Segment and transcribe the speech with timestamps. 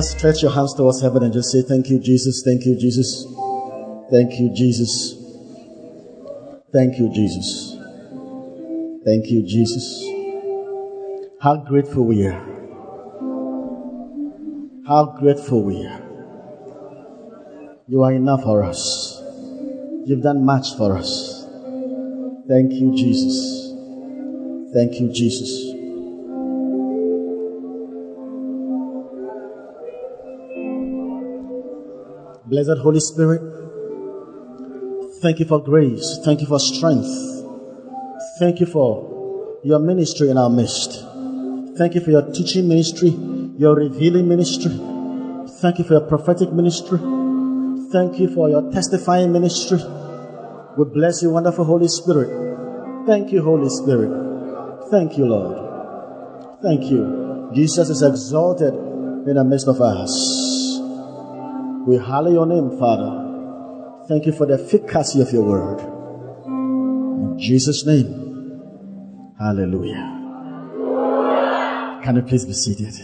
[0.00, 2.42] just stretch your hands towards heaven and just say, Thank you, Jesus.
[2.42, 3.26] Thank you, Jesus.
[4.10, 5.16] Thank you, Jesus.
[6.72, 7.76] Thank you, Jesus.
[9.04, 10.02] Thank you, Jesus.
[11.42, 12.40] How grateful we are.
[14.86, 16.02] How grateful we are.
[17.86, 19.22] You are enough for us.
[20.06, 21.46] You've done much for us.
[22.48, 23.74] Thank you, Jesus.
[24.72, 25.79] Thank you, Jesus.
[32.50, 33.40] Blessed Holy Spirit,
[35.22, 36.18] thank you for grace.
[36.24, 37.06] Thank you for strength.
[38.40, 41.06] Thank you for your ministry in our midst.
[41.78, 43.10] Thank you for your teaching ministry,
[43.56, 44.72] your revealing ministry.
[45.60, 46.98] Thank you for your prophetic ministry.
[47.92, 49.78] Thank you for your testifying ministry.
[50.76, 53.06] We bless you, wonderful Holy Spirit.
[53.06, 54.90] Thank you, Holy Spirit.
[54.90, 56.58] Thank you, Lord.
[56.62, 57.52] Thank you.
[57.54, 60.39] Jesus is exalted in the midst of us.
[61.90, 64.06] We hallow your name, Father.
[64.06, 65.80] Thank you for the efficacy of your word.
[66.46, 68.06] In Jesus' name,
[69.36, 70.06] hallelujah.
[72.04, 72.94] Can you please be seated?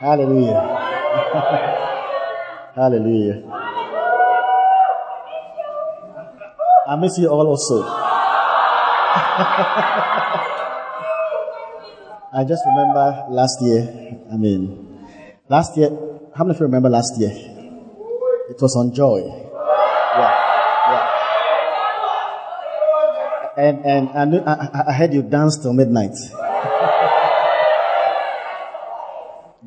[0.00, 0.62] Hallelujah.
[2.76, 3.42] Hallelujah.
[6.86, 8.09] I miss you all also.
[12.32, 14.86] I just remember last year, I mean,
[15.48, 15.90] last year,
[16.34, 17.32] how many of you remember last year?
[18.48, 19.18] It was on joy.
[19.26, 20.30] Yeah,
[20.86, 21.10] yeah.
[23.56, 26.14] And, and I, knew, I, I heard you dance till midnight.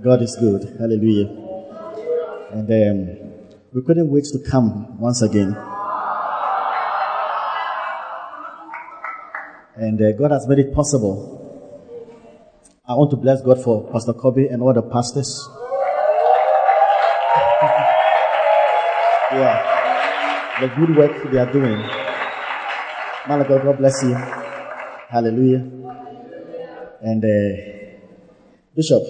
[0.02, 0.78] God is good.
[0.80, 1.28] Hallelujah.
[2.54, 3.10] And um,
[3.74, 5.54] we couldn't wait to come once again.
[9.84, 11.18] And uh, God has made it possible.
[12.88, 15.46] I want to bless God for Pastor Kobe and all the pastors.
[19.36, 19.60] yeah.
[20.62, 21.80] The good work they are doing.
[23.28, 24.16] Man God, God bless you.
[25.10, 25.68] Hallelujah.
[27.02, 27.58] And uh,
[28.74, 29.04] Bishop.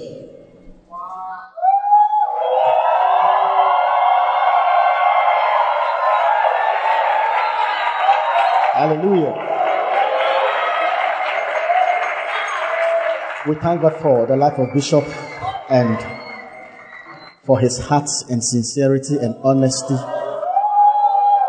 [8.73, 9.42] Hallelujah.
[13.47, 15.03] We thank God for the life of Bishop
[15.69, 15.97] and
[17.43, 19.95] for his heart and sincerity and honesty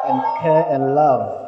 [0.06, 1.44] and care and love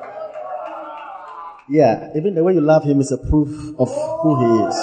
[1.68, 3.88] yeah, even the way you love him is a proof of
[4.22, 4.76] who he is.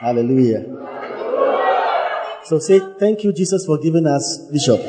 [0.00, 0.64] Hallelujah.
[2.44, 4.80] So say, Thank you, Jesus, for giving us Bishop.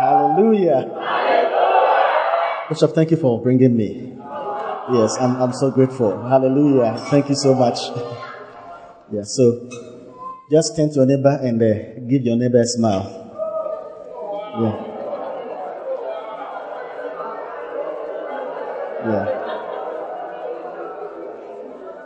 [0.00, 0.96] Hallelujah.
[2.68, 4.19] Bishop, thank you for bringing me.
[4.92, 6.20] Yes, I'm, I'm so grateful.
[6.26, 6.96] Hallelujah.
[7.10, 7.78] Thank you so much.
[9.12, 9.68] yeah, so
[10.50, 13.06] just turn to your neighbor and uh, give your neighbor a smile.
[14.58, 14.90] Yeah.
[19.06, 19.26] Yeah.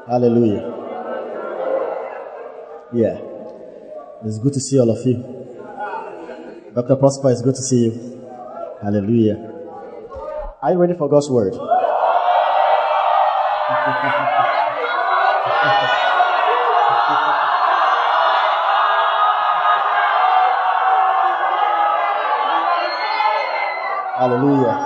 [0.06, 0.62] Hallelujah.
[2.92, 3.18] Yeah.
[4.26, 5.24] It's good to see all of you.
[6.74, 6.96] Dr.
[6.96, 8.20] Prosper, it's good to see you.
[8.82, 9.52] Hallelujah.
[10.60, 11.54] Are you ready for God's word?
[24.16, 24.76] Hallelujah.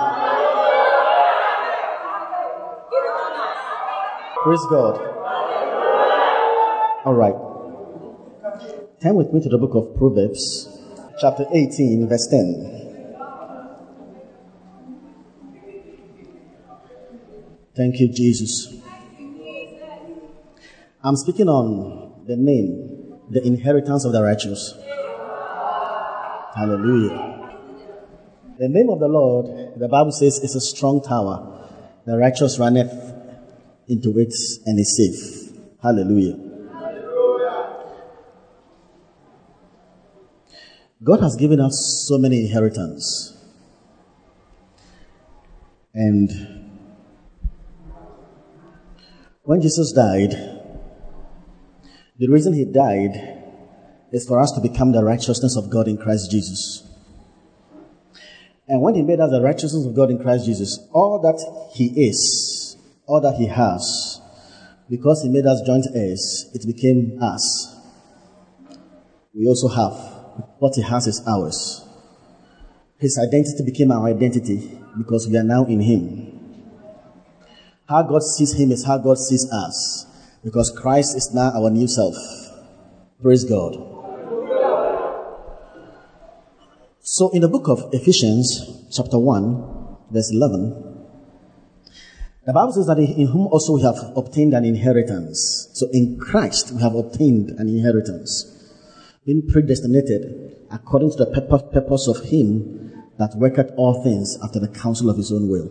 [4.43, 4.99] Praise God.
[7.05, 7.35] All right.
[9.01, 10.67] Turn with me to the book of Proverbs,
[11.21, 12.79] chapter 18, verse 10.
[17.77, 18.88] Thank you, Jesus.
[21.01, 24.73] I'm speaking on the name, the inheritance of the righteous.
[26.55, 27.57] Hallelujah.
[28.57, 31.65] The name of the Lord, the Bible says, is a strong tower.
[32.05, 32.91] The righteous runneth
[33.87, 34.33] into it
[34.65, 35.57] and is safe.
[35.81, 36.37] Hallelujah.
[41.01, 43.37] God has given us so many inheritance.
[45.93, 46.29] And
[49.43, 50.58] when Jesus died,
[52.19, 53.15] the reason he died
[54.11, 56.85] is for us to become the righteousness of God in Christ Jesus.
[58.67, 62.07] And when he made us the righteousness of God in Christ Jesus, all that he
[62.07, 62.75] is,
[63.05, 64.19] all that he has,
[64.89, 67.73] because he made us joint heirs, it became us.
[69.33, 69.93] We also have
[70.59, 71.87] what he has is ours.
[72.97, 76.59] His identity became our identity because we are now in him.
[77.87, 80.05] How God sees him is how God sees us
[80.43, 82.15] because Christ is now our new self.
[83.21, 83.75] Praise God.
[87.01, 90.89] So in the book of Ephesians, chapter 1, verse 11,
[92.45, 95.69] the Bible says that in whom also we have obtained an inheritance.
[95.73, 98.73] So in Christ we have obtained an inheritance,
[99.25, 105.09] being predestinated according to the purpose of Him that worketh all things after the counsel
[105.09, 105.69] of His own will.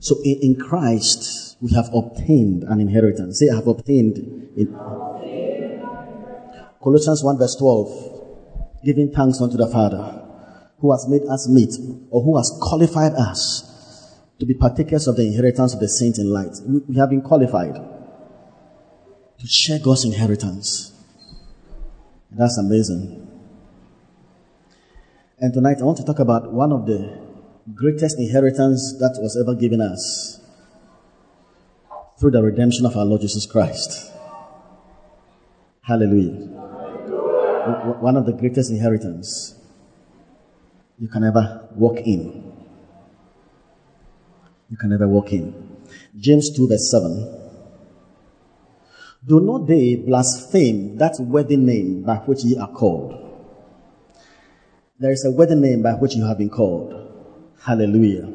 [0.00, 3.40] So in, Christ we have obtained an inheritance.
[3.40, 4.18] Say, I have obtained
[4.56, 4.68] it.
[6.82, 10.24] Colossians 1 verse 12, giving thanks unto the Father
[10.78, 11.74] who has made us meet
[12.10, 16.30] or who has qualified us to be partakers of the inheritance of the saints in
[16.30, 16.54] light.
[16.64, 20.92] We have been qualified to share God's inheritance.
[22.30, 23.26] That's amazing.
[25.40, 27.18] And tonight I want to talk about one of the
[27.74, 30.37] greatest inheritance that was ever given us
[32.18, 34.12] through the redemption of our Lord Jesus Christ.
[35.82, 36.46] Hallelujah.
[38.00, 39.54] One of the greatest inheritance
[40.98, 42.48] you can ever walk in
[44.70, 45.54] you can never walk in.
[46.18, 47.36] James 2 verse 7.
[49.26, 53.14] Do not they blaspheme that wedding name by which ye are called?
[54.98, 56.94] There is a wedding name by which you have been called.
[57.60, 58.28] Hallelujah.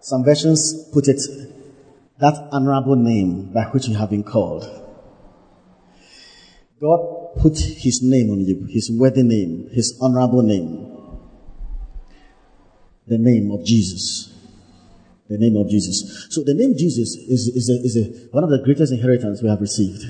[0.00, 1.20] Some versions put it,
[2.18, 4.64] that honorable name by which you have been called.
[6.80, 10.92] God put his name on you, his worthy name, his honorable name.
[13.06, 14.32] The name of Jesus.
[15.28, 16.26] The name of Jesus.
[16.30, 19.48] So the name Jesus is, is, a, is a, one of the greatest inheritance we
[19.48, 20.04] have received.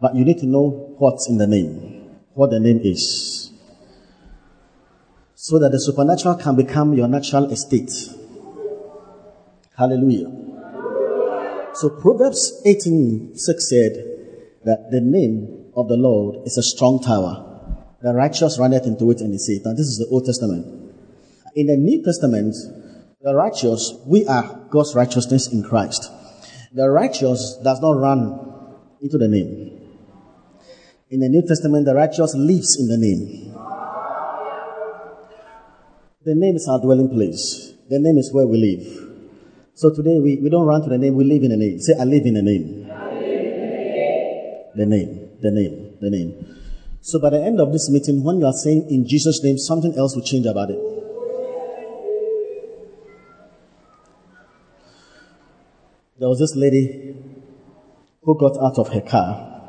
[0.00, 3.50] But you need to know what's in the name, what the name is.
[5.34, 7.92] So that the supernatural can become your natural estate.
[9.76, 10.53] Hallelujah.
[11.74, 13.92] So Proverbs 18 6 said
[14.64, 17.42] that the name of the Lord is a strong tower.
[18.00, 19.62] The righteous runneth into it and is safe.
[19.64, 20.66] Now this is the Old Testament.
[21.56, 22.54] In the New Testament,
[23.20, 26.12] the righteous, we are God's righteousness in Christ.
[26.72, 29.80] The righteous does not run into the name.
[31.10, 33.52] In the New Testament, the righteous lives in the name.
[36.24, 37.74] The name is our dwelling place.
[37.88, 39.03] The name is where we live.
[39.74, 41.80] So today we, we don't run to the name, we live in the name.
[41.80, 42.86] Say, I live in the name.
[44.76, 46.58] The name, the name, the name.
[47.00, 49.96] So by the end of this meeting, when you are saying in Jesus' name, something
[49.96, 50.78] else will change about it.
[56.24, 57.14] there was this lady
[58.22, 59.60] who got out of her car.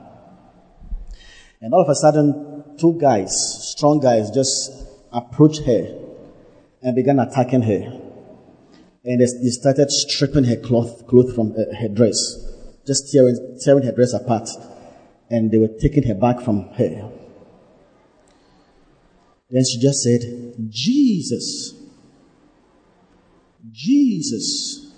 [1.60, 3.34] And all of a sudden, two guys,
[3.74, 4.72] strong guys, just
[5.12, 6.00] approached her
[6.82, 8.05] and began attacking her.
[9.06, 12.18] And they started stripping her cloth, cloth from uh, her dress,
[12.88, 14.50] just tearing, tearing her dress apart.
[15.30, 17.12] And they were taking her back from her.
[19.50, 20.22] Then she just said,
[20.70, 21.76] Jesus.
[23.72, 24.92] Jesus.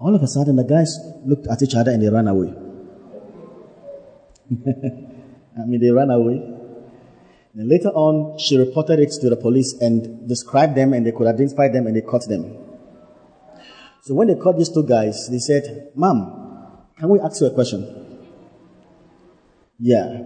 [0.00, 2.52] All of a sudden, the guys looked at each other and they ran away.
[5.58, 6.57] I mean, they ran away.
[7.58, 11.26] And later on, she reported it to the police and described them, and they could
[11.26, 12.56] identify them and they caught them.
[14.02, 17.50] So when they caught these two guys, they said, Mom, can we ask you a
[17.50, 17.82] question?
[19.80, 20.22] Yeah.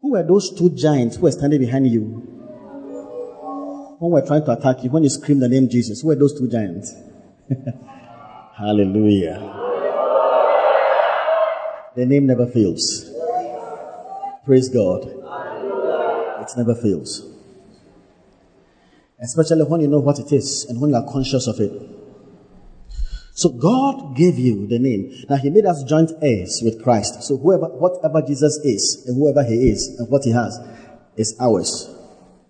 [0.00, 2.02] Who were those two giants who were standing behind you?
[3.98, 6.14] When we were trying to attack you, when you screamed the name Jesus, who were
[6.14, 6.94] those two giants?
[8.56, 9.40] Hallelujah.
[11.96, 13.10] The name never fails.
[14.44, 15.19] Praise God.
[16.56, 17.26] Never fails.
[19.20, 21.72] Especially when you know what it is and when you are conscious of it.
[23.32, 25.24] So God gave you the name.
[25.28, 27.22] Now He made us joint heirs with Christ.
[27.22, 30.58] So whoever, whatever Jesus is and whoever He is and what He has
[31.16, 31.88] is ours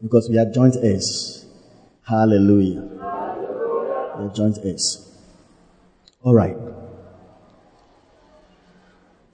[0.02, 1.47] because we are joint heirs.
[2.07, 2.83] Hallelujah.
[2.83, 5.07] We are joint heirs.
[6.23, 6.57] All right.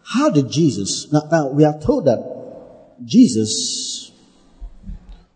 [0.05, 1.13] How did Jesus?
[1.13, 4.06] Now, now we are told that Jesus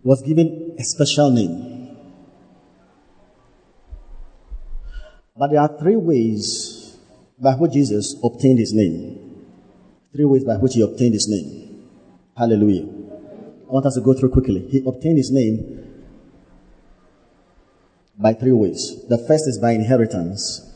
[0.02, 1.96] was given a special name.
[5.36, 6.98] But there are three ways
[7.38, 9.44] by which Jesus obtained his name.
[10.12, 11.86] Three ways by which he obtained his name.
[12.36, 12.84] Hallelujah.
[12.84, 14.66] I want us to go through quickly.
[14.68, 15.86] He obtained his name
[18.18, 19.06] by three ways.
[19.08, 20.66] The first is by inheritance.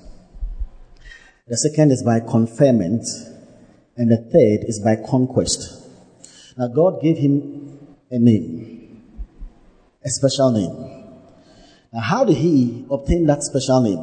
[1.47, 3.05] The second is by conferment.
[3.97, 5.89] And the third is by conquest.
[6.57, 7.79] Now God gave him
[8.11, 8.84] a name,
[10.05, 11.17] a special name.
[11.93, 14.03] Now how did he obtain that special name?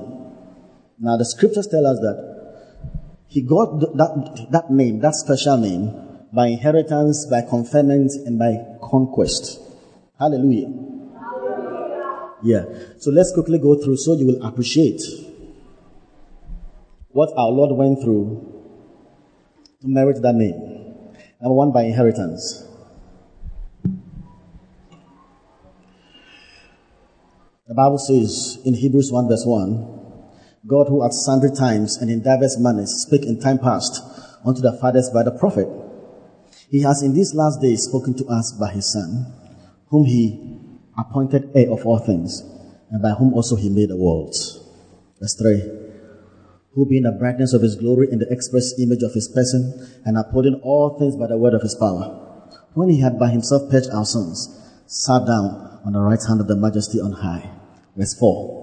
[1.00, 2.32] Now the scriptures tell us that
[3.28, 9.60] he got that, that name, that special name, by inheritance, by conferment, and by conquest.
[10.20, 10.68] Hallelujah.
[12.44, 12.66] Yeah.
[13.00, 15.02] So let's quickly go through so you will appreciate
[17.10, 18.48] what our Lord went through
[19.82, 21.16] to merit that name.
[21.42, 22.68] Number one, by inheritance.
[27.72, 32.22] The Bible says in Hebrews 1 verse 1, God who at sundry times and in
[32.22, 34.04] diverse manners spake in time past
[34.44, 35.70] unto the fathers by the prophet,
[36.70, 39.26] he has in these last days spoken to us by his Son,
[39.88, 40.60] whom he
[40.98, 42.44] appointed heir of all things,
[42.90, 44.60] and by whom also he made the worlds.
[45.22, 45.64] Verse 3
[46.76, 50.18] who being the brightness of his glory in the express image of his person, and
[50.18, 53.92] upholding all things by the word of his power, when he had by himself purged
[53.92, 57.61] our sins, sat down on the right hand of the majesty on high.
[57.96, 58.62] Verse 4.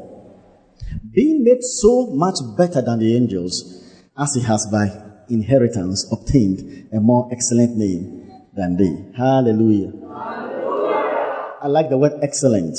[1.11, 3.85] Being made so much better than the angels,
[4.17, 4.89] as he has by
[5.29, 9.17] inheritance obtained a more excellent name than they.
[9.17, 9.93] Hallelujah.
[9.93, 11.57] Hallelujah.
[11.61, 12.77] I like the word excellent.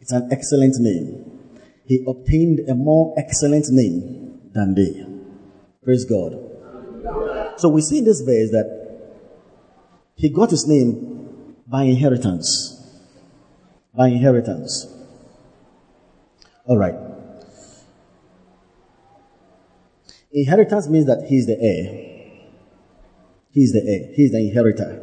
[0.00, 1.50] It's an excellent name.
[1.86, 5.06] He obtained a more excellent name than they.
[5.82, 6.38] Praise God.
[7.58, 8.76] So we see in this verse that
[10.16, 12.72] he got his name by inheritance.
[13.94, 14.95] By inheritance.
[16.66, 16.94] All right.
[20.32, 22.16] Inheritance means that he's the heir.
[23.52, 24.12] He's the heir.
[24.14, 25.02] He's the inheritor.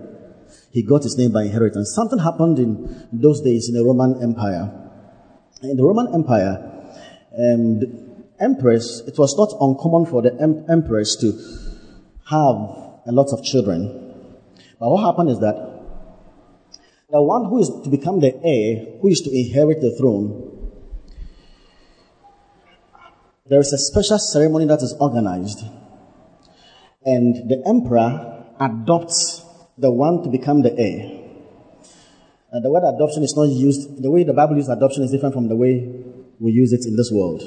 [0.72, 1.94] He got his name by inheritance.
[1.96, 4.72] Something happened in those days in the Roman Empire.
[5.62, 6.58] In the Roman Empire,
[7.40, 7.82] um,
[8.40, 11.32] empress, it was not uncommon for the em- empress to
[12.30, 12.56] have
[13.06, 13.88] a lot of children.
[14.80, 15.56] But what happened is that
[17.10, 20.63] the one who is to become the heir, who is to inherit the throne,
[23.46, 25.64] there is a special ceremony that is organized,
[27.06, 29.44] and the emperor adopts
[29.78, 31.20] the one to become the heir.
[32.52, 35.34] And the word adoption is not used, the way the Bible uses adoption is different
[35.34, 35.90] from the way
[36.40, 37.42] we use it in this world.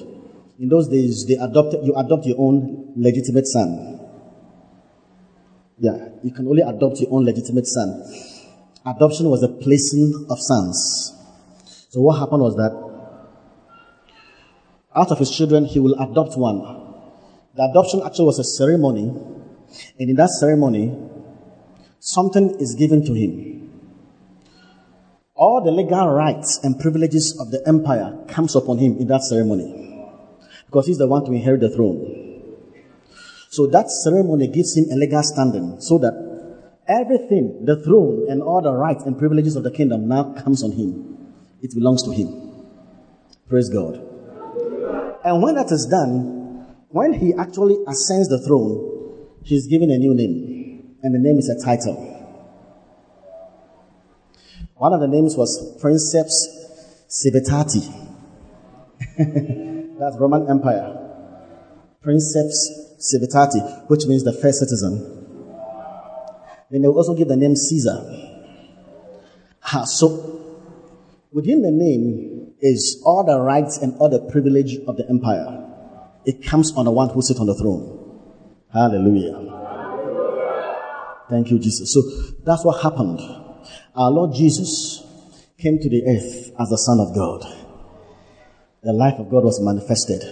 [0.59, 4.00] In those days, they adopted, you adopt your own legitimate son.
[5.79, 8.03] Yeah, you can only adopt your own legitimate son.
[8.85, 11.12] Adoption was the placing of sons.
[11.91, 12.87] So what happened was that
[14.97, 16.59] out of his children, he will adopt one.
[17.55, 19.09] The adoption actually was a ceremony,
[19.99, 20.97] and in that ceremony,
[22.00, 23.71] something is given to him.
[25.35, 29.87] All the legal rights and privileges of the empire comes upon him in that ceremony
[30.65, 32.43] because he's the one to inherit the throne.
[33.50, 36.15] So that ceremony gives him a legal standing so that
[36.88, 40.73] everything, the throne and all the rights and privileges of the kingdom now comes on
[40.73, 41.35] him.
[41.61, 42.65] It belongs to him.
[43.49, 44.06] Praise God.
[45.26, 50.14] And when that is done, when he actually ascends the throne, he's given a new
[50.14, 50.95] name.
[51.02, 51.97] And the name is a title.
[54.75, 56.47] One of the names was Princeps
[57.09, 57.83] Civitati.
[59.99, 60.95] That's Roman Empire.
[62.02, 64.95] Princeps Civitati, which means the first citizen.
[66.71, 67.99] Then they also give the name Caesar.
[69.59, 70.40] Ha, so,
[71.33, 75.65] within the name is all the rights and all the privilege of the empire.
[76.25, 77.93] It comes on the one who sits on the throne.
[78.73, 79.53] Hallelujah.
[81.29, 81.93] Thank you, Jesus.
[81.93, 82.03] So
[82.45, 83.21] that's what happened.
[83.95, 85.03] Our Lord Jesus
[85.59, 87.45] came to the earth as the Son of God
[88.87, 90.23] the life of God was manifested.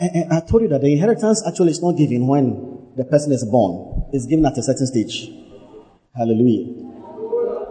[0.00, 3.30] And, and I told you that the inheritance actually is not given when the person
[3.30, 4.10] is born.
[4.12, 5.30] It's given at a certain stage.
[6.16, 6.99] Hallelujah.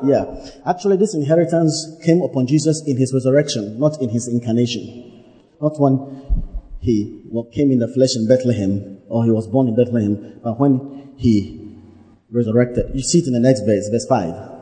[0.03, 0.25] Yeah.
[0.65, 5.23] Actually, this inheritance came upon Jesus in his resurrection, not in his incarnation.
[5.61, 6.43] Not when
[6.79, 11.13] he came in the flesh in Bethlehem or he was born in Bethlehem, but when
[11.17, 11.75] he
[12.31, 12.91] resurrected.
[12.93, 14.57] You see it in the next verse, verse 5.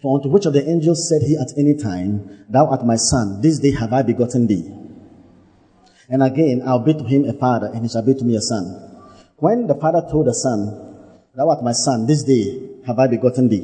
[0.00, 3.40] For unto which of the angels said he at any time, Thou art my son,
[3.40, 4.70] this day have I begotten thee.
[6.08, 8.40] And again, I'll be to him a father, and he shall be to me a
[8.40, 8.64] son.
[9.36, 13.48] When the father told the son, Thou art my son, this day have I begotten
[13.48, 13.62] thee.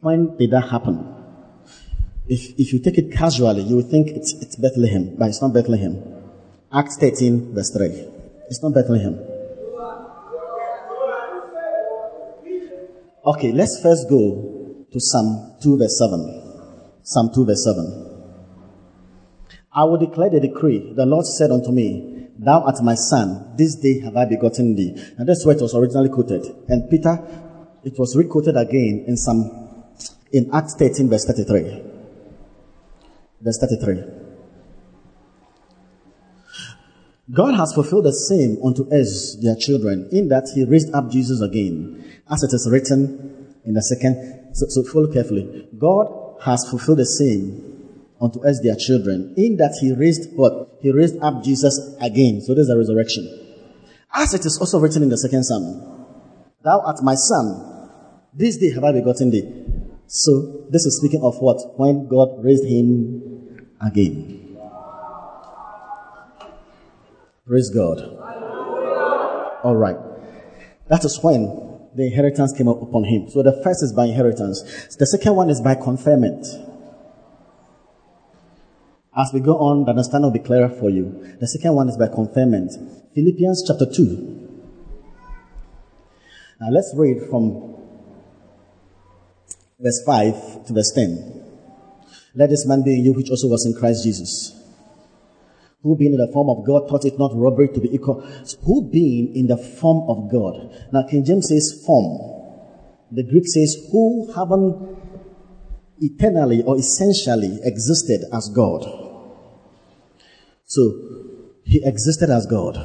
[0.00, 1.14] When did that happen?
[2.26, 5.52] If, if you take it casually, you would think it's, it's Bethlehem, but it's not
[5.52, 6.02] Bethlehem.
[6.72, 7.86] Acts 13, verse 3.
[8.48, 9.18] It's not Bethlehem.
[13.26, 17.00] Okay, let's first go to Psalm 2, verse 7.
[17.02, 18.10] Psalm 2, verse 7.
[19.72, 20.92] I will declare the decree.
[20.94, 24.94] The Lord said unto me, Thou art my son, this day have I begotten thee.
[25.18, 26.44] And that's where it was originally quoted.
[26.68, 27.18] And Peter,
[27.84, 29.84] it was requoted again in some,
[30.32, 31.82] in Acts 13, verse 33.
[33.40, 34.02] Verse 33.
[37.32, 41.40] God has fulfilled the same unto us, their children, in that He raised up Jesus
[41.40, 44.54] again, as it is written in the second.
[44.54, 45.68] So, so follow carefully.
[45.78, 47.74] God has fulfilled the same
[48.20, 50.78] unto us their children, in that he raised what?
[50.80, 52.40] He raised up Jesus again.
[52.40, 53.24] So there's a resurrection.
[54.12, 55.94] As it is also written in the second psalm,
[56.62, 57.73] Thou art my son,
[58.34, 59.48] this day have I begotten thee.
[60.06, 61.78] So this is speaking of what?
[61.78, 64.58] When God raised him again.
[67.46, 68.00] Praise God.
[69.62, 69.96] All right.
[70.88, 71.46] That is when
[71.94, 73.28] the inheritance came up upon him.
[73.30, 74.62] So the first is by inheritance.
[74.96, 76.46] The second one is by conferment.
[79.16, 81.36] As we go on, the understanding will be clearer for you.
[81.40, 82.72] The second one is by conferment.
[83.14, 84.40] Philippians chapter 2.
[86.60, 87.74] Now let's read from
[89.78, 91.42] verse 5 to verse 10.
[92.34, 94.60] Let this man be in you which also was in Christ Jesus.
[95.82, 98.22] Who being in the form of God thought it not robbery to be equal.
[98.64, 100.88] Who being in the form of God.
[100.92, 102.32] Now King James says form.
[103.12, 104.98] The Greek says who haven't
[106.00, 108.82] eternally or essentially existed as God.
[110.64, 110.80] So
[111.64, 112.76] he existed as God.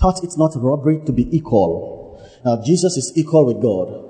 [0.00, 2.20] Thought it not robbery to be equal.
[2.44, 4.03] Now Jesus is equal with God.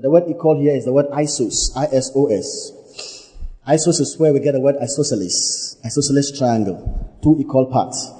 [0.00, 3.32] The word equal here is the word isos, I-S-O-S.
[3.68, 8.10] Isos is where we get the word isosceles, isosceles triangle, two equal parts.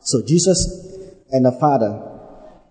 [0.00, 0.66] So Jesus
[1.30, 2.02] and the Father,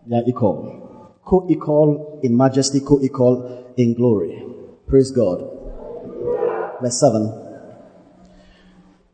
[0.05, 1.13] they are equal.
[1.23, 4.43] Co-equal in majesty, co-equal in glory.
[4.87, 5.49] Praise God.
[6.81, 7.45] Verse 7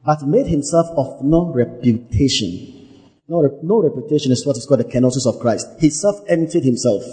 [0.06, 2.90] but made himself of no reputation.
[3.28, 5.68] No, no reputation is what is called the kenosis of Christ.
[5.80, 7.04] He self emptied himself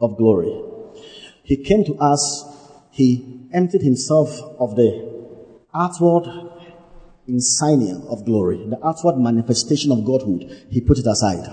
[0.00, 0.75] of glory.
[1.46, 2.44] He came to us,
[2.90, 4.90] he emptied himself of the
[5.72, 6.26] outward
[7.28, 10.66] insignia of glory, the outward manifestation of Godhood.
[10.70, 11.46] He put it aside.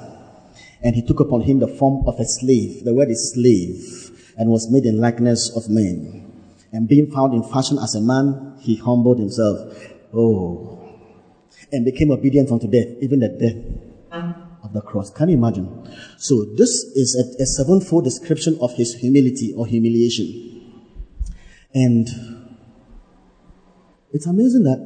[0.81, 2.83] And he took upon him the form of a slave.
[2.83, 6.31] The word is slave, and was made in likeness of men.
[6.71, 9.77] And being found in fashion as a man, he humbled himself
[10.11, 10.79] Oh.
[11.71, 14.42] And became obedient unto death, even the death
[14.73, 15.09] the cross.
[15.11, 15.89] Can you imagine?
[16.17, 20.83] So this is a, a sevenfold description of his humility or humiliation.
[21.73, 22.07] And
[24.11, 24.79] it's amazing that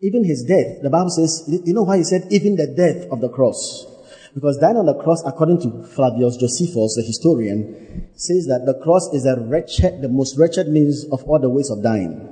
[0.00, 3.20] even his death, the Bible says, you know why he said even the death of
[3.20, 3.86] the cross?
[4.34, 9.12] Because dying on the cross, according to Flavius Josephus, the historian, says that the cross
[9.12, 12.28] is a wretched, the most wretched means of all the ways of dying.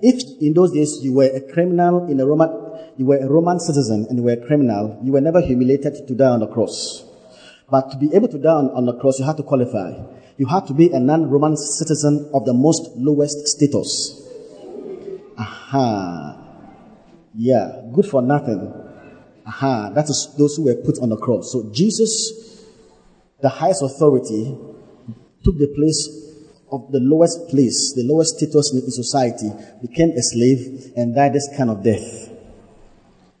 [0.00, 2.63] If in those days you were a criminal in a Roman,
[2.96, 6.14] you were a Roman citizen and you were a criminal, you were never humiliated to
[6.14, 7.04] die on the cross.
[7.70, 9.92] But to be able to die on, the cross, you had to qualify.
[10.36, 14.22] You had to be a non-Roman citizen of the most lowest status.
[15.38, 16.40] Aha.
[17.34, 18.72] Yeah, good for nothing.
[19.46, 21.52] Aha, that is those who were put on the cross.
[21.52, 22.64] So Jesus,
[23.40, 24.56] the highest authority,
[25.42, 26.08] took the place
[26.70, 29.50] of the lowest place, the lowest status in society,
[29.82, 32.33] became a slave and died this kind of death.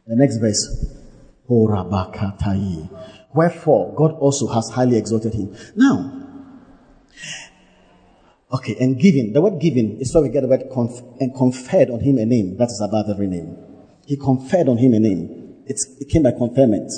[0.06, 0.94] The next verse.
[3.34, 5.56] Wherefore, God also has highly exalted him.
[5.76, 6.22] Now,
[8.52, 9.32] okay, and giving.
[9.32, 12.24] the word giving is where we get the word conf- and conferred on him a
[12.24, 13.56] name that is above every name.
[14.06, 15.54] He conferred on him a name.
[15.66, 16.90] It's, it came by conferment.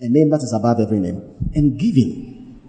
[0.00, 1.22] A name that is above every name.
[1.54, 2.60] And giving.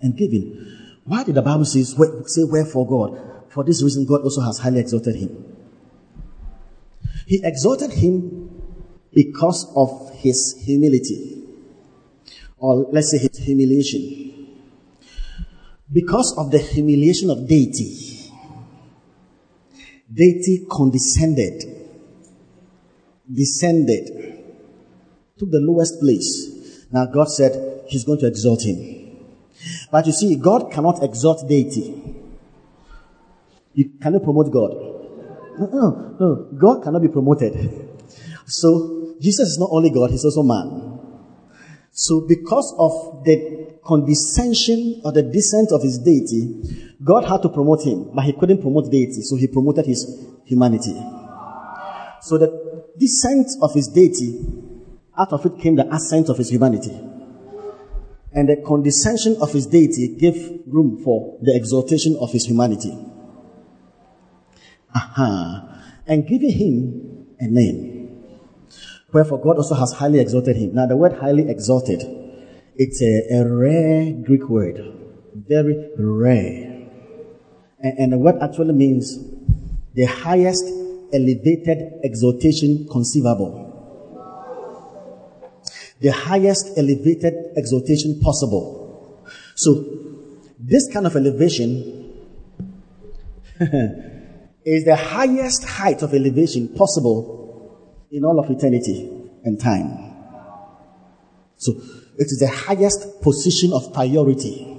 [0.00, 1.00] And giving.
[1.04, 3.50] Why did the Bible say, say wherefore God?
[3.50, 5.44] For this reason, God also has highly exalted him.
[7.26, 8.43] He exalted him
[9.14, 11.42] because of his humility,
[12.58, 14.22] or let's say his humiliation.
[15.92, 18.30] Because of the humiliation of deity,
[20.12, 21.62] deity condescended,
[23.32, 24.42] descended,
[25.38, 26.86] took the lowest place.
[26.90, 29.18] Now God said he's going to exalt him.
[29.92, 32.02] But you see, God cannot exalt deity.
[33.74, 34.72] You cannot promote God.
[35.58, 37.88] No, no, God cannot be promoted.
[38.46, 41.00] So Jesus is not only God, he's also man.
[41.92, 47.84] So because of the condescension or the descent of his deity, God had to promote
[47.84, 50.94] him, but he couldn't promote deity, so he promoted his humanity.
[52.22, 54.44] So the descent of his deity,
[55.16, 56.98] out of it came the ascent of his humanity.
[58.32, 62.98] And the condescension of his deity gave room for the exaltation of his humanity.
[64.94, 65.82] Aha.
[66.06, 67.93] And giving him a name.
[69.14, 70.74] Wherefore God also has highly exalted him.
[70.74, 72.02] Now the word highly exalted,
[72.74, 74.80] it's a, a rare Greek word.
[75.36, 76.88] Very rare.
[77.78, 79.16] And, and the word actually means
[79.94, 80.64] the highest
[81.12, 83.60] elevated exaltation conceivable.
[86.00, 89.22] The highest elevated exaltation possible.
[89.54, 89.84] So,
[90.58, 92.10] this kind of elevation
[94.64, 97.43] is the highest height of elevation possible
[98.14, 99.10] in all of eternity
[99.42, 100.14] and time.
[101.56, 101.72] So
[102.16, 104.70] it is the highest position of priority.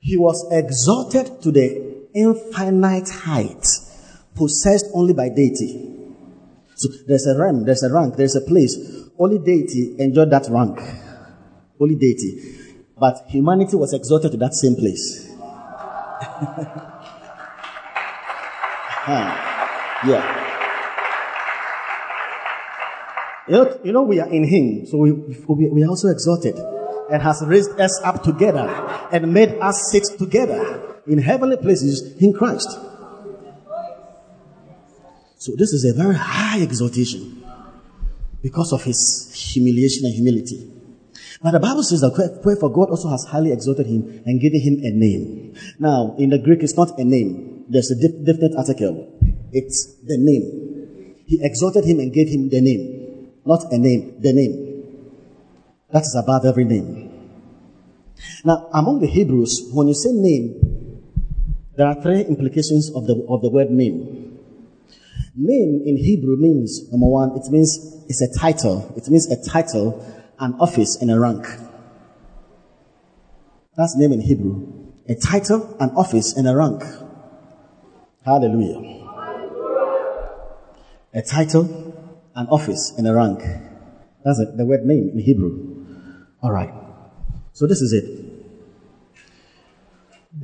[0.00, 3.64] He was exalted to the infinite height,
[4.34, 5.92] possessed only by deity.
[6.74, 8.76] So there's a realm, there's a rank, there's a place.
[9.18, 10.80] Only deity enjoyed that rank.
[11.80, 12.42] Only deity.
[12.98, 15.30] But humanity was exalted to that same place.
[20.04, 20.35] Yeah.
[23.48, 27.22] You know, you know, we are in Him, so we, we, are also exalted and
[27.22, 28.66] has raised us up together
[29.12, 32.68] and made us sit together in heavenly places in Christ.
[35.38, 37.44] So this is a very high exaltation
[38.42, 40.72] because of his humiliation and humility.
[41.40, 44.80] But the Bible says that wherefore God also has highly exalted him and given him
[44.82, 45.54] a name.
[45.78, 47.64] Now, in the Greek, it's not a name.
[47.68, 49.12] There's a definite article.
[49.52, 51.22] It's the name.
[51.26, 52.95] He exalted him and gave him the name.
[53.46, 54.82] Not a name, the name.
[55.92, 57.10] That is above every name.
[58.44, 61.02] Now, among the Hebrews, when you say name,
[61.76, 64.40] there are three implications of the, of the word name.
[65.36, 68.92] Name in Hebrew means, number one, it means it's a title.
[68.96, 70.04] It means a title,
[70.40, 71.46] an office, and a rank.
[73.76, 74.92] That's name in Hebrew.
[75.08, 76.82] A title, an office, and a rank.
[78.24, 79.06] Hallelujah
[81.16, 81.85] a title,
[82.36, 83.40] an office, and a rank.
[84.22, 85.86] That's it, the word name in Hebrew.
[86.42, 86.70] All right.
[87.54, 88.04] So this is it.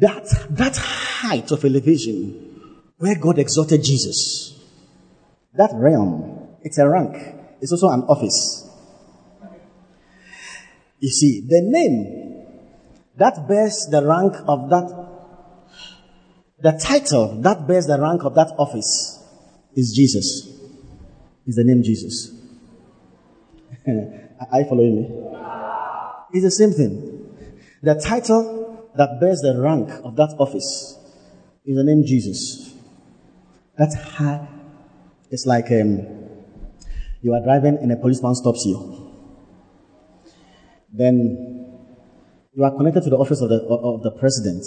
[0.01, 4.59] That, that height of elevation where God exalted Jesus,
[5.55, 7.15] that realm, it's a rank.
[7.61, 8.67] It's also an office.
[10.99, 12.47] You see, the name
[13.17, 15.09] that bears the rank of that,
[16.59, 19.23] the title that bears the rank of that office
[19.75, 20.52] is Jesus
[21.47, 22.33] is the name Jesus.
[23.87, 25.09] Are you following me?
[26.33, 27.37] It's the same thing.
[27.83, 30.99] The title that bears the rank of that office
[31.65, 32.75] is the name Jesus.
[33.77, 34.47] That's high.
[35.31, 36.07] It's like um,
[37.23, 39.11] you are driving and a policeman stops you.
[40.93, 41.63] Then
[42.55, 44.65] you are connected to the office of the, of the president.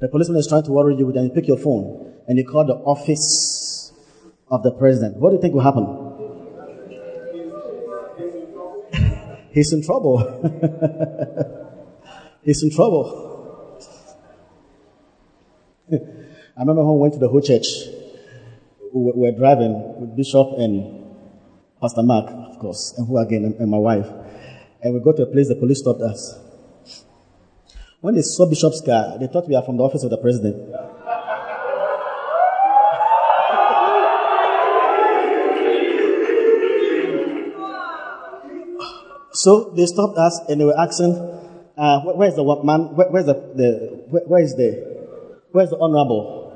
[0.00, 2.64] The policeman is trying to worry you, then you pick your phone and you call
[2.64, 3.53] the office
[4.50, 5.86] of the president, what do you think will happen?
[9.52, 10.18] He's in trouble.
[12.42, 13.80] He's in trouble.
[15.92, 17.66] I remember when we went to the whole church.
[18.92, 21.04] We were driving with Bishop and
[21.80, 24.06] Pastor Mark, of course, and who again, and my wife.
[24.82, 26.38] And we got to a place the police stopped us.
[28.00, 30.74] When they saw Bishop's car, they thought we are from the office of the president.
[39.44, 41.12] So they stopped us and they were asking,
[41.76, 42.96] uh, where's the man?
[42.96, 44.72] Where, where's the, the where, where is the,
[45.52, 46.48] where's the honorable?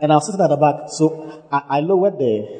[0.00, 2.58] And I was sitting at the back, so I, I lowered the,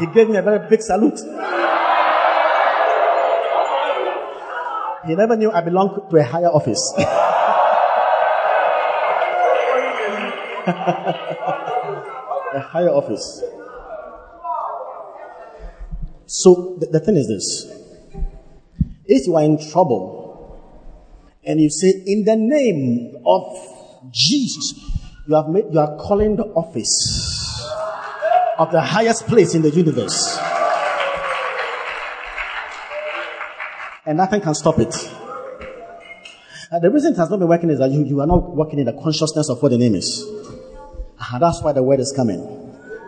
[0.00, 1.18] he gave me a very big salute.
[5.06, 6.92] He never knew I belonged to a higher office.
[12.54, 13.42] a higher office.
[16.26, 17.72] So the, the thing is this
[19.06, 20.18] if you are in trouble
[21.42, 24.74] and you say, In the name of Jesus,
[25.26, 27.66] you have made you are calling the office
[28.58, 30.38] of the highest place in the universe.
[34.04, 34.94] And nothing can stop it.
[36.70, 38.78] And the reason it has not been working is that you, you are not working
[38.78, 40.22] in the consciousness of what the name is.
[41.40, 42.40] That's why the word is coming.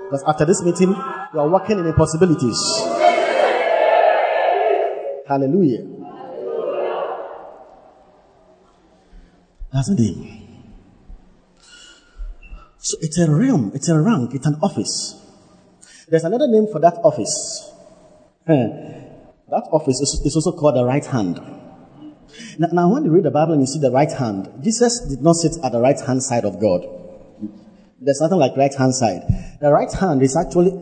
[0.05, 2.59] Because after this meeting, you are working in impossibilities.
[5.27, 5.87] Hallelujah.
[9.73, 10.37] That's the name.
[12.79, 15.15] So it's a realm, it's a rank, it's an office.
[16.09, 17.71] There's another name for that office.
[18.47, 21.41] That office is, also called the right hand.
[22.59, 25.37] Now, when you read the Bible and you see the right hand, Jesus did not
[25.37, 26.87] sit at the right hand side of God.
[28.03, 29.23] There's nothing like right hand side.
[29.61, 30.73] The right hand is actually,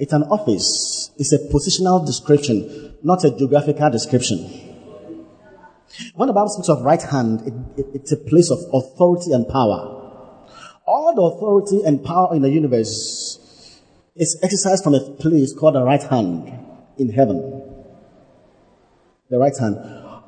[0.00, 1.10] it's an office.
[1.16, 4.38] It's a positional description, not a geographical description.
[6.16, 9.46] When the Bible speaks of right hand, it, it, it's a place of authority and
[9.46, 10.00] power.
[10.84, 13.38] All the authority and power in the universe
[14.16, 16.52] is exercised from a place called the right hand
[16.98, 17.38] in heaven.
[19.30, 19.76] The right hand.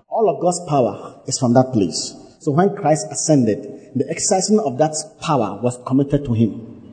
[0.08, 2.14] All of God's power is from that place.
[2.44, 6.92] So when Christ ascended, the exercising of that power was committed to him.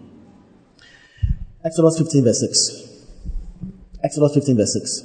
[1.66, 3.06] Exodus 15 verse 6.
[4.02, 5.04] Exodus 15 verse 6.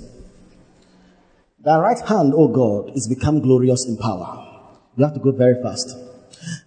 [1.65, 4.71] Thy right hand, O God, is become glorious in power.
[4.97, 5.97] You have to go very fast.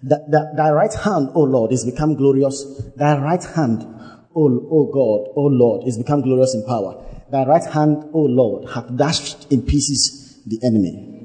[0.04, 2.66] Thy right hand, O Lord, is become glorious.
[2.98, 3.84] Thy right hand,
[4.36, 7.02] O, o God, O Lord, is become glorious in power.
[7.32, 11.19] Thy right hand, O Lord, hath dashed in pieces the enemy.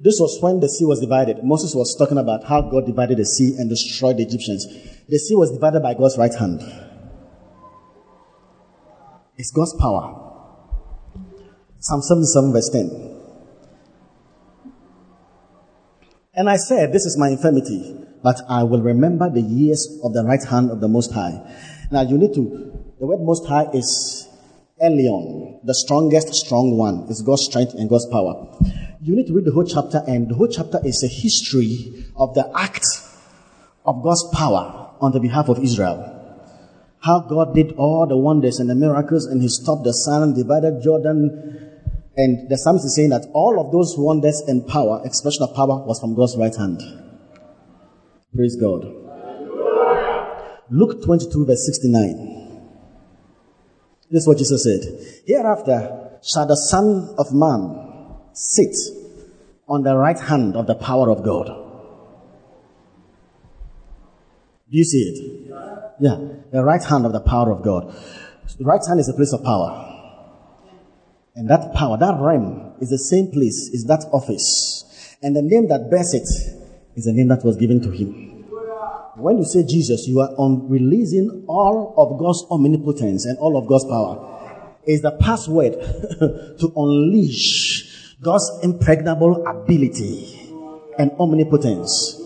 [0.00, 1.42] This was when the sea was divided.
[1.42, 4.64] Moses was talking about how God divided the sea and destroyed the Egyptians.
[5.08, 6.60] The sea was divided by God's right hand.
[9.36, 10.24] It's God's power.
[11.80, 13.08] Psalm 77, verse 10.
[16.34, 20.22] And I said, This is my infirmity, but I will remember the years of the
[20.22, 21.40] right hand of the Most High.
[21.90, 24.28] Now you need to, the word Most High is
[24.80, 27.06] Elyon, the strongest, strong one.
[27.10, 28.46] It's God's strength and God's power.
[29.00, 32.34] You need to read the whole chapter, and the whole chapter is a history of
[32.34, 32.84] the act
[33.86, 36.14] of God's power on the behalf of Israel.
[37.00, 40.82] How God did all the wonders and the miracles, and He stopped the sun, divided
[40.82, 41.68] Jordan,
[42.16, 45.86] and the psalmist is saying that all of those wonders and power, expression of power,
[45.86, 46.80] was from God's right hand.
[48.34, 48.82] Praise God.
[50.70, 52.34] Luke 22, verse 69.
[54.10, 54.80] This is what Jesus said.
[55.24, 57.87] Hereafter shall the Son of Man
[58.32, 58.74] sit
[59.68, 61.46] on the right hand of the power of God.
[64.70, 65.50] Do you see it?
[66.00, 66.16] Yeah,
[66.52, 67.94] the right hand of the power of God.
[68.58, 69.84] The right hand is a place of power.
[71.34, 75.16] And that power, that realm, is the same place, is that office.
[75.22, 76.28] And the name that bears it
[76.96, 78.28] is the name that was given to him.
[79.16, 83.66] When you say Jesus, you are on releasing all of God's omnipotence and all of
[83.66, 84.24] God's power.
[84.86, 85.72] Is the password
[86.60, 87.87] to unleash
[88.20, 90.52] God's impregnable ability
[90.98, 92.20] and omnipotence.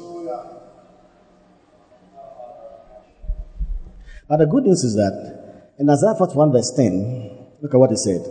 [4.26, 7.96] But the good news is that in Isaiah 41 verse 10, look at what he
[7.96, 8.24] said.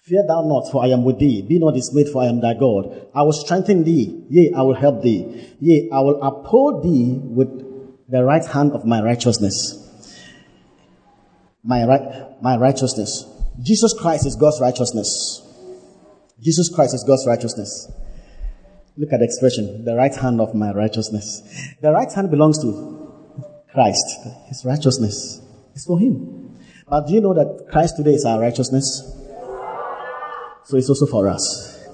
[0.00, 1.42] Fear thou not, for I am with thee.
[1.42, 3.06] Be not dismayed, for I am thy God.
[3.14, 4.24] I will strengthen thee.
[4.30, 5.54] Yea, I will help thee.
[5.60, 9.78] Yea, I will uphold thee with the right hand of my righteousness.
[11.62, 13.31] My right, my righteousness.
[13.60, 15.42] Jesus Christ is God's righteousness.
[16.40, 17.90] Jesus Christ is God's righteousness.
[18.96, 21.42] Look at the expression, the right hand of my righteousness.
[21.80, 23.12] The right hand belongs to
[23.72, 24.04] Christ.
[24.48, 25.40] His righteousness
[25.74, 26.58] is for him.
[26.88, 29.02] But do you know that Christ today is our righteousness?
[30.64, 31.86] So it's also for us.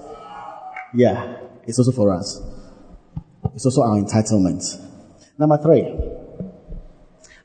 [0.93, 2.41] Yeah, it's also for us.
[3.53, 4.63] It's also our entitlement.
[5.37, 5.93] Number three,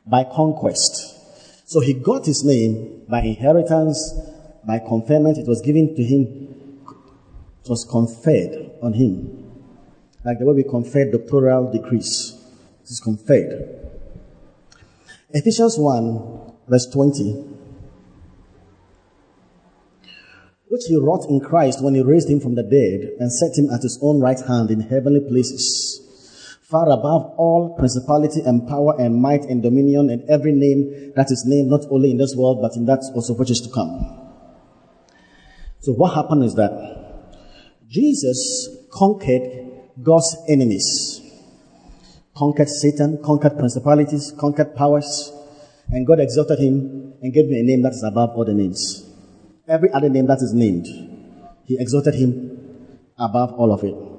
[0.06, 1.13] by conquest.
[1.64, 4.12] So he got his name by inheritance,
[4.66, 5.38] by conferment.
[5.38, 6.84] It was given to him,
[7.64, 9.50] it was conferred on him.
[10.24, 12.40] Like the way we confer doctoral degrees.
[12.80, 13.90] This is conferred.
[15.30, 17.54] Ephesians 1, verse 20
[20.74, 23.70] which he wrought in Christ when he raised him from the dead and set him
[23.70, 26.03] at his own right hand in heavenly places,
[26.64, 31.44] far above all principality and power and might and dominion and every name that is
[31.46, 34.20] named not only in this world but in that also which is to come.
[35.80, 36.72] So what happened is that
[37.86, 41.20] Jesus conquered God's enemies,
[42.34, 45.32] conquered Satan, conquered principalities, conquered powers,
[45.90, 49.04] and God exalted him and gave him a name that is above all the names.
[49.68, 50.86] Every other name that is named,
[51.66, 54.13] he exalted him above all of it.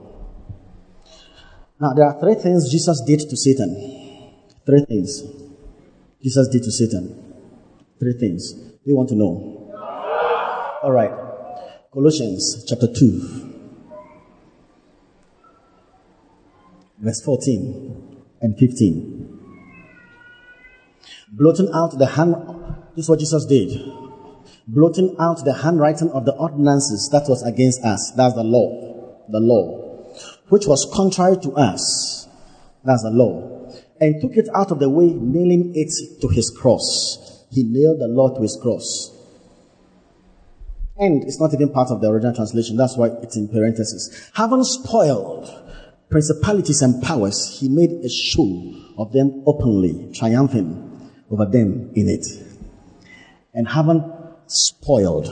[1.80, 4.32] Now, there are three things Jesus did to Satan.
[4.66, 5.24] Three things
[6.24, 7.22] Jesus did to Satan.
[8.00, 8.54] Three things.
[8.54, 9.72] Do you want to know?
[10.82, 11.12] All right.
[11.94, 13.54] Colossians chapter 2,
[17.00, 19.40] verse 14 and 15.
[21.32, 22.36] Blotting out the hand,
[22.96, 23.80] this is what Jesus did.
[24.68, 28.12] Blotting out the handwriting of the ordinances that was against us.
[28.18, 29.26] That's the law.
[29.30, 29.85] The law.
[30.50, 32.28] Which was contrary to us.
[32.84, 33.72] That's the law.
[34.00, 37.46] And took it out of the way, nailing it to his cross.
[37.52, 39.12] He nailed the law to his cross.
[40.98, 42.78] And it's not even part of the original translation.
[42.78, 44.32] That's why it's in parentheses.
[44.34, 45.50] Having spoiled
[46.10, 52.26] principalities and powers, he made a show of them openly, triumphing over them in it.
[53.54, 54.04] And having
[54.48, 55.28] spoiled.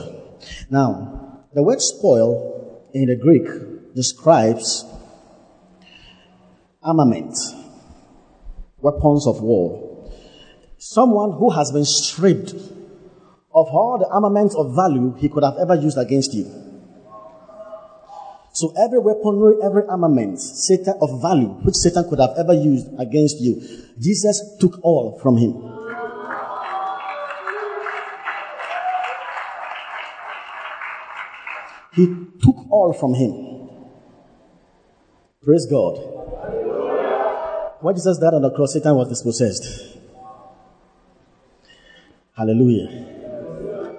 [0.70, 4.84] Now, the word spoil in the Greek describes
[6.84, 7.36] armament,
[8.78, 10.12] weapons of war.
[10.76, 15.74] Someone who has been stripped of all the armaments of value he could have ever
[15.74, 16.44] used against you.
[18.52, 23.40] So every weaponry, every armament, Satan of value, which Satan could have ever used against
[23.40, 23.60] you,
[23.98, 25.54] Jesus took all from him.
[31.94, 32.06] He
[32.42, 33.70] took all from him.
[35.42, 36.13] Praise God.
[37.84, 39.98] When Jesus died on the cross, Satan was dispossessed.
[42.34, 42.88] Hallelujah.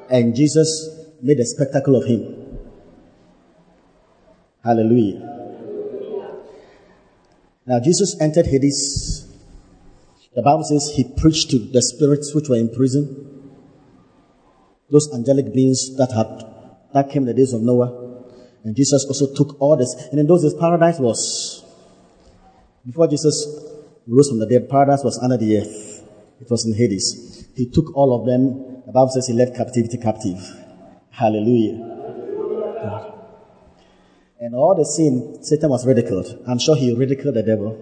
[0.09, 0.89] And Jesus
[1.21, 2.57] made a spectacle of him.
[4.63, 5.21] Hallelujah.
[7.67, 9.31] Now, Jesus entered Hades.
[10.33, 13.53] The Bible says he preached to the spirits which were in prison,
[14.89, 16.43] those angelic beings that had
[16.91, 18.23] that came in the days of Noah.
[18.63, 19.93] And Jesus also took all this.
[20.09, 21.63] And in those days, paradise was
[22.83, 23.73] before Jesus
[24.07, 24.69] rose from the dead.
[24.69, 26.03] Paradise was under the earth.
[26.41, 27.47] It was in Hades.
[27.55, 28.83] He took all of them.
[28.85, 30.37] The Bible says he led captivity captive.
[31.09, 31.77] Hallelujah.
[32.83, 33.13] God.
[34.39, 36.43] And all the sin, Satan was ridiculed.
[36.47, 37.81] I'm sure he ridiculed the devil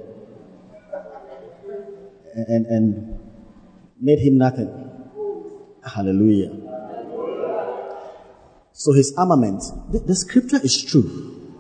[2.36, 3.20] and, and, and
[4.00, 4.70] made him nothing.
[5.84, 6.52] Hallelujah.
[8.72, 11.54] So his armament, the, the, scripture is true.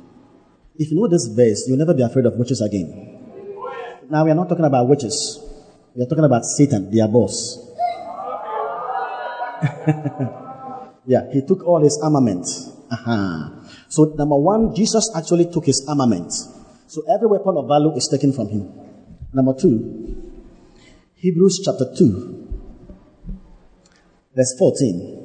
[0.76, 3.13] If you know this verse, you'll never be afraid of witches again.
[4.14, 5.42] Now we are not talking about witches.
[5.96, 7.58] We are talking about Satan, their boss.
[11.08, 12.46] yeah, he took all his armament.
[12.92, 13.50] Uh-huh.
[13.90, 16.32] So, number one, Jesus actually took his armament.
[16.86, 18.70] So, every weapon of value is taken from him.
[19.34, 19.82] Number two,
[21.16, 22.62] Hebrews chapter 2,
[24.36, 25.22] verse 14.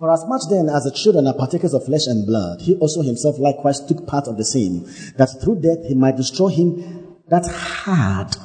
[0.00, 3.02] For as much then as the children are partakers of flesh and blood, he also
[3.02, 4.82] himself likewise took part of the same,
[5.18, 8.36] that through death he might destroy him that had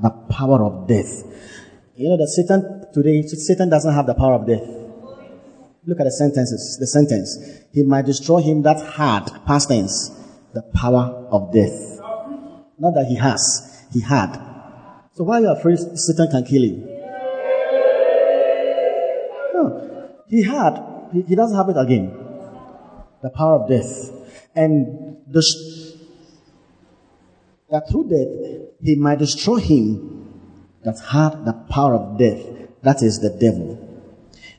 [0.00, 1.24] the power of death.
[1.94, 4.66] You know that Satan today, Satan doesn't have the power of death.
[5.86, 7.38] Look at the sentences, the sentence.
[7.72, 10.10] He might destroy him that had, past tense,
[10.52, 12.00] the power of death.
[12.78, 14.34] Not that he has, he had.
[15.12, 16.76] So why are you afraid Satan can kill you?
[19.54, 20.10] No.
[20.28, 22.12] He had, he, doesn't have it again.
[23.22, 24.10] The power of death.
[24.54, 25.40] And the,
[27.70, 30.16] that through death, he might destroy him
[30.84, 32.44] that had the power of death.
[32.82, 33.82] That is the devil.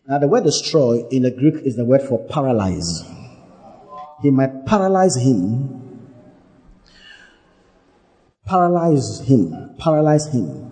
[0.07, 3.03] Now, the word destroy in the Greek is the word for paralyze.
[4.21, 6.01] He might paralyze him,
[8.45, 10.71] paralyze him, paralyze him,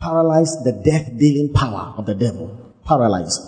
[0.00, 2.74] paralyze the death dealing power of the devil.
[2.84, 3.38] Paralyze.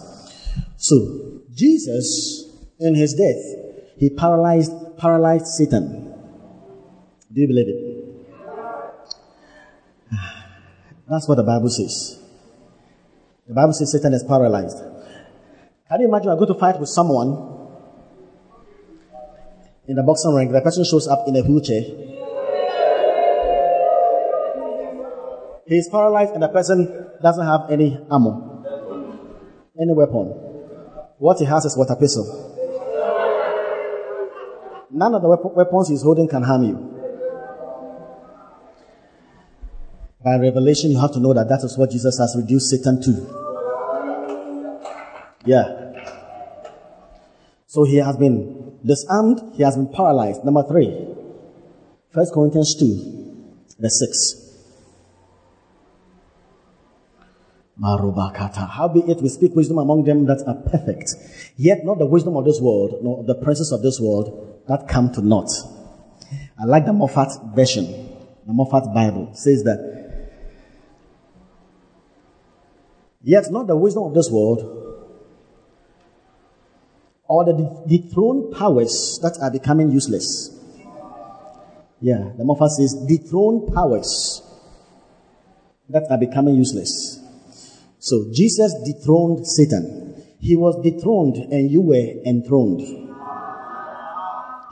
[0.76, 2.44] So, Jesus,
[2.78, 6.09] in his death, he paralyzed, paralyzed Satan.
[7.32, 8.00] Do you believe it?
[11.08, 12.20] That's what the Bible says.
[13.46, 14.78] The Bible says Satan is paralyzed.
[15.88, 17.50] Can you imagine I go to fight with someone
[19.90, 21.82] in the boxing ring, the person shows up in a wheelchair.
[25.66, 28.62] He is paralyzed and the person doesn't have any ammo,
[29.80, 30.26] any weapon.
[31.18, 32.22] What he has is water pistol.
[34.92, 36.99] None of the weapons he's holding can harm you.
[40.22, 43.40] By revelation, you have to know that that is what Jesus has reduced Satan to.
[45.46, 45.94] Yeah.
[47.66, 50.44] So he has been disarmed, he has been paralyzed.
[50.44, 50.90] Number three,
[52.12, 54.46] 1 Corinthians 2, verse 6.
[57.80, 58.68] Marubakata.
[58.68, 61.14] Howbeit we speak wisdom among them that are perfect,
[61.56, 65.10] yet not the wisdom of this world, nor the princes of this world that come
[65.12, 65.50] to naught.
[66.60, 67.86] I like the Moffat version.
[68.46, 69.99] The Moffat Bible says that,
[73.22, 74.76] yet not the wisdom of this world,
[77.28, 80.56] or the dethroned powers that are becoming useless.
[82.00, 84.42] Yeah, the Moffat says dethroned powers
[85.88, 87.20] that are becoming useless.
[87.98, 90.24] So Jesus dethroned Satan.
[90.40, 92.80] He was dethroned and you were enthroned.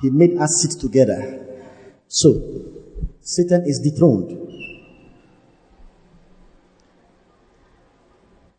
[0.00, 1.46] He made us sit together.
[2.08, 2.40] So
[3.20, 4.47] Satan is dethroned.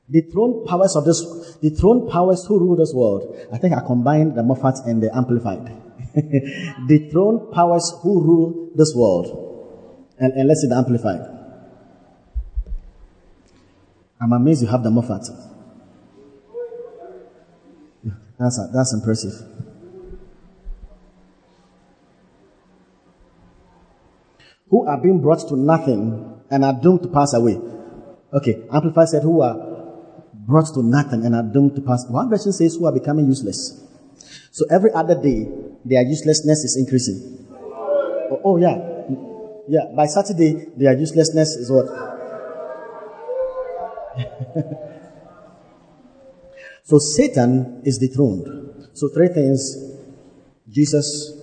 [0.09, 1.21] The throne powers of this,
[1.61, 3.37] the throne powers who rule this world.
[3.53, 5.71] I think I combined the Moffat and the Amplified.
[6.15, 10.07] the throne powers who rule this world.
[10.17, 11.21] And, and let's see the Amplified.
[14.19, 15.27] I'm amazed you have the Moffat.
[18.39, 19.33] That's, that's impressive.
[24.69, 27.59] Who are being brought to nothing and are doomed to pass away.
[28.33, 29.68] Okay, Amplified said, who are
[30.49, 32.05] brought to nothing and are doomed to pass.
[32.09, 33.79] One version says, who are becoming useless.
[34.51, 35.47] So every other day,
[35.85, 37.47] their uselessness is increasing.
[37.53, 38.75] Oh, oh yeah.
[39.69, 41.85] Yeah, by Saturday, their uselessness is what?
[46.83, 48.87] so Satan is dethroned.
[48.93, 49.75] So three things.
[50.67, 51.33] Jesus,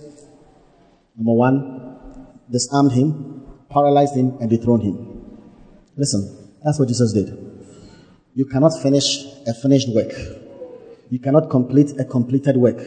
[1.15, 1.79] number one,
[2.51, 5.21] disarmed him, paralyzed him, and dethroned him.
[5.95, 7.46] Listen, that's what Jesus did.
[8.37, 10.13] You cannot finish a finished work.
[11.09, 12.77] You cannot complete a completed work.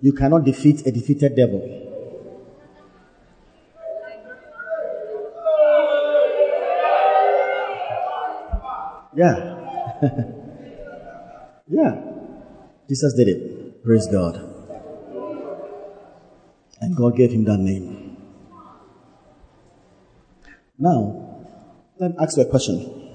[0.00, 1.60] You cannot defeat a defeated devil.
[9.14, 10.00] Yeah.
[11.68, 12.00] yeah.
[12.88, 13.84] Jesus did it.
[13.84, 14.40] Praise God.
[16.80, 18.16] And God gave him that name.
[20.78, 21.44] Now,
[21.98, 23.09] let me ask you a question.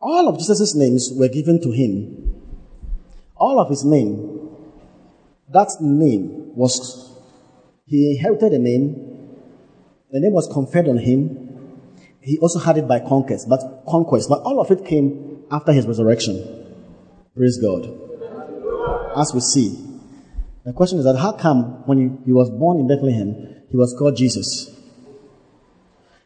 [0.00, 2.42] All of Jesus' names were given to him.
[3.36, 4.50] All of his name,
[5.52, 7.14] that name was,
[7.86, 9.28] he inherited a name.
[10.10, 11.46] The name was conferred on him
[12.26, 15.86] he also had it by conquest, but conquest, but all of it came after his
[15.86, 16.42] resurrection.
[17.36, 17.86] Praise God.
[19.16, 19.78] As we see.
[20.64, 23.94] The question is that how come when he, he was born in Bethlehem, he was
[23.96, 24.76] called Jesus?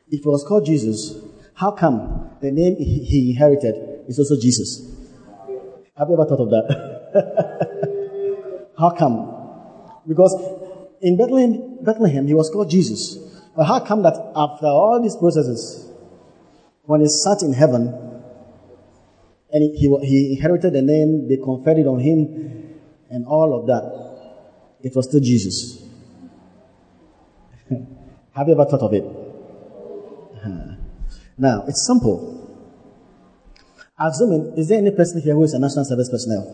[0.08, 1.22] If he was called Jesus,
[1.60, 3.74] how come the name he, he inherited
[4.08, 4.80] is also Jesus?
[5.94, 6.66] Have you ever thought of that?
[8.78, 9.14] how come?
[10.08, 10.34] Because
[11.02, 13.16] in Bethlehem, Bethlehem, he was called Jesus.
[13.54, 15.90] But how come that after all these processes,
[16.84, 17.88] when he sat in heaven
[19.52, 22.80] and he, he inherited the name, they conferred it on him,
[23.10, 23.84] and all of that,
[24.82, 25.82] it was still Jesus.
[28.32, 29.04] Have you ever thought of it?
[29.04, 30.79] Uh-huh.
[31.40, 32.36] Now, it's simple.
[33.98, 36.44] Assuming, is there any person here who is a national service personnel?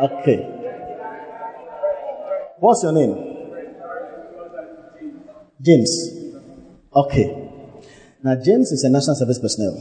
[0.00, 0.36] Okay.
[2.60, 3.16] What's your name?
[5.60, 5.90] James.
[6.94, 7.50] Okay.
[8.22, 9.74] Now, James is a national service personnel.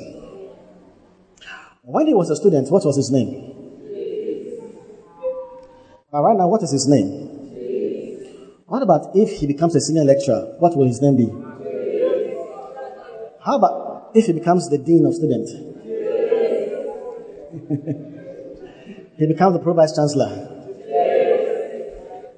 [1.83, 3.53] When he was a student, what was his name?
[6.11, 7.27] But right now, what is his name?
[8.65, 10.55] What about if he becomes a senior lecturer?
[10.57, 11.46] What will his name be?
[13.47, 15.53] How about if he becomes the dean of students?
[19.17, 20.27] he becomes the pro vice chancellor.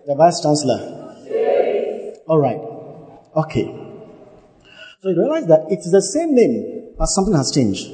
[0.05, 1.15] The vice chancellor.
[2.27, 2.59] All right.
[3.35, 3.75] Okay.
[5.01, 7.87] So you realize that it is the same name, but something has changed.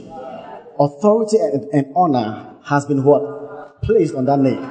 [0.77, 3.81] Authority and, and honor has been what?
[3.81, 4.61] Placed on that name.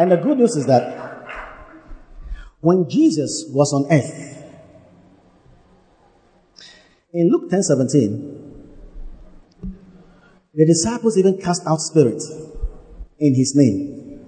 [0.00, 1.28] And the good news is that
[2.60, 4.46] when Jesus was on earth,
[7.12, 8.72] in Luke 10 17,
[10.54, 12.32] the disciples even cast out spirits
[13.18, 14.24] in his name.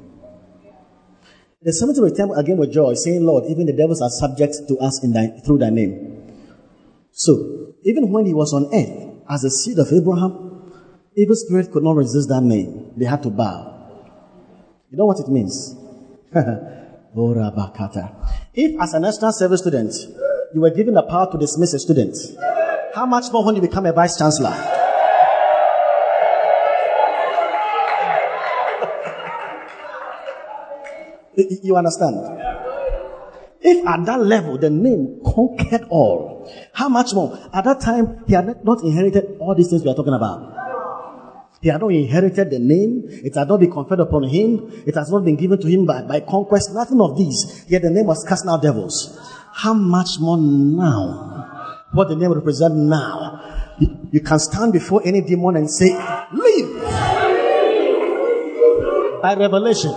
[1.63, 5.03] The cemetery returned again with joy, saying, Lord, even the devils are subject to us
[5.03, 6.35] in thy, through thy name.
[7.13, 10.71] So, even when he was on earth, as a seed of Abraham,
[11.17, 12.93] evil spirit could not resist that name.
[12.99, 13.72] They had to bow.
[14.93, 15.75] You know what it means?
[18.55, 19.93] If, as a national service student,
[20.55, 22.17] you were given the power to dismiss a student,
[22.95, 24.53] how much more when you become a vice chancellor?
[31.63, 32.17] you understand?
[33.61, 37.39] If at that level the name conquered all, how much more?
[37.53, 40.62] At that time, he had not inherited all these things we are talking about.
[41.63, 43.05] He had not inherited the name.
[43.07, 44.83] It had not been conferred upon him.
[44.85, 46.75] It has not been given to him by, by conquest.
[46.75, 47.65] Nothing of these.
[47.69, 49.17] Yet the name was casting out devils.
[49.53, 51.85] How much more now?
[51.93, 53.77] What the name represents now?
[53.79, 55.95] You, you can stand before any demon and say,
[56.33, 56.83] Leave!
[59.23, 59.93] By revelation.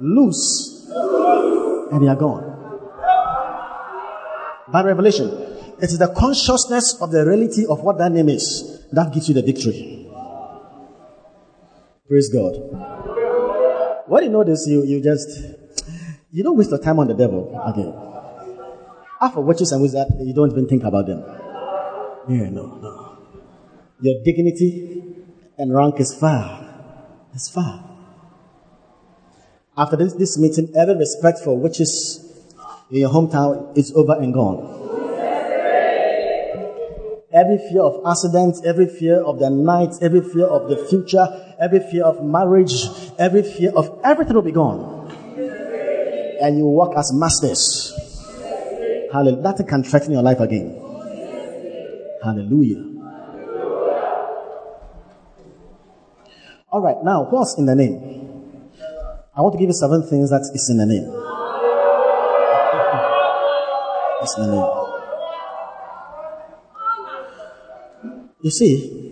[0.00, 0.88] Loose.
[1.92, 2.46] And they are gone.
[4.72, 5.28] By revelation.
[5.76, 9.34] It is the consciousness of the reality of what that name is that gives you
[9.34, 10.08] the victory.
[12.08, 12.56] Praise God.
[14.06, 15.28] When you this, you, you just,
[16.32, 17.94] you don't waste your time on the devil again.
[19.20, 21.20] After witches and wizards, you don't even think about them.
[22.28, 23.18] Yeah, no, no.
[24.00, 25.14] Your dignity
[25.56, 26.66] and rank is far.
[27.34, 27.84] It's far.
[29.76, 32.26] After this, this meeting, every respect for witches
[32.90, 34.79] in your hometown is over and gone.
[37.32, 41.78] Every fear of accidents, every fear of the night, every fear of the future, every
[41.78, 42.72] fear of marriage,
[43.20, 45.08] every fear of everything will be gone.
[46.42, 47.94] And you walk as masters.
[49.12, 49.42] Hallelujah.
[49.42, 50.74] That can threaten your life again.
[52.24, 52.84] Hallelujah.
[56.72, 57.96] All right, now what's in the name?
[59.36, 61.06] I want to give you seven things that is in the name.
[64.22, 64.79] It's in the name.
[68.42, 69.10] You see,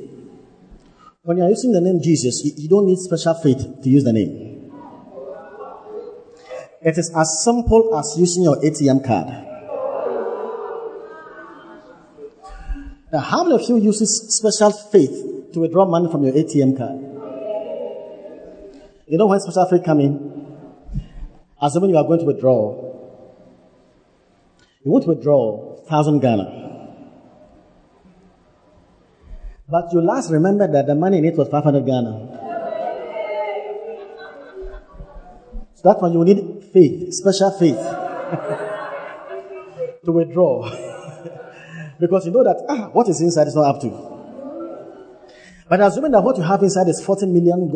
[1.22, 4.72] when you're using the name Jesus, you, don't need special faith to use the name.
[6.80, 9.26] It is as simple as using your ATM card.
[13.12, 17.00] Now, how many of you uses special faith to withdraw money from your ATM card?
[19.06, 20.56] You know when special faith come in?
[21.60, 22.88] As when you are going to withdraw,
[24.84, 26.67] you want to withdraw thousand Ghana.
[29.70, 32.38] But you last remember that the money in it was 500 Ghana.
[35.74, 37.76] So that's why you need faith, special faith,
[40.04, 40.62] to withdraw.
[42.00, 43.90] because you know that ah, what is inside is not up to.
[45.68, 47.70] But assuming that what you have inside is $40 million,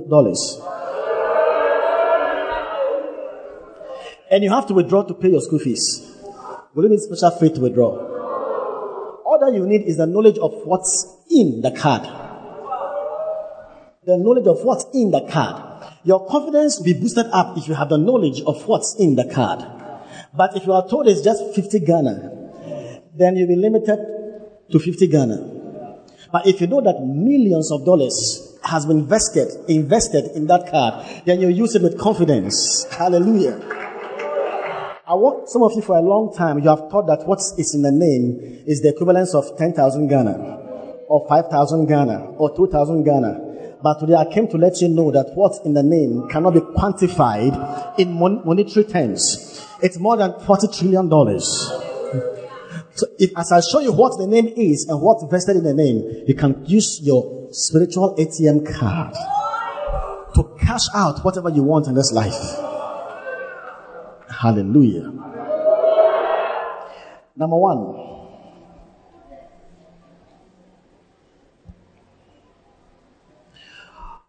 [4.30, 6.11] and you have to withdraw to pay your school fees,
[6.74, 8.12] will you need special faith to withdraw?
[9.43, 12.03] That you need is the knowledge of what's in the card.
[14.05, 15.61] The knowledge of what's in the card.
[16.05, 19.24] Your confidence will be boosted up if you have the knowledge of what's in the
[19.24, 19.59] card.
[20.32, 23.99] But if you are told it's just 50 Ghana, then you'll be limited
[24.70, 25.99] to 50 Ghana.
[26.30, 31.24] But if you know that millions of dollars has been invested, invested in that card,
[31.26, 32.86] then you use it with confidence.
[32.93, 33.82] Hallelujah.
[35.05, 37.75] I want some of you for a long time, you have thought that what is
[37.75, 40.39] in the name is the equivalence of 10,000 Ghana
[41.09, 43.79] or 5,000 Ghana or 2,000 Ghana.
[43.83, 46.61] But today I came to let you know that what's in the name cannot be
[46.61, 49.67] quantified in mon- monetary terms.
[49.83, 51.47] It's more than 40 trillion dollars.
[52.95, 55.75] So if, as I show you what the name is and what's vested in the
[55.75, 59.15] name, you can use your spiritual ATM card
[60.37, 62.72] to cash out whatever you want in this life.
[64.43, 65.07] Hallelujah.
[67.36, 68.12] Number one,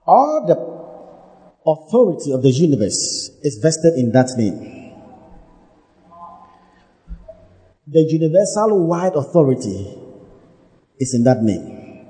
[0.06, 0.60] All the
[1.66, 4.92] authority of the universe is vested in that name.
[7.88, 9.98] The universal wide authority
[11.00, 12.06] is in that name.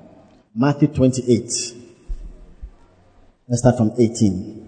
[0.56, 1.40] Matthew 28.
[3.46, 4.63] Let's start from 18.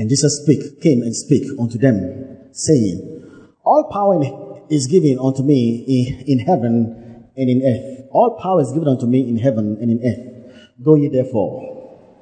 [0.00, 3.22] And Jesus speak, came and speak unto them, saying,
[3.62, 8.08] All power is given unto me in, heaven and in earth.
[8.10, 10.54] All power is given unto me in heaven and in earth.
[10.82, 12.16] Go ye therefore.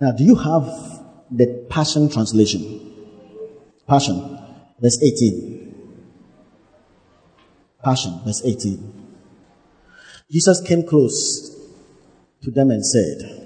[0.00, 0.62] Now, do you have
[1.28, 2.62] the Passion Translation?
[3.88, 4.38] Passion,
[4.80, 5.74] verse 18.
[7.82, 9.08] Passion, verse 18.
[10.30, 11.50] Jesus came close
[12.42, 13.43] to them and said,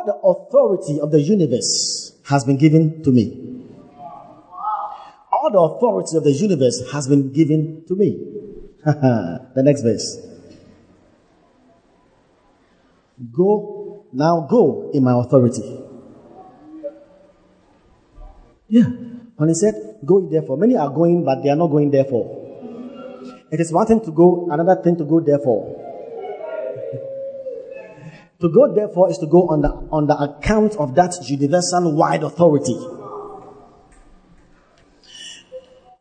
[0.00, 3.66] All the authority of the universe has been given to me.
[5.30, 8.16] All the authority of the universe has been given to me.
[8.84, 10.18] the next verse.
[13.30, 15.84] Go, now go in my authority.
[18.68, 18.84] Yeah.
[19.36, 22.38] When he said, Go therefore, many are going, but they are not going therefore.
[23.50, 25.79] It is one thing to go, another thing to go therefore.
[28.40, 32.22] To go therefore is to go on the, on the account of that universal wide
[32.22, 32.76] authority.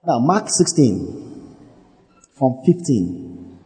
[0.06, 1.58] Now, Mark 16,
[2.38, 3.60] from 15.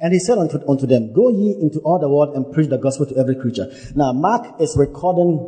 [0.00, 2.76] And he said unto, unto them, Go ye into all the world and preach the
[2.76, 3.72] gospel to every creature.
[3.94, 5.38] Now, Mark is recording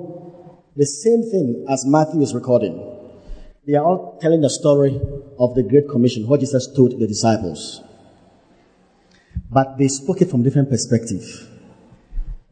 [0.77, 2.79] the same thing as Matthew is recording.
[3.67, 5.01] They are all telling the story
[5.39, 7.83] of the Great Commission, what Jesus told the disciples.
[9.51, 11.51] But they spoke it from different perspective.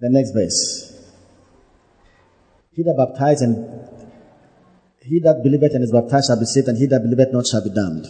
[0.02, 0.98] The next verse.
[2.74, 3.54] He that baptized and
[5.00, 7.62] he that believeth and is baptized shall be saved, and he that believeth not shall
[7.62, 8.06] be damned.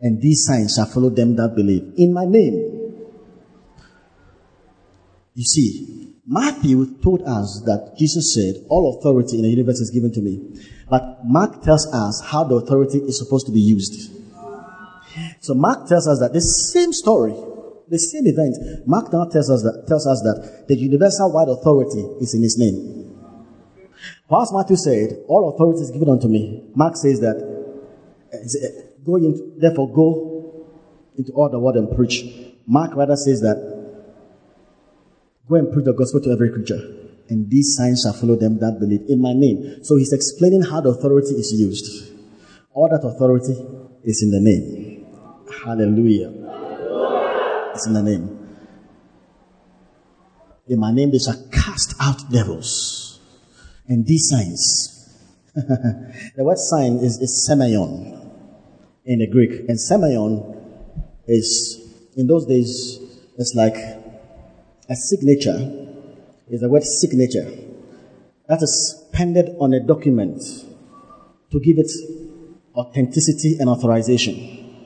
[0.00, 1.94] And these signs shall follow them that believe.
[1.96, 2.92] In my name.
[5.34, 10.12] You see, Matthew told us that Jesus said, All authority in the universe is given
[10.12, 10.60] to me.
[10.90, 14.12] But Mark tells us how the authority is supposed to be used.
[15.40, 17.34] So Mark tells us that the same story,
[17.88, 22.00] the same event, Mark now tells us that, tells us that the universal wide authority
[22.20, 23.06] is in his name.
[24.28, 29.58] Whilst Matthew said, All authority is given unto me, Mark says that, uh, go in,
[29.58, 30.66] therefore go
[31.16, 32.24] into all the world and preach.
[32.66, 33.56] Mark rather says that,
[35.48, 36.80] Go and preach the gospel to every creature,
[37.28, 39.84] and these signs shall follow them that believe in my name.
[39.84, 42.12] So he's explaining how the authority is used.
[42.74, 43.54] All that authority
[44.02, 45.06] is in the name.
[45.64, 46.45] Hallelujah.
[47.84, 48.56] In the name.
[50.68, 53.20] In my name they shall cast out devils.
[53.88, 54.92] And these signs.
[55.54, 58.30] the word sign is, is semeion
[59.04, 59.68] in the Greek.
[59.68, 60.56] And semeion
[61.26, 61.80] is,
[62.16, 62.98] in those days,
[63.36, 63.76] it's like
[64.88, 65.86] a signature
[66.48, 67.50] is the word signature.
[68.48, 70.40] That is pended on a document
[71.50, 71.90] to give it
[72.74, 74.84] authenticity and authorization.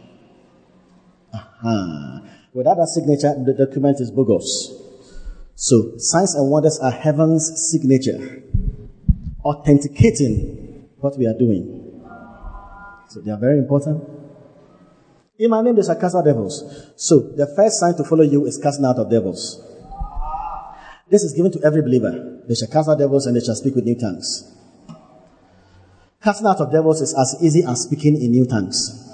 [1.35, 2.20] Aha.
[2.53, 4.73] Without that signature, the document is bogus.
[5.55, 8.43] So, signs and wonders are heaven's signature,
[9.45, 12.03] authenticating what we are doing.
[13.09, 14.03] So, they are very important.
[15.39, 16.65] In my name, they shall cast out devils.
[16.97, 19.63] So, the first sign to follow you is casting out of devils.
[21.09, 22.43] This is given to every believer.
[22.49, 24.57] They shall cast out devils and they shall speak with new tongues.
[26.23, 29.10] Casting out of devils is as easy as speaking in new tongues.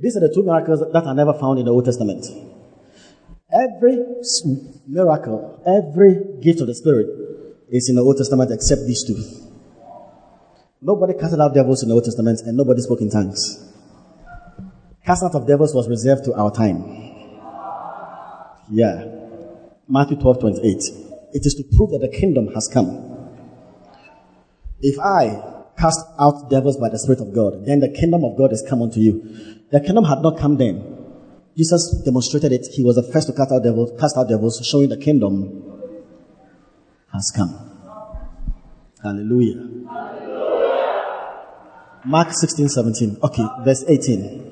[0.00, 2.24] These are the two miracles that are never found in the Old Testament.
[3.52, 3.98] Every
[4.86, 7.06] miracle, every gift of the Spirit
[7.68, 9.18] is in the Old Testament except these two.
[10.80, 13.66] Nobody cast out devils in the Old Testament and nobody spoke in tongues.
[15.04, 16.84] Casting out of devils was reserved to our time.
[18.70, 19.04] Yeah.
[19.88, 20.64] Matthew 12, 28.
[21.32, 23.28] It is to prove that the kingdom has come.
[24.80, 25.49] If I
[25.80, 28.82] cast out devils by the Spirit of God, then the kingdom of God is come
[28.82, 29.22] unto you.
[29.70, 30.98] The kingdom had not come then.
[31.56, 32.66] Jesus demonstrated it.
[32.72, 35.64] He was the first to cast out devils, cast out devils, showing the kingdom
[37.12, 37.52] has come.
[39.02, 39.66] Hallelujah.
[42.04, 43.18] Mark 16, 17.
[43.22, 44.46] Okay, verse 18.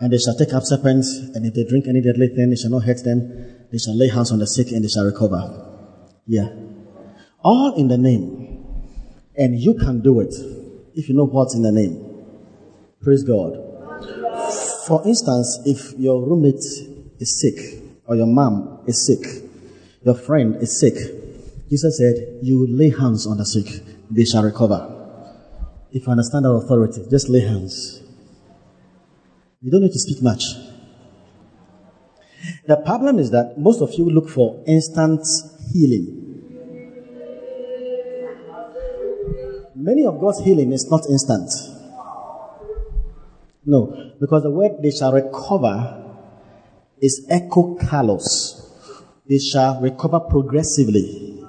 [0.00, 2.70] And they shall take up serpents, and if they drink any deadly thing, it shall
[2.70, 3.68] not hurt them.
[3.70, 5.68] They shall lay hands on the sick, and they shall recover.
[6.26, 6.48] Yeah.
[7.42, 8.64] All in the name.
[9.36, 10.34] And you can do it
[10.94, 12.24] if you know what's in the name.
[13.00, 13.58] Praise God.
[14.86, 16.64] For instance, if your roommate
[17.18, 19.48] is sick, or your mom is sick,
[20.04, 20.94] your friend is sick,
[21.68, 24.88] Jesus said, You lay hands on the sick, they shall recover.
[25.90, 28.02] If you understand our authority, just lay hands.
[29.62, 30.42] You don't need to speak much.
[32.66, 35.24] The problem is that most of you look for instant
[35.72, 36.21] healing.
[39.74, 41.50] Many of God's healing is not instant.
[43.64, 45.98] No, because the word they shall recover
[47.00, 48.60] is kalos.
[49.28, 51.42] They shall recover progressively.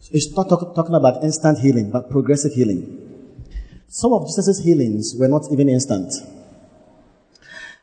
[0.00, 3.00] So it's not talk, talking about instant healing, but progressive healing.
[3.88, 6.12] Some of Jesus' healings were not even instant.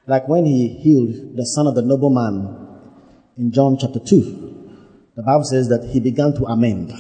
[0.06, 2.68] Like when he healed the son of the nobleman
[3.38, 6.92] in John chapter 2, the Bible says that he began to amend.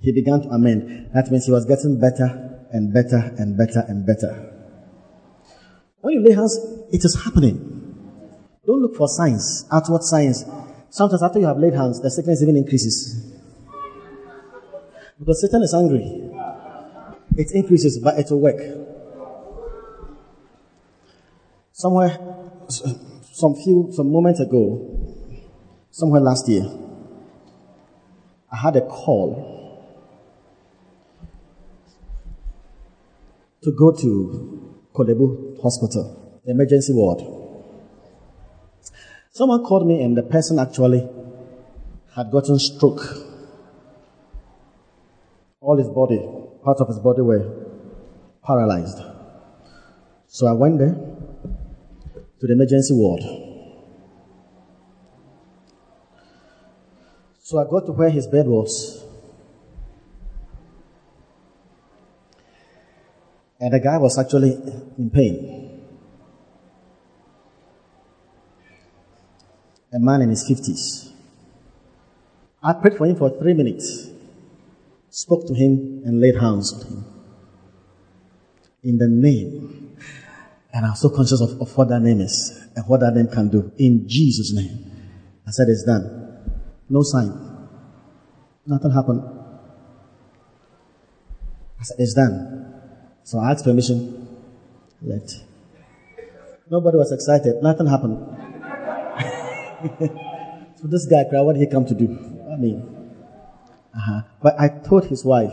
[0.00, 1.10] He began to amend.
[1.14, 4.54] That means he was getting better and better and better and better.
[6.00, 6.56] When you lay hands,
[6.92, 7.58] it is happening.
[8.64, 10.44] Don't look for signs, outward signs.
[10.90, 13.34] Sometimes after you have laid hands, the sickness even increases.
[15.18, 16.30] Because Satan is angry.
[17.36, 18.60] It increases, but it will work.
[21.72, 22.18] Somewhere,
[22.68, 25.44] some few, some moments ago,
[25.90, 26.64] somewhere last year,
[28.50, 29.57] I had a call
[33.68, 37.20] to go to Korle Bu Hospital, the emergency ward.
[39.30, 41.06] Someone called me, and the person actually
[42.16, 43.02] had gotten stroke.
[45.60, 46.18] All his body,
[46.64, 47.44] parts of his body were
[48.42, 49.00] paralyzed.
[50.28, 50.94] So I went there
[52.40, 53.20] to the emergency ward.
[57.40, 59.04] So I got to where his bed was.
[63.60, 64.52] And the guy was actually
[64.98, 65.84] in pain.
[69.92, 71.12] A man in his 50s.
[72.62, 74.08] I prayed for him for three minutes,
[75.10, 77.04] spoke to him, and laid hands on him.
[78.82, 79.96] In the name.
[80.72, 83.48] And I'm so conscious of, of what that name is and what that name can
[83.48, 83.72] do.
[83.78, 84.88] In Jesus' name.
[85.46, 86.62] I said, It's done.
[86.88, 87.32] No sign.
[88.66, 89.22] Nothing happened.
[91.80, 92.77] I said, It's done.
[93.28, 94.26] So I asked permission.
[95.02, 95.44] Left.
[96.70, 97.62] Nobody was excited.
[97.62, 98.16] Nothing happened.
[100.80, 102.08] so this guy cried, what did he come to do?
[102.50, 102.80] I mean,
[103.94, 104.22] uh-huh.
[104.42, 105.52] But I told his wife,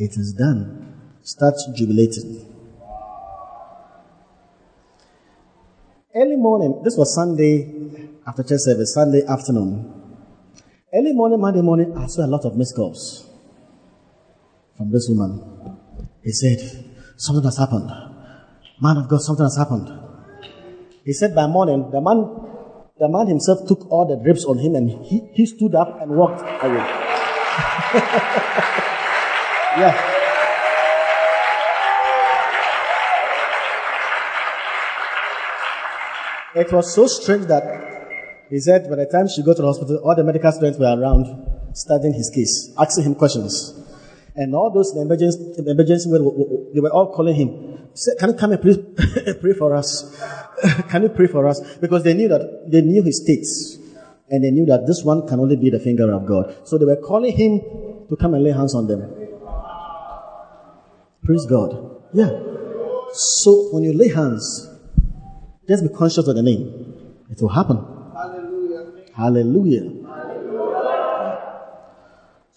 [0.00, 0.96] it is done.
[1.22, 2.44] Start jubilating.
[6.12, 9.94] Early morning, this was Sunday after church service, Sunday afternoon.
[10.92, 13.30] Early morning, Monday morning, I saw a lot of missed calls
[14.76, 15.69] from this woman.
[16.22, 16.58] He said,
[17.16, 17.90] Something has happened.
[18.80, 19.92] Man of God, something has happened.
[21.04, 22.24] He said by morning, the man,
[22.98, 26.10] the man himself took all the drips on him and he, he stood up and
[26.12, 26.76] walked away.
[29.80, 30.16] yeah.
[36.54, 39.96] It was so strange that he said by the time she got to the hospital,
[40.04, 41.26] all the medical students were around
[41.74, 43.79] studying his case, asking him questions.
[44.36, 46.10] And all those in the emergency, in the emergency
[46.74, 47.48] they were all calling him.
[47.92, 48.78] He said, Can you come and please
[49.40, 50.20] pray for us?
[50.88, 51.60] Can you pray for us?
[51.78, 53.78] Because they knew that they knew his states.
[54.30, 56.54] And they knew that this one can only be the finger of God.
[56.62, 57.60] So they were calling him
[58.08, 59.00] to come and lay hands on them.
[61.24, 62.00] Praise God.
[62.14, 62.30] Yeah.
[63.12, 64.68] So when you lay hands,
[65.68, 66.94] just be conscious of the name.
[67.28, 67.78] It will happen.
[68.14, 68.86] Hallelujah.
[69.14, 69.99] Hallelujah.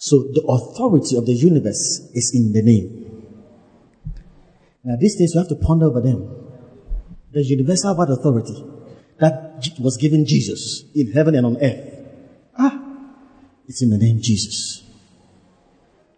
[0.03, 3.23] So the authority of the universe is in the name.
[4.83, 6.27] Now these days you have to ponder over them.
[7.31, 8.65] The universal word authority
[9.21, 12.05] that was given Jesus in heaven and on earth.
[12.59, 12.83] Ah,
[13.65, 14.83] it's in the name Jesus.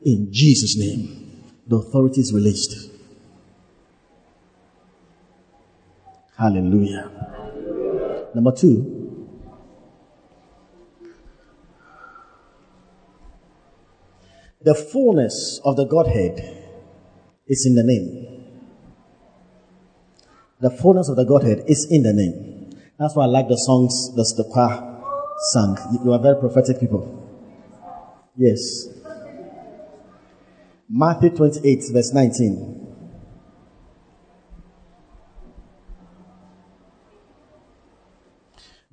[0.04, 2.90] In Jesus' name, the authority is released.
[6.36, 7.12] Hallelujah.
[8.34, 8.95] Number two,
[14.66, 16.40] The fullness of the Godhead
[17.46, 18.46] is in the name.
[20.60, 22.72] The fullness of the Godhead is in the name.
[22.98, 24.82] That's why I like the songs that the choir
[25.52, 25.78] sang.
[26.04, 27.06] You are very prophetic people.
[28.36, 28.88] Yes.
[30.90, 32.88] Matthew 28, verse 19.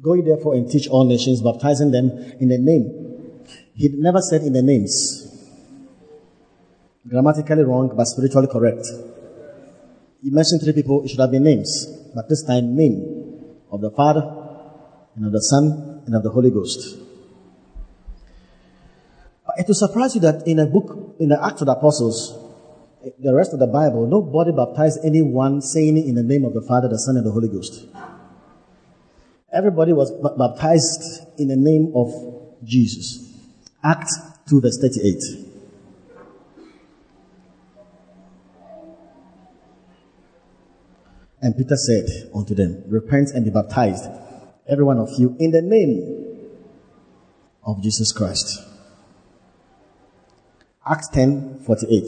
[0.03, 2.11] Go ye therefore and teach all nations, baptizing them
[2.41, 3.47] in the name.
[3.73, 5.22] He never said in the names.
[7.09, 8.87] Grammatically wrong, but spiritually correct.
[10.23, 11.87] He mentioned three people, it should have been names.
[12.15, 14.23] But this time, name of the Father,
[15.17, 16.99] and of the Son, and of the Holy Ghost.
[19.45, 22.39] But it will surprise you that in a book, in the Acts of the Apostles,
[23.05, 26.63] eh, the rest of the Bible, nobody baptized anyone saying in the name of the
[26.63, 27.87] Father, the Son, and the Holy Ghost.
[29.53, 32.09] Everybody was baptized in the name of
[32.65, 33.29] Jesus.
[33.85, 34.17] Acts
[34.49, 35.52] 2 verse 38.
[41.43, 44.09] And Peter said unto them, Repent and be baptized,
[44.69, 46.47] every one of you, in the name
[47.65, 48.61] of Jesus Christ.
[50.89, 52.05] Acts 10 48,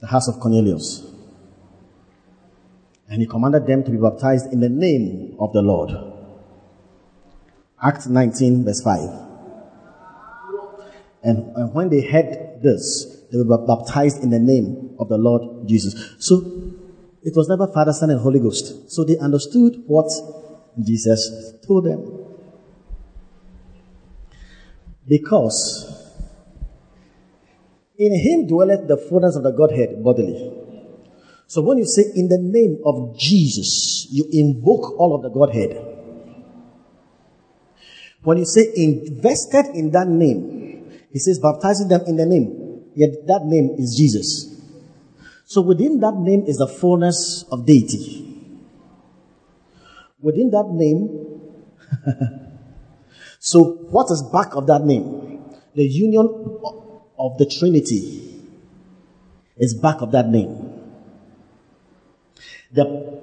[0.00, 1.06] the house of Cornelius.
[3.08, 5.90] And he commanded them to be baptized in the name of the Lord.
[7.82, 9.00] Acts 19, verse 5.
[11.22, 15.66] And, and when they heard this, they were baptized in the name of the Lord
[15.66, 16.14] Jesus.
[16.18, 16.40] So
[17.22, 18.90] it was never Father, Son, and Holy Ghost.
[18.90, 20.10] So they understood what
[20.82, 22.26] Jesus told them.
[25.06, 26.00] Because
[27.98, 30.56] in him dwelleth the fullness of the Godhead bodily.
[31.46, 35.84] So when you say in the name of Jesus, you invoke all of the Godhead.
[38.22, 42.84] When you say invested in that name, he says baptizing them in the name.
[42.94, 44.49] Yet that name is Jesus.
[45.50, 48.22] So within that name is the fullness of deity.
[50.20, 51.10] Within that name,
[53.40, 55.42] so what is back of that name?
[55.74, 56.26] The union
[57.18, 58.46] of the Trinity
[59.56, 60.54] is back of that name.
[62.70, 63.18] The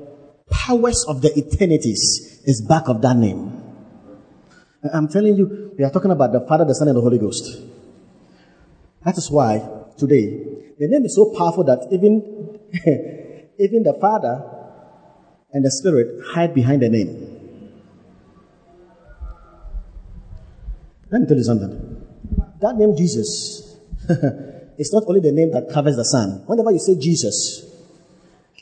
[0.52, 3.56] powers of the eternities is back of that name.
[4.94, 7.62] I'm telling you, we are talking about the Father, the Son, and the Holy Ghost.
[9.06, 9.64] That is why
[9.98, 12.60] today the name is so powerful that even
[13.60, 14.44] even the Father
[15.52, 17.38] and the Spirit hide behind the name.
[21.10, 22.06] Let me tell you something.
[22.60, 23.78] That name Jesus
[24.78, 26.44] is not only the name that covers the Son.
[26.46, 27.66] Whenever you say Jesus,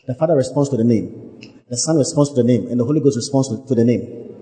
[0.05, 2.99] the Father responds to the name, the Son responds to the name, and the Holy
[2.99, 4.36] Ghost responds to, the name.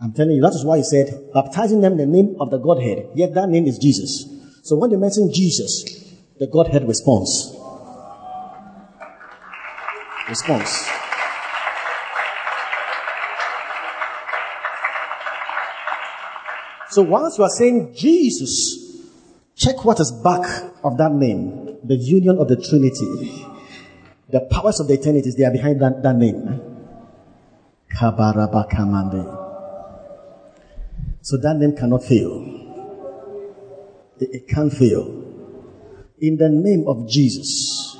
[0.00, 2.58] I'm telling you, that is why he said, baptizing them in the name of the
[2.58, 3.08] Godhead.
[3.14, 4.26] Yet that name is Jesus.
[4.62, 6.05] So when they mention Jesus,
[6.38, 7.54] the Godhead responds.
[10.28, 10.88] Response.
[16.90, 19.02] So once you are saying Jesus,
[19.54, 21.78] check what is back of that name.
[21.84, 23.44] The union of the Trinity.
[24.28, 26.60] The powers of the eternities, they are behind that, that name.
[27.94, 29.44] Kabarabakamande.
[31.22, 32.42] So that name cannot fail.
[34.18, 35.25] It, it can't fail.
[36.18, 37.96] In the name of Jesus,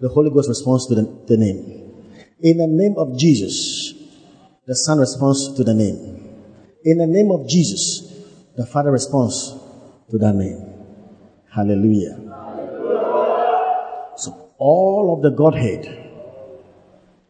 [0.00, 1.92] the Holy Ghost responds to the, the name.
[2.40, 3.92] In the name of Jesus,
[4.66, 6.28] the Son responds to the name.
[6.84, 8.10] In the name of Jesus,
[8.56, 9.54] the Father responds
[10.10, 10.66] to that name.
[11.50, 12.16] Hallelujah.
[14.16, 15.84] So all of the Godhead,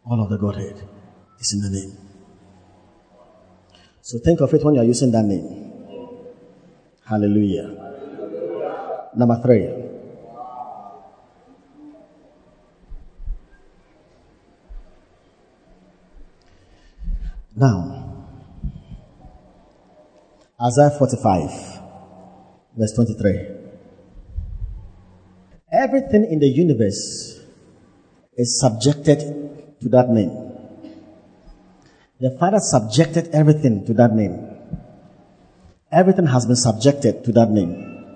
[0.04, 0.80] all of the Godhead
[1.40, 1.96] is in the name.
[4.02, 5.72] So think of it when you are using that name.
[7.04, 9.10] Hallelujah.
[9.16, 9.79] Number three.
[17.56, 18.26] Now,
[20.62, 21.50] Isaiah 45,
[22.76, 23.48] verse 23.
[25.72, 27.40] Everything in the universe
[28.36, 29.18] is subjected
[29.80, 30.30] to that name.
[32.20, 34.46] The Father subjected everything to that name.
[35.90, 38.06] Everything has been subjected to that name.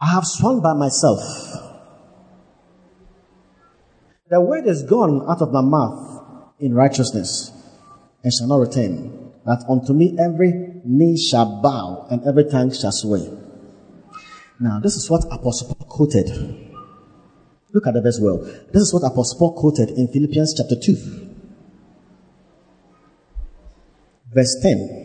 [0.00, 1.20] I have sworn by myself.
[4.30, 6.24] The word is gone out of my mouth
[6.58, 7.53] in righteousness
[8.24, 9.30] and shall not return.
[9.44, 13.30] That unto me every knee shall bow and every tongue shall swear.
[14.58, 16.28] Now, this is what Apostle Paul quoted.
[17.72, 18.38] Look at the verse well.
[18.72, 21.24] This is what Apostle Paul quoted in Philippians chapter 2
[24.34, 25.04] verse 10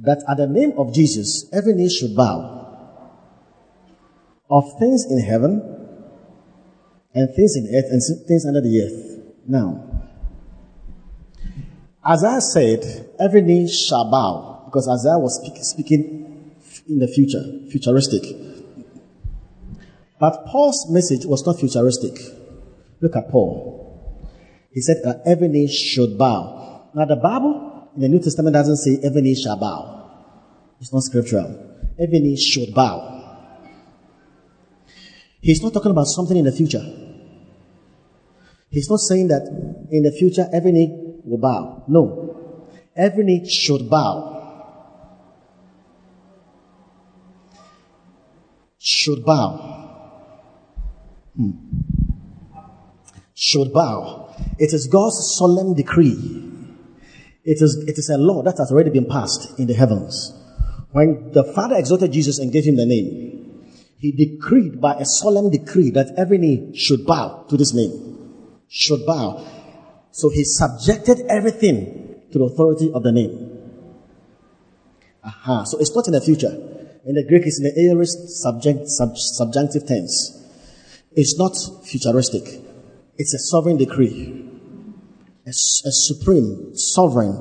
[0.00, 2.58] that at the name of Jesus, every knee should bow
[4.50, 5.62] of things in heaven
[7.14, 9.22] and things in earth and things under the earth.
[9.46, 9.91] Now,
[12.04, 16.56] Isaiah said, every knee shall bow because Isaiah was speak, speaking
[16.88, 18.22] in the future, futuristic.
[20.18, 22.18] But Paul's message was not futuristic.
[23.00, 24.28] Look at Paul.
[24.72, 26.90] He said that every knee should bow.
[26.94, 30.10] Now, the Bible in the New Testament doesn't say every knee shall bow.
[30.80, 31.90] It's not scriptural.
[31.98, 33.10] Every knee should bow.
[35.40, 36.84] He's not talking about something in the future.
[38.70, 39.42] He's not saying that
[39.90, 41.84] in the future every knee will bow.
[41.88, 42.68] No.
[42.94, 44.30] Every knee should bow.
[48.78, 50.28] Should bow.
[51.36, 51.50] Hmm.
[53.34, 54.34] Should bow.
[54.58, 56.50] It is God's solemn decree
[57.44, 60.32] it is, it is a law that has already been passed in the heavens.
[60.92, 63.64] When the Father exalted Jesus and gave him the name,
[63.98, 68.60] he decreed by a solemn decree that every knee should bow to this name.
[68.68, 69.44] Should bow.
[70.12, 73.58] So he subjected everything to the authority of the name.
[75.24, 75.64] Aha.
[75.64, 76.52] So it's not in the future.
[77.04, 80.38] In the Greek, it's in the aorist subject, sub, subjunctive tense.
[81.12, 82.44] It's not futuristic.
[83.18, 84.50] It's a sovereign decree
[85.46, 87.36] a, a supreme, sovereign,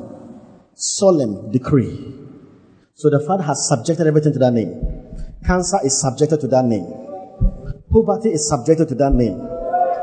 [0.76, 2.14] solemn decree.
[2.96, 4.74] So the Father has subjected everything to that name.
[5.46, 6.86] Cancer is subjected to that name.
[7.92, 9.48] Poverty is subjected to that name.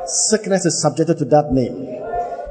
[0.06, 1.97] Sickness is subjected to that name.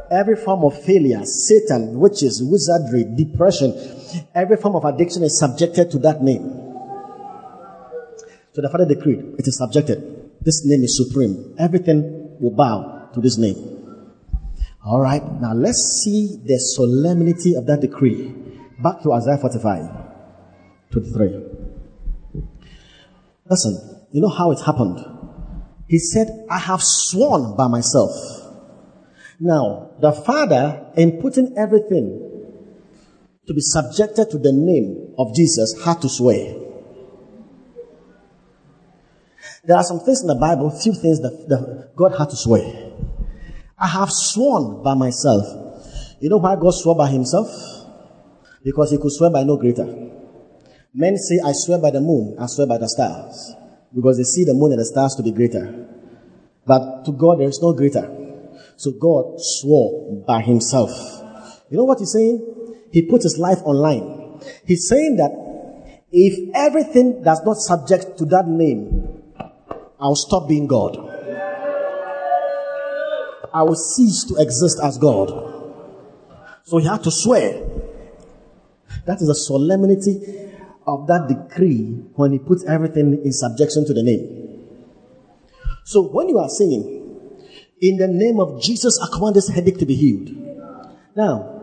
[0.09, 3.73] Every form of failure, Satan, witches, wizardry, depression,
[4.33, 6.43] every form of addiction is subjected to that name.
[8.53, 10.31] So the Father decreed, it is subjected.
[10.41, 11.55] This name is supreme.
[11.59, 13.55] Everything will bow to this name.
[14.85, 18.33] All right, now let's see the solemnity of that decree
[18.79, 19.89] Back to Isaiah 45,
[20.91, 21.43] 23.
[23.49, 24.99] Listen, you know how it happened?
[25.87, 28.11] He said, I have sworn by myself.
[29.39, 32.23] Now, the Father, in putting everything
[33.45, 36.55] to be subjected to the name of Jesus, had to swear.
[39.63, 42.91] There are some things in the Bible, few things that, that God had to swear.
[43.77, 45.45] I have sworn by myself.
[46.19, 47.47] You know why God swore by himself?
[48.63, 49.85] Because he could swear by no greater.
[50.93, 53.53] Men say, I swear by the moon, I swear by the stars.
[53.93, 55.87] Because they see the moon and the stars to be greater.
[56.65, 58.26] But to God, there is no greater.
[58.77, 60.91] So God swore by himself.
[61.69, 62.85] You know what he's saying?
[62.91, 64.39] He put his life online.
[64.65, 65.31] He's saying that
[66.11, 69.23] if everything does not subject to that name,
[69.99, 70.95] I'll stop being God.
[73.51, 75.29] I will cease to exist as God.
[76.63, 77.63] So he had to swear.
[79.05, 80.51] That is the solemnity
[80.85, 84.67] of that decree when he puts everything in subjection to the name.
[85.83, 86.96] So when you are saying,
[87.81, 90.29] in the name of Jesus, I command this headache to be healed.
[91.15, 91.53] Now,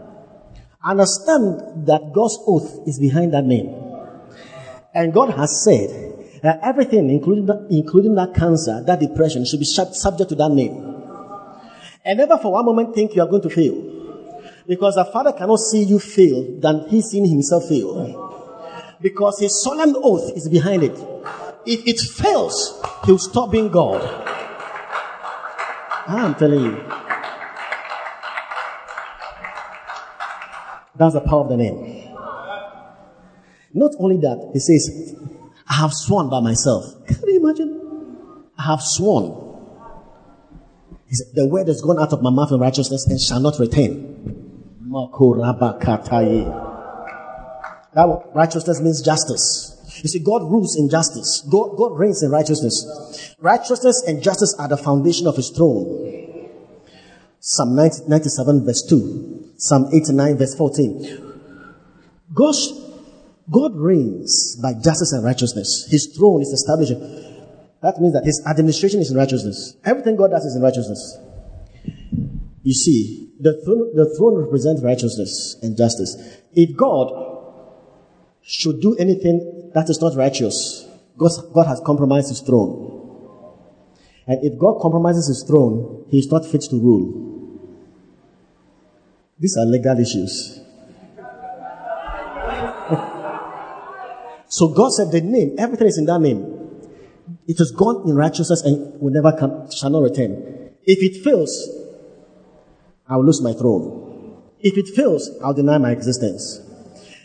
[0.84, 3.74] understand that God's oath is behind that name.
[4.94, 5.90] And God has said
[6.42, 10.92] that everything, including that, including that cancer, that depression, should be subject to that name.
[12.04, 13.90] And never for one moment think you are going to fail.
[14.66, 18.96] Because the Father cannot see you fail than He seeing Himself fail.
[19.00, 20.96] Because His solemn oath is behind it.
[21.66, 24.34] If it fails, He'll stop being God.
[26.07, 26.84] I'm telling you.
[30.96, 32.11] That's the power of the name.
[33.72, 35.16] Not only that, He says,
[35.66, 36.84] I have sworn by myself.
[37.07, 38.48] Can you imagine?
[38.57, 39.44] I have sworn
[41.14, 44.12] said, the word has gone out of my mouth in righteousness and shall not return.
[47.94, 49.73] That righteousness means justice.
[50.03, 51.47] You see, God rules in justice.
[51.51, 53.34] God, God reigns in righteousness.
[53.40, 56.51] Righteousness and justice are the foundation of his throne.
[57.40, 59.53] Psalm 90, 97 verse 2.
[59.57, 61.34] Psalm 89 verse 14.
[62.32, 62.72] God's,
[63.51, 65.86] God reigns by justice and righteousness.
[65.90, 66.92] His throne is established
[67.84, 69.76] that means that his administration is in righteousness.
[69.84, 71.18] Everything God does is in righteousness.
[72.62, 76.16] You see, the throne, the throne represents righteousness and justice.
[76.55, 77.12] If God
[78.40, 82.92] should do anything that is not righteous, God, God has compromised his throne.
[84.26, 87.60] And if God compromises his throne, he is not fit to rule.
[89.38, 90.60] These are legal issues.
[94.48, 96.52] so God said the name, everything is in that name.
[97.46, 100.70] It has gone in righteousness and will never come, shall not return.
[100.84, 101.68] If it fails,
[103.08, 104.40] I will lose my throne.
[104.60, 106.60] If it fails, I'll deny my existence.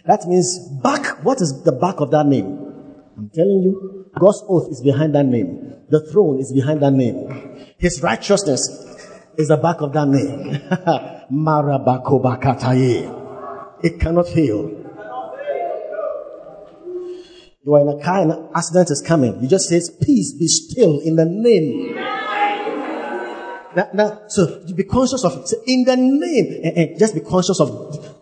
[0.10, 2.48] That means back, what is the back of that name?
[3.16, 5.76] I'm telling you, God's oath is behind that name.
[5.90, 7.76] The throne is behind that name.
[7.78, 8.68] His righteousness
[9.38, 10.64] is the back of that name.
[11.32, 13.84] Marabakobakataye.
[13.84, 14.72] It cannot fail.
[17.64, 19.40] You are in a car and an accident is coming.
[19.44, 21.96] You just say, peace, be still in the name.
[23.76, 25.54] Now, so be conscious of it.
[25.68, 27.70] In the name, and, and just be conscious of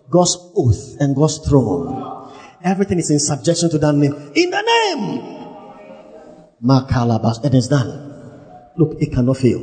[0.10, 2.32] God's oath and God's throne.
[2.64, 4.14] Everything is in subjection to that name.
[4.36, 5.38] In the name.
[6.64, 7.44] Makalabas.
[7.44, 8.72] And it's done.
[8.76, 9.62] Look, it cannot fail.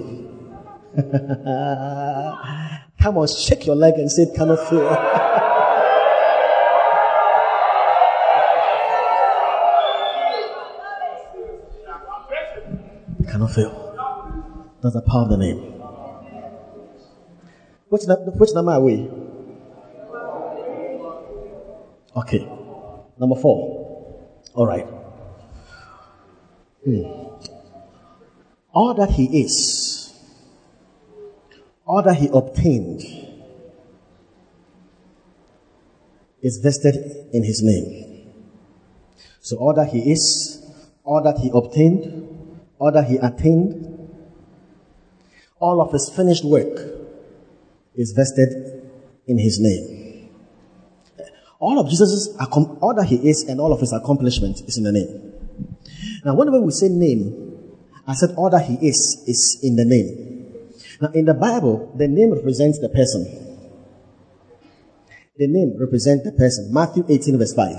[3.00, 4.88] Come on, shake your leg and say it cannot fail.
[13.30, 13.80] cannot fail.
[14.82, 15.73] That's the power of the name.
[17.94, 19.08] Which, number are we?
[22.16, 22.44] Okay.
[23.20, 24.18] Number four.
[24.52, 24.84] All right.
[26.84, 27.04] Hmm.
[28.72, 30.12] All that he is,
[31.86, 33.00] all that he obtained,
[36.42, 36.96] is vested
[37.32, 38.32] in his name.
[39.40, 40.68] So all that he is,
[41.04, 44.10] all that he obtained, all that he attained,
[45.60, 46.93] all of his finished work
[47.94, 48.50] is vested
[49.26, 50.30] in his name.
[51.58, 54.92] All of Jesus' all that he is and all of his accomplishment is in the
[54.92, 55.32] name.
[56.24, 57.52] Now, whenever we say name,
[58.06, 60.70] I said all that he is is in the name.
[61.00, 63.24] Now, in the Bible, the name represents the person.
[65.36, 66.72] The name represents the person.
[66.72, 67.74] Matthew 18, verse 5.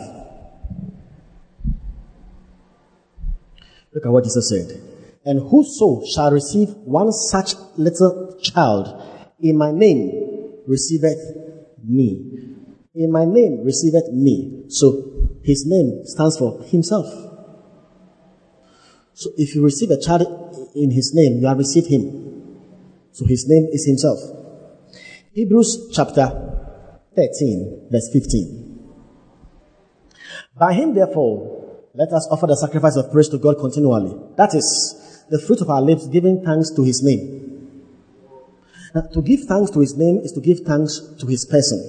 [3.94, 4.82] Look at what Jesus said.
[5.26, 11.20] And whoso shall receive one such little child in my name receiveth
[11.84, 12.56] me.
[12.94, 14.64] In my name receiveth me.
[14.70, 17.06] So his name stands for himself.
[19.14, 20.24] So if you receive a child
[20.76, 22.54] in his name, you have received him.
[23.12, 24.20] So his name is himself.
[25.34, 26.28] Hebrews chapter
[27.16, 28.66] 13, verse 15.
[30.58, 34.18] By him, therefore, let us offer the sacrifice of praise to God continually.
[34.38, 37.65] That is the fruit of our lips, giving thanks to his name.
[38.96, 41.80] Now, to give thanks to his name is to give thanks to his person.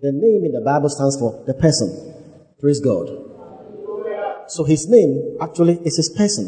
[0.00, 2.14] The name in the Bible stands for the person.
[2.60, 3.08] Praise God.
[4.46, 6.46] So his name actually is his person.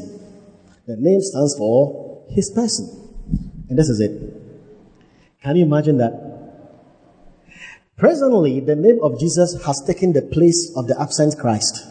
[0.87, 2.87] The name stands for his person.
[3.69, 4.13] And this is it.
[5.43, 6.13] Can you imagine that?
[7.97, 11.85] Presently, the name of Jesus has taken the place of the absent Christ.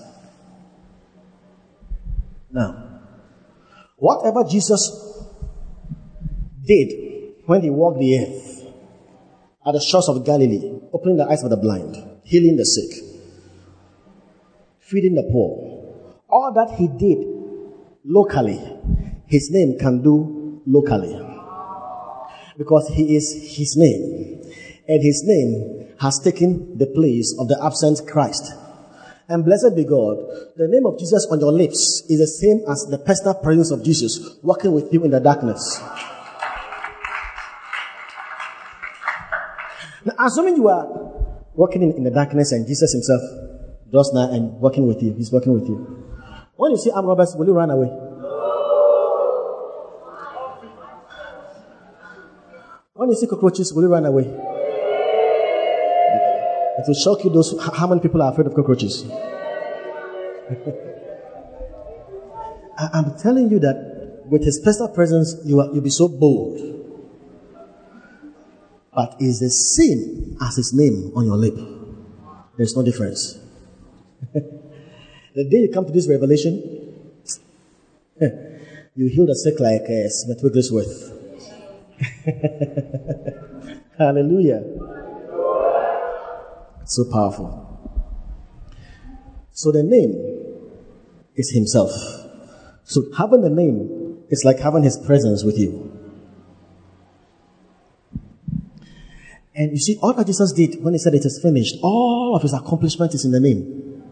[2.49, 3.01] Now,
[3.97, 5.04] whatever Jesus
[6.65, 8.67] did when he walked the earth
[9.65, 13.03] at the shores of Galilee, opening the eyes of the blind, healing the sick,
[14.79, 17.25] feeding the poor, all that he did
[18.03, 18.59] locally,
[19.27, 21.19] his name can do locally.
[22.57, 24.41] Because he is his name.
[24.87, 28.53] And his name has taken the place of the absent Christ.
[29.27, 30.17] And blessed be God,
[30.55, 33.83] the name of Jesus on your lips is the same as the personal presence of
[33.83, 35.81] Jesus walking with you in the darkness.
[40.05, 40.85] Now, assuming you are
[41.55, 43.21] walking in, in the darkness and Jesus himself
[43.89, 45.77] draws nigh and working with you, he's working with you.
[46.55, 47.87] When you see armed robbers, will you run away?
[52.93, 54.23] When you see cockroaches, will you run away?
[56.77, 59.03] It will shock you those how many people are afraid of cockroaches.
[62.77, 66.74] I, am telling you that with his personal presence, you are, you'll be so bold.
[68.95, 71.55] But is the same as his name on your lip.
[72.55, 73.37] There's no difference.
[74.33, 76.53] the day you come to this revelation,
[78.95, 81.11] you heal the sick like uh, Smith Wigglesworth.
[83.97, 84.63] Hallelujah.
[86.85, 87.61] So powerful.
[89.51, 90.13] So the name
[91.35, 91.91] is Himself.
[92.85, 95.94] So having the name is like having His presence with you.
[99.55, 102.41] And you see, all that Jesus did when He said it is finished, all of
[102.41, 104.03] His accomplishment is in the name.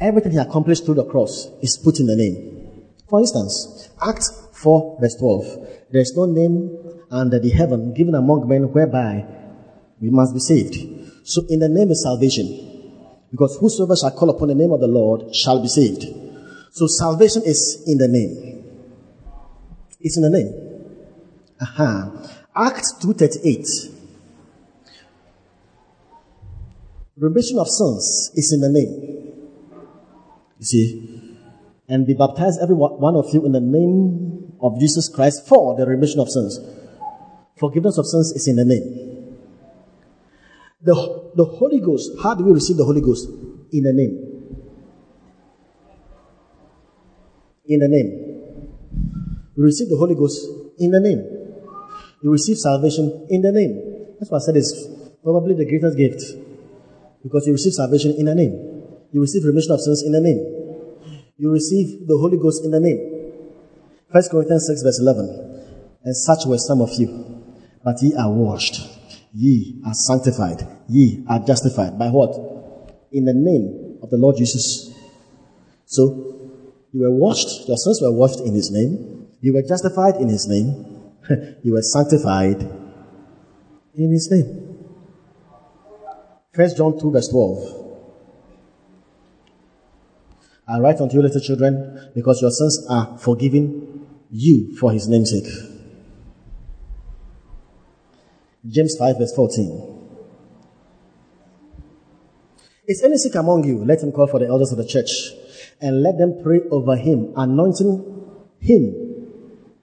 [0.00, 2.84] Everything He accomplished through the cross is put in the name.
[3.08, 5.68] For instance, Acts 4 verse 12.
[5.90, 6.78] There is no name
[7.10, 9.24] under the heaven given among men whereby
[10.00, 10.76] we must be saved.
[11.24, 12.72] So in the name is salvation.
[13.30, 16.04] Because whosoever shall call upon the name of the Lord shall be saved.
[16.72, 18.64] So salvation is in the name.
[20.00, 20.52] It's in the name.
[21.60, 22.12] Aha.
[22.54, 23.93] Acts 2.38.
[27.16, 29.34] Remission of sins is in the name.
[30.58, 31.36] You see?
[31.88, 35.86] And be baptized every one of you in the name of Jesus Christ for the
[35.86, 36.58] remission of sins.
[37.56, 39.36] Forgiveness of sins is in the name.
[40.82, 43.28] The, the Holy Ghost, how do we receive the Holy Ghost?
[43.72, 44.30] In the name.
[47.66, 48.34] In the name.
[49.56, 50.46] We receive the Holy Ghost
[50.78, 51.22] in the name.
[52.22, 54.16] You receive salvation in the name.
[54.18, 54.88] That's why I said it's
[55.22, 56.53] probably the greatest gift.
[57.24, 58.52] Because you receive salvation in the name.
[59.10, 60.38] You receive remission of sins in the name.
[61.38, 63.32] You receive the Holy Ghost in the name.
[64.12, 65.64] 1 Corinthians 6 verse 11.
[66.04, 67.42] And such were some of you.
[67.82, 68.80] But ye are washed.
[69.32, 70.66] Ye are sanctified.
[70.88, 71.98] Ye are justified.
[71.98, 72.36] By what?
[73.10, 74.94] In the name of the Lord Jesus.
[75.86, 76.34] So,
[76.92, 77.66] you were washed.
[77.66, 79.28] Your sins were washed in His name.
[79.40, 81.10] You were justified in His name.
[81.62, 82.60] you were sanctified
[83.94, 84.73] in His name.
[86.54, 87.82] First John 2 verse 12.
[90.66, 95.30] I write unto you, little children, because your sins are forgiven you for his name's
[95.30, 95.52] sake.
[98.66, 99.90] James 5 verse 14.
[102.86, 103.84] Is any sick among you?
[103.84, 105.10] Let him call for the elders of the church
[105.80, 108.94] and let them pray over him, anointing him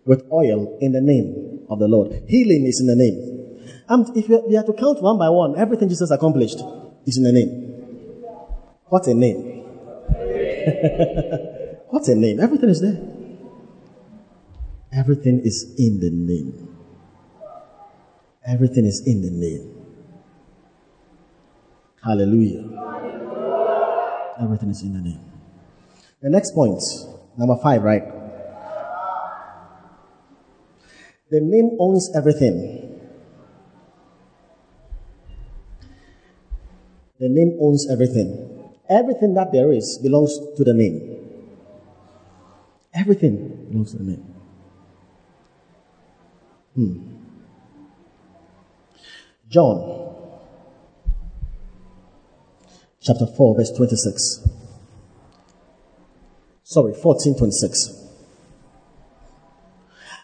[0.06, 2.24] with oil in the name of the Lord.
[2.28, 3.41] Healing is in the name.
[3.88, 6.60] And if we are to count one by one, everything Jesus accomplished
[7.06, 7.50] is in the name.
[8.88, 9.38] What a name.
[11.90, 12.40] what a name.
[12.40, 13.00] Everything is there.
[14.94, 16.68] Everything is in the name.
[18.46, 19.76] Everything is in the name.
[22.04, 22.66] Hallelujah.
[24.42, 25.20] Everything is in the name.
[26.22, 26.82] The next point,
[27.38, 28.04] number five, right?
[31.30, 32.91] The name owns everything.
[37.22, 38.74] The name owns everything.
[38.90, 41.20] Everything that there is belongs to the name.
[42.96, 44.34] Everything belongs to the name.
[46.74, 46.98] Hmm.
[49.48, 50.16] John
[53.00, 54.50] chapter 4, verse 26.
[56.64, 58.02] Sorry, 14, 26.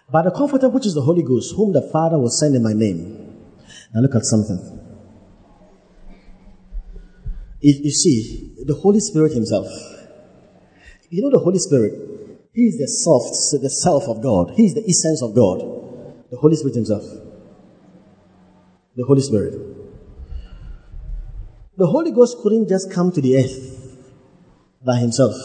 [0.10, 2.74] But the Comforter, which is the Holy Ghost, whom the Father will send in my
[2.74, 3.46] name.
[3.94, 4.87] Now look at something.
[7.60, 9.68] You, see, the Holy Spirit Himself.
[11.10, 11.94] You know the Holy Spirit.
[12.54, 13.24] He is the self,
[13.62, 14.52] the self of God.
[14.56, 15.60] He is the essence of God.
[16.30, 17.04] The Holy Spirit Himself.
[18.96, 19.54] The Holy Spirit.
[21.78, 23.98] The Holy Ghost couldn't just come to the earth
[24.84, 25.36] by Himself.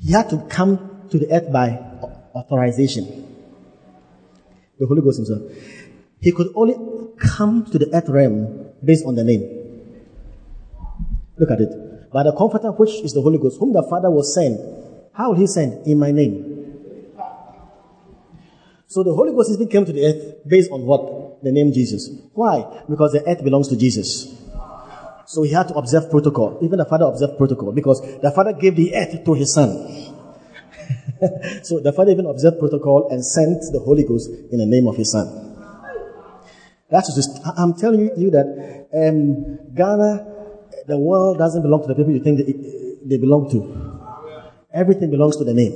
[0.00, 1.78] He had to come to the earth by
[2.34, 3.28] authorization.
[4.78, 5.42] The Holy Ghost Himself.
[6.20, 6.74] He could only
[7.18, 9.61] come to the earth realm based on the name.
[11.36, 12.10] Look at it.
[12.12, 14.58] By the Comforter, which is the Holy Ghost, whom the Father will send.
[15.12, 15.86] How will He send?
[15.86, 16.52] In my name.
[18.86, 21.42] So the Holy Ghost is came to the earth based on what?
[21.42, 22.10] The name Jesus.
[22.34, 22.84] Why?
[22.88, 24.36] Because the earth belongs to Jesus.
[25.24, 26.58] So he had to observe protocol.
[26.60, 29.70] Even the Father observed protocol because the Father gave the earth to his Son.
[31.62, 34.96] so the Father even observed protocol and sent the Holy Ghost in the name of
[34.96, 35.56] his Son.
[36.90, 40.31] That's just, I'm telling you that um, Ghana
[40.86, 42.40] the world doesn't belong to the people you think
[43.04, 43.98] they belong to.
[44.72, 45.72] Everything belongs to the name.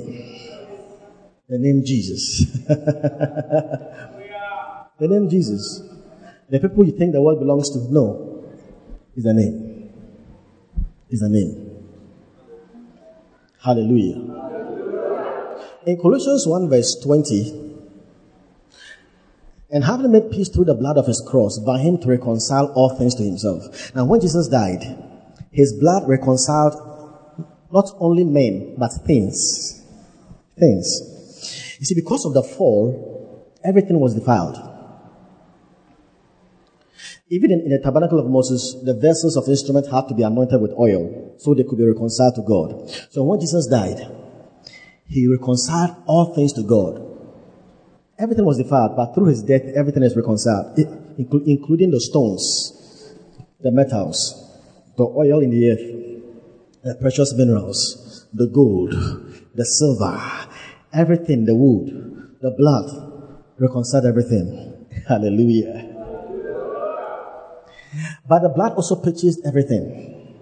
[1.47, 2.45] The name Jesus.
[2.67, 4.17] the
[4.99, 5.83] name Jesus.
[6.49, 8.43] The people you think the world belongs to, no.
[9.15, 9.89] Is the name.
[11.09, 11.85] Is the name.
[13.63, 14.17] Hallelujah.
[15.85, 17.66] In Colossians 1 verse 20,
[19.69, 22.95] and having made peace through the blood of his cross, by him to reconcile all
[22.97, 23.93] things to himself.
[23.93, 24.83] Now, when Jesus died,
[25.51, 26.75] his blood reconciled
[27.71, 29.83] not only men, but things.
[30.57, 31.75] Things.
[31.79, 34.57] You see, because of the fall, everything was defiled.
[37.29, 40.23] Even in, in, the tabernacle of Moses, the vessels of the instrument had to be
[40.23, 42.89] anointed with oil so they could be reconciled to God.
[43.11, 43.99] So when Jesus died,
[45.07, 47.06] he reconciled all things to God.
[48.19, 50.77] Everything was defiled, but through his death, everything is reconciled,
[51.17, 53.13] including the stones,
[53.61, 54.57] the metals,
[54.97, 58.91] the oil in the earth, the precious minerals, the gold,
[59.53, 60.19] the silver,
[60.91, 62.89] everything, the wood, the blood,
[63.59, 64.87] reconciled everything.
[65.07, 65.93] Hallelujah.
[68.27, 70.37] But the blood also purchased everything.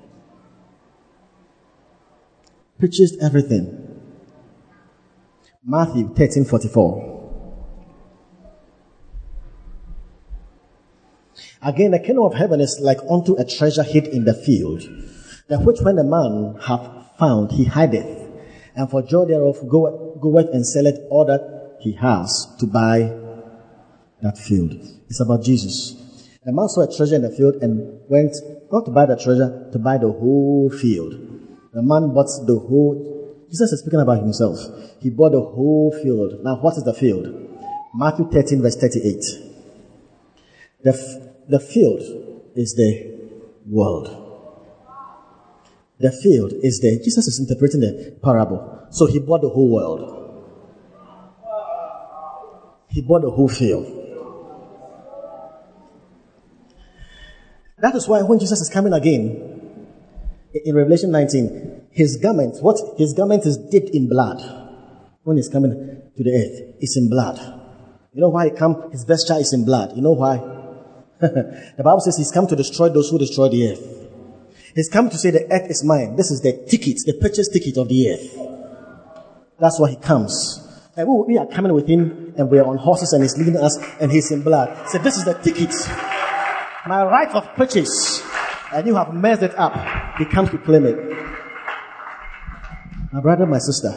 [2.79, 3.81] Purchased everything.
[5.63, 7.14] Matthew 13 44.
[11.65, 14.81] Again, the kingdom of heaven is like unto a treasure hid in the field,
[15.47, 18.29] the which when a man hath found, he hideth,
[18.75, 23.11] and for joy thereof goeth, and selleth all that he has to buy
[24.21, 24.73] that field.
[25.09, 25.95] It's about Jesus.
[26.45, 28.35] The man saw a treasure in the field and went
[28.71, 31.13] not to buy the treasure, to buy the whole field.
[31.73, 33.47] The man bought the whole.
[33.49, 34.59] Jesus is speaking about himself.
[35.01, 36.43] He bought the whole field.
[36.43, 37.25] Now, what is the field?
[37.95, 39.23] Matthew 13, verse 38.
[40.83, 42.01] The, the field
[42.55, 43.31] is the
[43.67, 44.21] world.
[45.99, 48.87] The field is the, Jesus is interpreting the parable.
[48.91, 50.11] So he bought the whole world.
[52.89, 53.85] He bought the whole field.
[57.79, 59.55] That is why when Jesus is coming again,
[60.63, 62.79] in Revelation 19, his garment, what?
[62.97, 64.41] His garment is dipped in blood.
[65.23, 65.71] When he's coming
[66.15, 67.37] to the earth, it's in blood.
[68.13, 68.91] You know why he come?
[68.91, 69.95] His vesture is in blood.
[69.95, 70.54] You know why?
[71.19, 74.05] the Bible says he's come to destroy those who destroy the earth.
[74.75, 76.17] He's come to say the earth is mine.
[76.17, 79.55] This is the ticket, the purchase ticket of the earth.
[79.57, 80.61] That's why he comes.
[80.97, 84.11] And we, are coming with him and we're on horses and he's leading us and
[84.11, 84.89] he's in blood.
[84.89, 85.73] Said, this is the ticket.
[86.87, 88.21] My right of purchase.
[88.73, 90.17] And you have messed it up.
[90.17, 90.97] He comes to claim it.
[93.13, 93.91] My brother, my sister,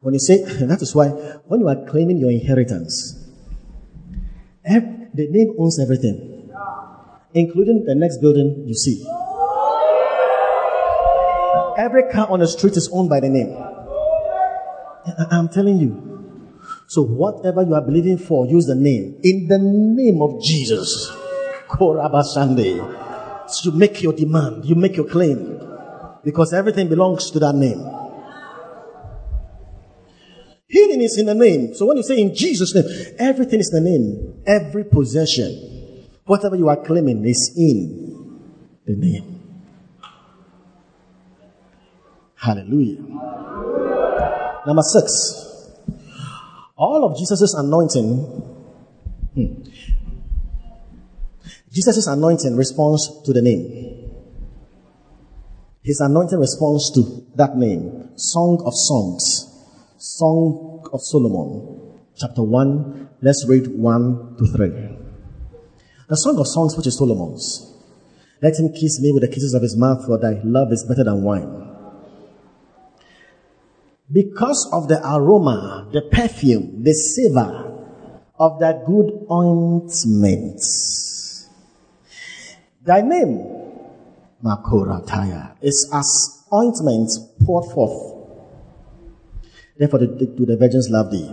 [0.00, 1.08] when you say, that is why
[1.46, 3.24] when you are claiming your inheritance,
[5.14, 6.50] the name owns everything,
[7.34, 9.04] including the next building you see.
[11.78, 13.56] Every car on the street is owned by the name.
[15.30, 16.16] I'm telling you.
[16.88, 19.18] So whatever you are believing for, use the name.
[19.22, 21.10] In the name of Jesus.
[21.68, 23.50] Korabashande.
[23.50, 25.60] So you make your demand, you make your claim.
[26.24, 27.78] Because everything belongs to that name.
[30.76, 31.74] Healing is in the name.
[31.74, 32.84] So when you say in Jesus' name,
[33.18, 34.42] everything is in the name.
[34.46, 38.06] Every possession, whatever you are claiming is in.
[38.84, 39.40] the name.
[42.34, 43.00] Hallelujah.
[44.66, 45.72] Number six.
[46.76, 48.18] All of Jesus' anointing,
[49.34, 49.62] hmm,
[51.72, 54.10] Jesus' anointing responds to the name.
[55.82, 58.10] His anointing responds to that name.
[58.16, 59.45] Song of Songs.
[60.06, 61.98] Song of Solomon.
[62.16, 63.08] Chapter 1.
[63.22, 64.68] Let's read 1 to 3.
[66.08, 67.74] The Song of Songs, which is Solomon's.
[68.40, 71.02] Let him kiss me with the kisses of his mouth, for thy love is better
[71.02, 71.50] than wine.
[74.12, 77.74] Because of the aroma, the perfume, the savor
[78.38, 80.60] of that good ointment.
[82.84, 83.42] Thy name,
[84.44, 87.10] Makorataya, is as ointment
[87.44, 88.15] poured forth.
[89.78, 91.28] Therefore, do the virgins love thee?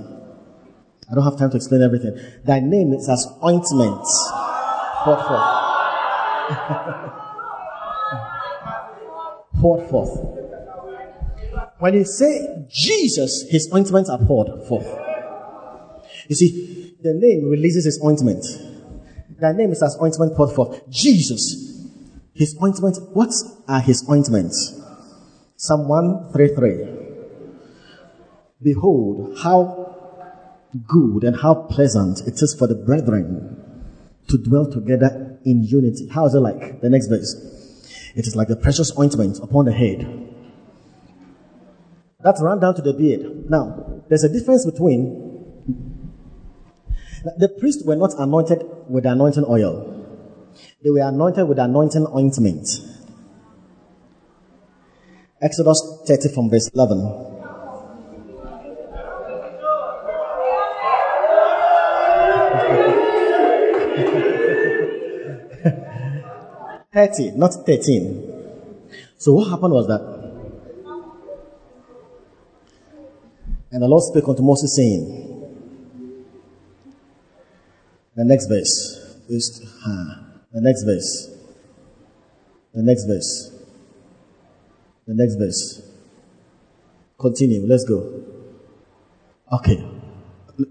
[1.10, 2.18] I don't have time to explain everything.
[2.44, 4.04] Thy name is as ointment
[5.04, 5.44] poured forth.
[9.62, 10.40] poured forth.
[11.80, 14.88] When you say Jesus, his ointments are poured forth.
[16.28, 18.44] You see, the name releases his ointment.
[19.40, 20.90] The name is as ointment poured forth.
[20.90, 21.88] Jesus,
[22.34, 23.34] his ointment, what
[23.68, 24.82] are his ointments?
[25.58, 27.03] Psalm 133.
[28.64, 29.90] Behold, how
[30.88, 33.60] good and how pleasant it is for the brethren
[34.30, 36.08] to dwell together in unity.
[36.08, 36.82] How is it like?
[36.82, 37.36] The next verse.
[38.16, 40.24] It is like the precious ointment upon the head
[42.24, 43.50] that ran down to the beard.
[43.50, 45.32] Now, there's a difference between
[47.38, 49.90] the priests were not anointed with anointing oil.
[50.84, 52.68] They were anointed with anointing ointment.
[55.42, 57.33] Exodus 30 from verse 11.
[66.94, 68.30] Thirty, not thirteen.
[69.18, 70.24] So what happened was that
[73.74, 75.50] And the Lord spake unto Moses, saying,
[78.16, 79.00] The next verse.
[79.28, 79.60] Is,
[80.52, 81.36] the next verse.
[82.76, 83.52] The next verse.
[85.08, 85.82] The next verse.
[87.18, 87.66] Continue.
[87.66, 88.24] Let's go.
[89.52, 89.84] Okay.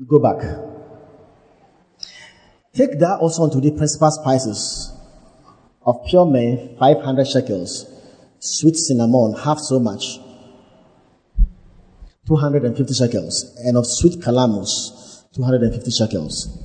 [0.06, 0.38] Go back.
[2.72, 4.91] Take that also unto the principal spices
[5.84, 7.86] of pure myrrh, 500 shekels,
[8.38, 10.18] sweet cinnamon, half so much
[12.26, 16.58] 250 shekels, and of sweet calamus, 250 shekels,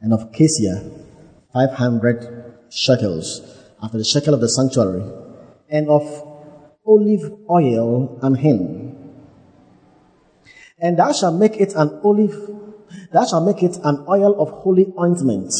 [0.00, 0.82] and of cassia,
[1.52, 3.40] 500 shekels,
[3.82, 5.04] after the shekel of the sanctuary,
[5.70, 6.02] and of
[6.84, 9.22] olive oil and hin.
[10.78, 12.34] And thou shalt make it an olive,
[13.12, 15.52] thou shalt make it an oil of holy ointment.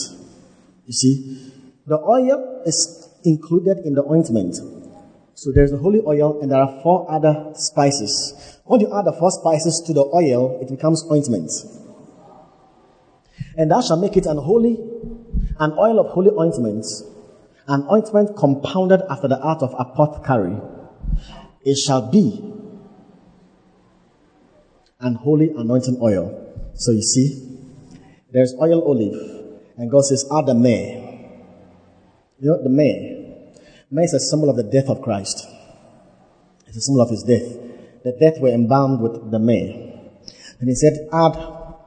[0.86, 1.51] You see,
[1.86, 4.56] the oil is included in the ointment.
[5.34, 9.12] So there's the holy oil, and there are four other spices when you add the
[9.12, 11.50] four spices to the oil, it becomes ointment.
[13.56, 14.78] And that shall make it an holy,
[15.58, 16.86] an oil of holy ointment,
[17.66, 20.56] an ointment compounded after the art of apothecary.
[21.64, 22.40] It shall be
[25.00, 26.72] an holy anointing oil.
[26.74, 27.58] So you see,
[28.32, 31.01] there's oil olive, and God says, add the myrrh.
[32.42, 33.62] You know, the myrrh.
[33.90, 35.46] Myrrh is a symbol of the death of Christ.
[36.66, 37.62] It's a symbol of his death
[38.04, 39.90] the death were embalmed with the myrrh.
[40.60, 41.34] And he said, add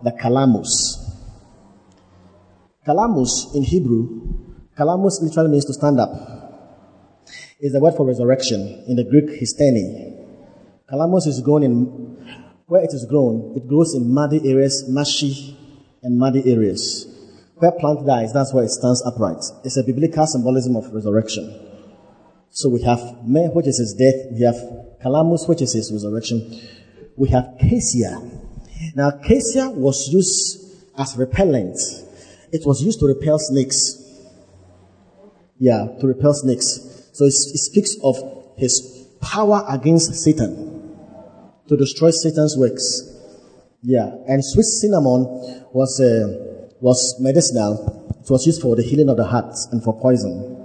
[0.03, 0.97] the calamus.
[2.87, 4.33] Calamus in Hebrew,
[4.77, 6.11] calamus literally means to stand up.
[7.59, 10.13] Is the word for resurrection in the Greek histemi.
[10.91, 11.85] Calamus is grown in,
[12.67, 15.57] where it is grown, it grows in muddy areas, marshy
[16.03, 17.07] and muddy areas.
[17.55, 19.43] Where plant dies, that's where it stands upright.
[19.63, 21.65] It's a biblical symbolism of resurrection.
[22.49, 24.31] So we have myrrh, which is his death.
[24.31, 24.55] We have
[25.03, 26.59] calamus, which is his resurrection.
[27.15, 28.21] We have cassia.
[28.93, 31.77] Now, cassia was used as repellent.
[32.51, 34.01] It was used to repel snakes.
[35.57, 37.09] Yeah, to repel snakes.
[37.13, 38.17] So it, it speaks of
[38.57, 40.93] his power against Satan
[41.67, 43.11] to destroy Satan's works.
[43.81, 45.23] Yeah, and sweet cinnamon
[45.71, 46.54] was uh,
[46.85, 47.73] was medicinal.
[48.21, 50.55] It was used for the healing of the heart and for poison.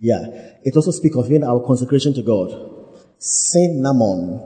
[0.00, 0.26] Yeah,
[0.64, 2.50] it also speaks of in our consecration to God
[3.20, 4.40] cinnamon.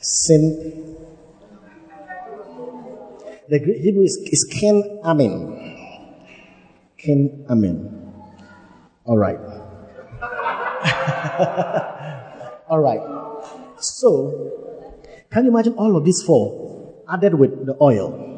[0.00, 0.88] Sin.
[3.48, 5.76] The Greek Hebrew is, is Ken Amen.
[6.96, 8.14] Ken Amen.
[9.04, 9.36] All right.
[12.70, 13.21] all right.
[13.84, 14.52] So,
[15.30, 18.28] can you imagine all of these four added with the oil?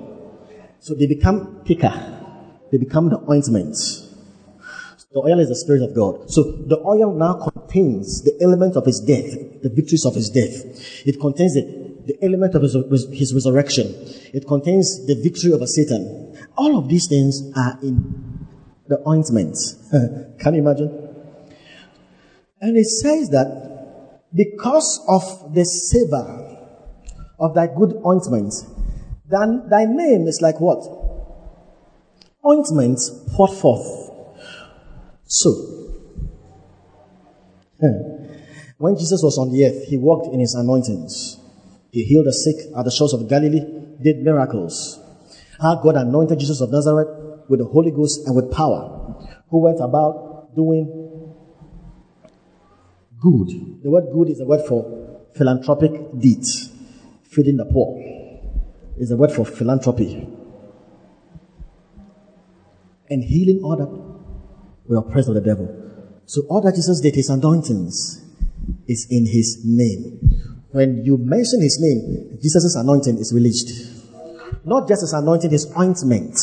[0.80, 1.92] So they become thicker.
[2.70, 3.76] They become the ointment.
[5.14, 6.28] The oil is the Spirit of God.
[6.28, 11.06] So the oil now contains the element of his death, the victories of his death.
[11.06, 11.62] It contains the,
[12.04, 12.74] the element of his,
[13.12, 13.94] his resurrection.
[14.34, 16.36] It contains the victory over Satan.
[16.56, 18.44] All of these things are in
[18.88, 19.56] the ointment.
[20.40, 20.90] Can you imagine?
[22.60, 23.73] And it says that
[24.34, 26.58] because of the savor
[27.38, 28.52] of thy good ointment,
[29.26, 30.82] then thy name is like what?
[32.44, 32.98] Ointment
[33.34, 34.04] poured forth
[35.26, 35.50] so,
[37.80, 37.96] hmm.
[38.78, 41.40] when Jesus was on the earth, he walked in his anointings.
[41.90, 43.64] He healed the sick at the shores of Galilee,
[44.02, 45.00] did miracles.
[45.60, 47.08] How God anointed Jesus of Nazareth
[47.48, 49.16] with the Holy Ghost and with power,
[49.50, 51.03] who went about doing
[53.24, 53.48] good.
[53.82, 54.84] The word good is a word for
[55.34, 56.70] philanthropic deeds,
[57.24, 57.96] feeding the poor.
[58.96, 60.28] Is a word for philanthropy.
[63.10, 63.88] And healing other
[64.86, 65.66] we are oppressed of the devil.
[66.26, 68.22] So all that Jesus did, his anointings,
[68.86, 70.20] is in his name.
[70.70, 74.04] When you mention his name, Jesus' anointing is released.
[74.64, 76.38] Not just his anointing, his ointment.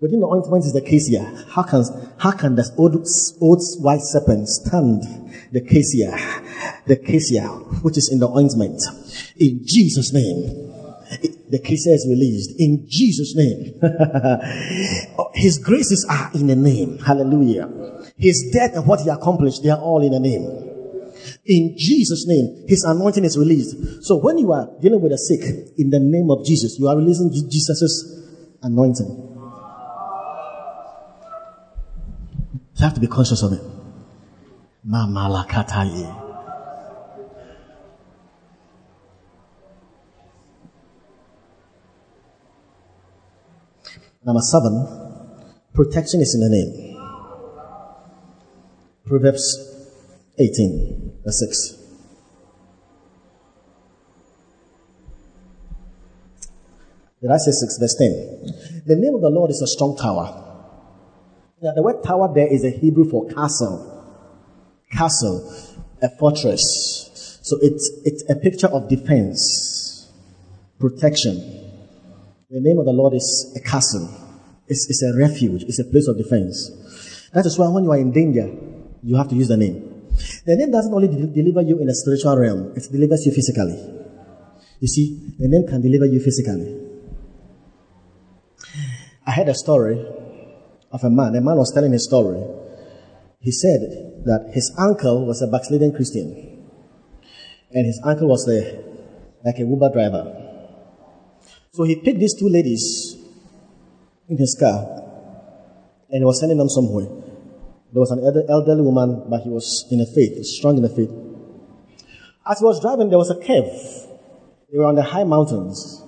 [0.00, 1.46] Within the ointment is the cassia.
[1.48, 1.84] How can,
[2.18, 3.06] how can this old,
[3.40, 5.02] old white serpent stand
[5.52, 6.12] the cassia?
[6.86, 7.48] The cassia,
[7.82, 8.82] which is in the ointment.
[9.36, 10.66] In Jesus' name
[11.48, 13.80] the case is released in Jesus' name.
[15.34, 16.98] His graces are in the name.
[16.98, 17.70] Hallelujah.
[18.16, 20.72] His death and what he accomplished, they are all in the name.
[21.44, 24.04] In Jesus' name, his anointing is released.
[24.04, 25.40] So when you are dealing with the sick
[25.76, 28.24] in the name of Jesus, you are releasing Jesus'
[28.62, 29.35] anointing.
[32.76, 33.62] You have to be conscious of it.
[34.86, 36.24] Mamalakataye.
[44.24, 44.86] Number seven,
[45.72, 46.96] protection is in the name.
[49.06, 49.74] Proverbs
[50.36, 51.82] 18, verse 6.
[57.22, 58.82] Did I say 6, verse 10?
[58.84, 60.45] The name of the Lord is a strong tower.
[61.58, 63.80] The word tower there is a Hebrew for castle.
[64.92, 65.50] Castle,
[66.02, 67.40] a fortress.
[67.42, 70.12] So it's, it's a picture of defense,
[70.78, 71.36] protection.
[72.50, 74.06] The name of the Lord is a castle.
[74.68, 75.62] It's, it's a refuge.
[75.62, 77.30] It's a place of defense.
[77.32, 78.52] That is why when you are in danger,
[79.02, 80.10] you have to use the name.
[80.44, 83.80] The name doesn't only de- deliver you in the spiritual realm, it delivers you physically.
[84.80, 86.82] You see, the name can deliver you physically.
[89.26, 90.04] I had a story
[90.92, 91.34] of a man.
[91.34, 92.42] A man was telling his story.
[93.40, 96.68] He said that his uncle was a backsliding Christian.
[97.72, 98.82] And his uncle was a,
[99.44, 100.42] like a Uber driver.
[101.72, 103.16] So he picked these two ladies
[104.28, 105.02] in his car
[106.08, 107.06] and he was sending them somewhere.
[107.92, 111.10] There was an elderly woman, but he was in the faith, strong in the faith.
[112.48, 113.70] As he was driving, there was a cave.
[114.70, 116.02] They were on the high mountains,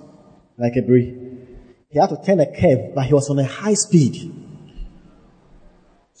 [0.57, 1.15] like a brie.
[1.89, 4.31] He had to turn a curve, but he was on a high speed.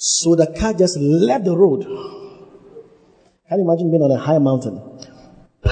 [0.01, 1.83] So the car just left the road.
[3.49, 4.81] Can you imagine being on a high mountain?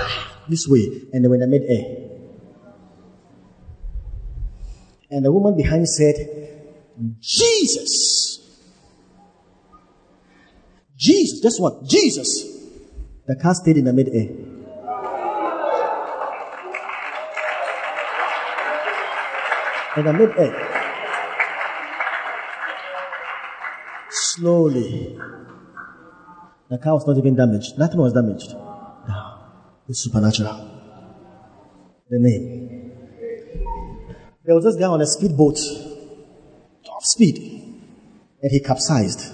[0.49, 2.07] This way, and they were in the mid-air.
[5.11, 6.15] And the woman behind said,
[7.19, 8.39] Jesus.
[10.95, 12.45] Jesus, just one, Jesus.
[13.27, 14.29] The car stayed in the mid-air.
[19.97, 20.76] In the mid-air.
[24.37, 25.17] Slowly.
[26.69, 27.75] The car was not even damaged.
[27.75, 28.53] Nothing was damaged.
[29.89, 30.69] It's supernatural.
[32.07, 32.91] The name.
[34.45, 35.57] There was this guy on a speedboat,
[36.85, 37.37] top speed,
[38.39, 39.33] and he capsized.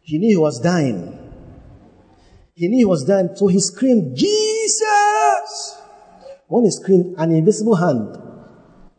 [0.00, 1.18] He knew he was dying.
[2.54, 5.76] He knew he was dying, so he screamed, Jesus!
[6.46, 8.16] When he screamed, an invisible hand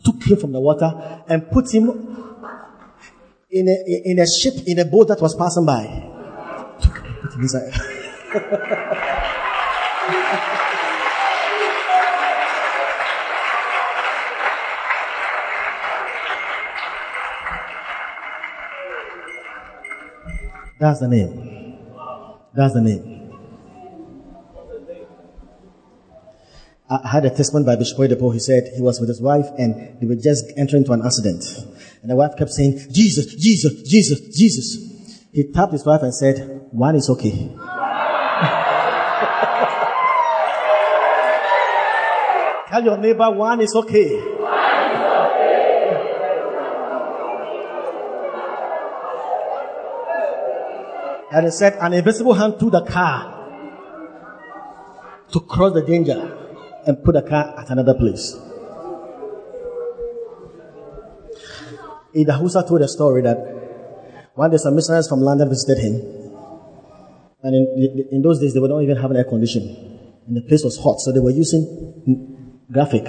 [0.05, 2.28] took him from the water and put him
[3.51, 6.05] in a, in a ship, in a boat that was passing by.
[20.80, 21.77] That's the name.
[22.53, 23.19] That's the name.
[26.89, 28.34] I had a testimony by Bishop Oyedepo.
[28.34, 31.43] He said he was with his wife and they were just entering into an accident.
[32.01, 35.26] And the wife kept saying, Jesus, Jesus, Jesus, Jesus.
[35.31, 37.51] He tapped his wife and said, one is okay.
[42.69, 44.15] Tell your neighbor one is okay.
[44.15, 45.69] One is okay.
[51.31, 53.35] And he said, an invisible hand threw the car
[55.31, 56.38] to cross the danger
[56.88, 58.35] and put the car at another place.
[62.15, 63.38] Idahosa told a story that
[64.36, 65.95] one day some missionaries from London visited him.
[67.44, 69.76] And in, in those days, they were not even have an air conditioning.
[70.27, 73.06] And the place was hot, so they were using graphic.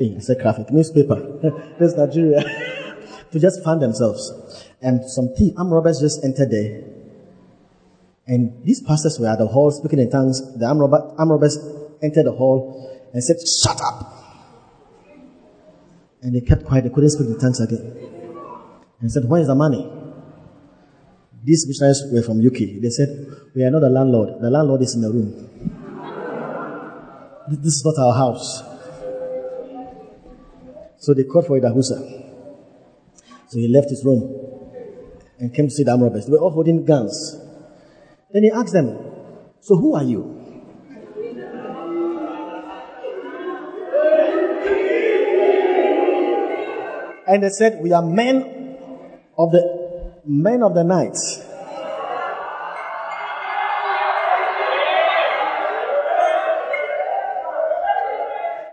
[0.00, 1.16] I said graphic, newspaper.
[1.78, 2.42] this Nigeria.
[3.32, 4.32] to just fan themselves.
[4.80, 6.82] And some thief, armed robbers just entered there.
[8.26, 10.56] And these pastors were at the hall speaking in tongues.
[10.56, 11.58] The armed, robber, armed robbers
[12.02, 14.14] entered the hall and said, Shut up!
[16.22, 16.84] And they kept quiet.
[16.84, 18.17] They couldn't speak in tongues again
[19.00, 19.90] and said, Where is the money?
[21.44, 22.82] These missionaries were from UK.
[22.82, 23.08] They said,
[23.54, 24.40] We are not the landlord.
[24.40, 25.48] The landlord is in the room.
[27.48, 28.62] This is not our house.
[30.98, 31.96] So they called for Idahosa.
[33.48, 34.34] So he left his room
[35.38, 36.26] and came to see the arm robbers.
[36.26, 37.40] They were all holding guns.
[38.30, 38.98] Then he asked them,
[39.60, 40.34] So who are you?
[47.26, 48.57] And they said, We are men
[49.38, 51.16] of the men of the night.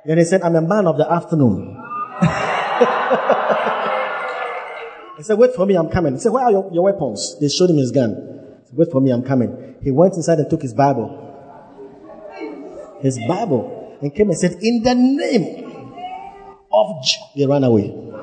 [0.06, 1.82] Then he said, I'm a man of the afternoon.
[5.18, 6.14] he said, Wait for me, I'm coming.
[6.14, 7.38] He said, Where are your, your weapons?
[7.40, 8.60] They showed him his gun.
[8.66, 9.76] Said, Wait for me, I'm coming.
[9.82, 11.22] He went inside and took his Bible.
[13.02, 13.98] His Bible.
[14.02, 15.64] And came and said, In the name
[16.72, 17.22] of J-.
[17.38, 18.15] They ran away.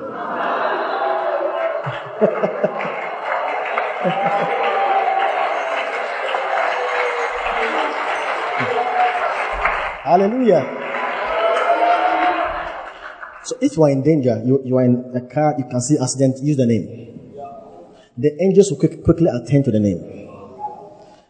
[10.03, 10.63] Hallelujah.
[13.43, 15.97] So if you are in danger, you, you are in a car, you can see
[16.01, 17.19] accident, use the name.
[18.17, 20.29] The angels will quick, quickly attend to the name.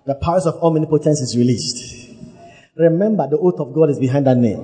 [0.06, 2.12] The powers of omnipotence is released.
[2.76, 4.62] Remember, the oath of God is behind that name.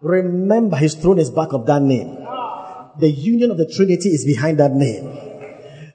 [0.00, 2.25] Remember, his throne is back of that name.
[2.98, 5.26] The union of the Trinity is behind that name.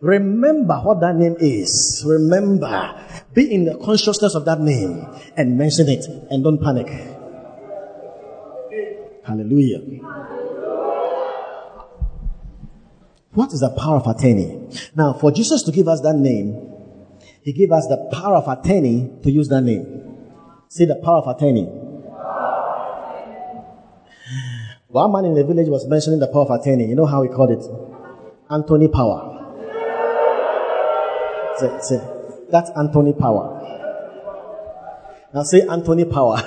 [0.01, 2.03] Remember what that name is.
[2.05, 2.97] Remember.
[3.33, 5.05] Be in the consciousness of that name
[5.37, 6.87] and mention it and don't panic.
[9.23, 9.79] Hallelujah.
[13.33, 14.69] What is the power of attorney?
[14.95, 16.69] Now, for Jesus to give us that name,
[17.43, 20.27] he gave us the power of attorney to use that name.
[20.67, 21.80] See the power of attorney.
[24.91, 26.85] One man in the village was mentioning the power of attorney.
[26.85, 27.63] You know how he called it?
[28.49, 29.29] Anthony Power.
[31.55, 32.01] Say, say,
[32.51, 33.57] that's Anthony Power.
[35.33, 36.35] Now say Anthony Power.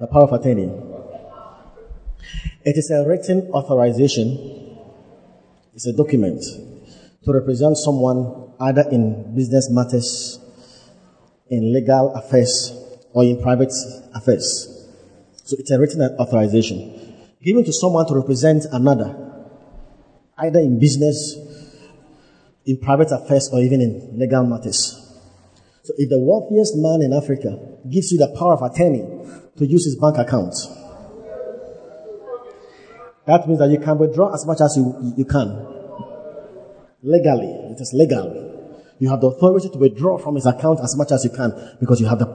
[0.00, 0.70] the power of attorney.
[2.64, 4.78] It is a written authorization.
[5.74, 6.44] It's a document
[7.24, 10.38] to represent someone either in business matters,
[11.48, 12.72] in legal affairs,
[13.12, 13.72] or in private
[14.14, 14.69] affairs.
[15.50, 19.18] So it's a written authorization given to someone to represent another,
[20.38, 21.34] either in business,
[22.66, 24.94] in private affairs, or even in legal matters.
[25.82, 27.58] So if the wealthiest man in Africa
[27.90, 29.02] gives you the power of attorney
[29.56, 30.54] to use his bank account,
[33.26, 35.66] that means that you can withdraw as much as you, you can.
[37.02, 38.94] Legally, it is legal.
[39.00, 42.00] You have the authority to withdraw from his account as much as you can because
[42.00, 42.26] you have the,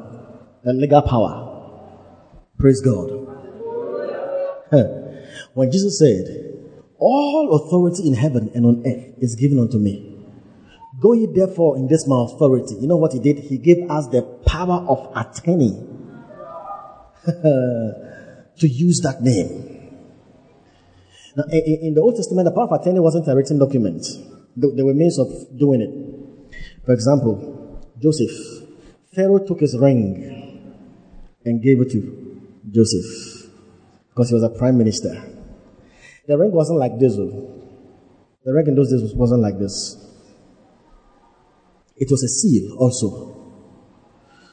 [0.65, 1.54] the legal power.
[2.57, 3.09] Praise God.
[5.53, 6.57] When Jesus said,
[6.97, 10.11] All authority in heaven and on earth is given unto me.
[10.99, 12.75] Go ye therefore in this my authority.
[12.75, 13.39] You know what he did?
[13.39, 15.71] He gave us the power of attorney
[17.25, 19.91] to use that name.
[21.35, 24.05] Now, in the Old Testament, the power of attorney wasn't a written document.
[24.55, 25.27] There were means of
[25.57, 26.85] doing it.
[26.85, 28.63] For example, Joseph.
[29.13, 30.71] Pharaoh took his ring
[31.45, 32.24] and gave it to
[32.75, 33.49] Joseph
[34.09, 35.11] because he was a prime minister.
[36.27, 37.15] The ring wasn't like this.
[37.17, 37.61] Oh.
[38.43, 39.97] The ring in those days wasn't like this.
[41.97, 43.33] It was a seal also.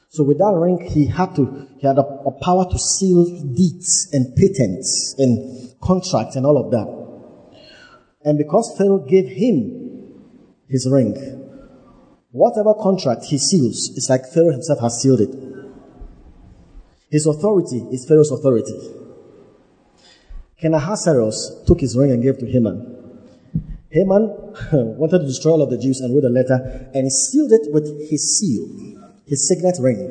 [0.08, 4.08] So with that ring, he had to, he had a, a power to seal deeds
[4.12, 7.02] and patents and contracts and all of that.
[8.24, 10.18] And because Pharaoh gave him
[10.68, 11.14] his ring,
[12.30, 15.51] whatever contract he seals, it's like Pharaoh himself has sealed it.
[17.12, 18.72] His authority is Pharaoh's authority.
[20.58, 22.88] King Ahasuerus took his ring and gave to Haman.
[23.90, 24.28] Haman
[24.72, 27.70] wanted to destroy all of the Jews and wrote a letter and he sealed it
[27.70, 28.66] with his seal,
[29.26, 30.10] his signet ring.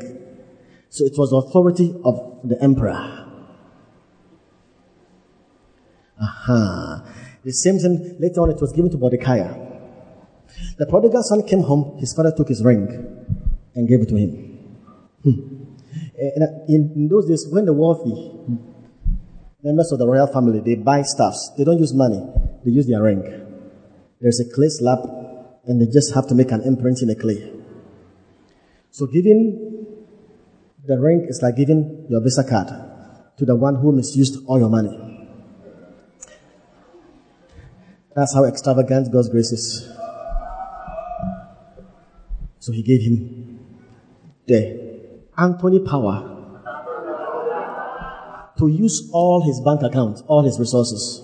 [0.90, 3.28] So it was the authority of the emperor.
[6.22, 7.04] Aha.
[7.44, 9.40] The same thing later on it was given to Mordecai.
[10.78, 12.88] The prodigal son came home, his father took his ring
[13.74, 14.30] and gave it to him.
[15.24, 15.51] Hmm.
[16.22, 18.14] In, in those days, when the wealthy
[19.64, 22.22] members of the royal family, they buy stuffs, they don't use money,
[22.64, 23.24] they use their ring.
[24.20, 25.00] There's a clay slab
[25.66, 27.52] and they just have to make an imprint in the clay.
[28.92, 29.88] So giving
[30.86, 32.68] the ring is like giving your Visa card
[33.38, 35.28] to the one who misused all your money.
[38.16, 39.90] That's how extravagant God's grace is.
[42.60, 43.60] So he gave him
[44.46, 44.81] the
[45.42, 46.28] attorney power
[48.58, 51.24] to use all his bank accounts, all his resources.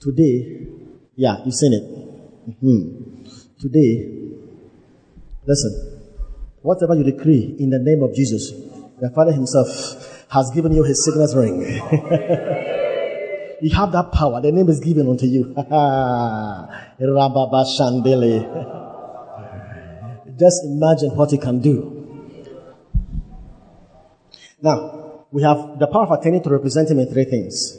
[0.00, 0.68] Today,
[1.16, 1.82] yeah, you've seen it.
[2.62, 3.24] Mm-hmm.
[3.58, 4.30] Today,
[5.44, 6.00] listen,
[6.62, 8.52] whatever you decree in the name of Jesus,
[9.00, 11.62] the Father Himself has given you His signet ring.
[13.60, 14.40] you have that power.
[14.40, 15.52] The name is given unto you.
[20.38, 21.94] Just imagine what He can do.
[24.60, 27.78] Now, we have the power of attorney to represent Him in three things.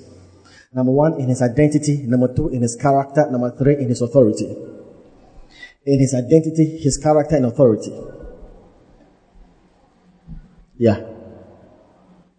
[0.74, 2.04] Number one, in His identity.
[2.04, 3.30] Number two, in His character.
[3.30, 4.56] Number three, in His authority.
[5.86, 7.94] In His identity, His character, and authority.
[10.78, 11.02] Yeah.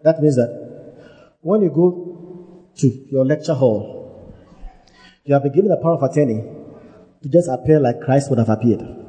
[0.02, 4.34] That means that when you go to your lecture hall,
[5.24, 6.42] you have been given the power of attorney
[7.22, 8.99] to just appear like Christ would have appeared.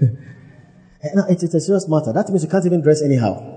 [1.02, 2.12] it's, it's a serious matter.
[2.12, 3.56] That means you can't even dress anyhow.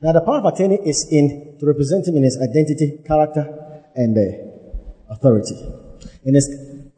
[0.00, 4.16] Now, the power of attorney is in to represent him in his identity, character, and
[4.16, 5.56] uh, authority.
[6.24, 6.48] In his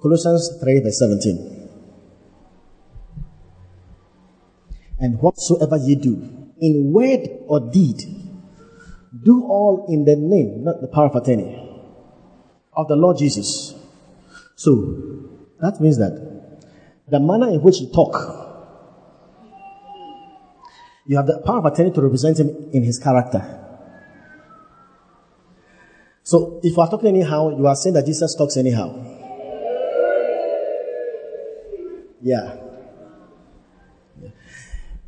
[0.01, 1.69] Colossians 3, verse 17.
[4.99, 8.03] And whatsoever ye do, in word or deed,
[9.23, 11.57] do all in the name, not the power of attorney,
[12.75, 13.75] of the Lord Jesus.
[14.57, 16.40] So, that means that
[17.11, 18.15] the manner in which you talk,
[21.07, 23.59] you have the power of attorney to represent him in his character.
[26.23, 28.95] So, if you are talking anyhow, you are saying that Jesus talks anyhow.
[32.23, 32.57] Yeah.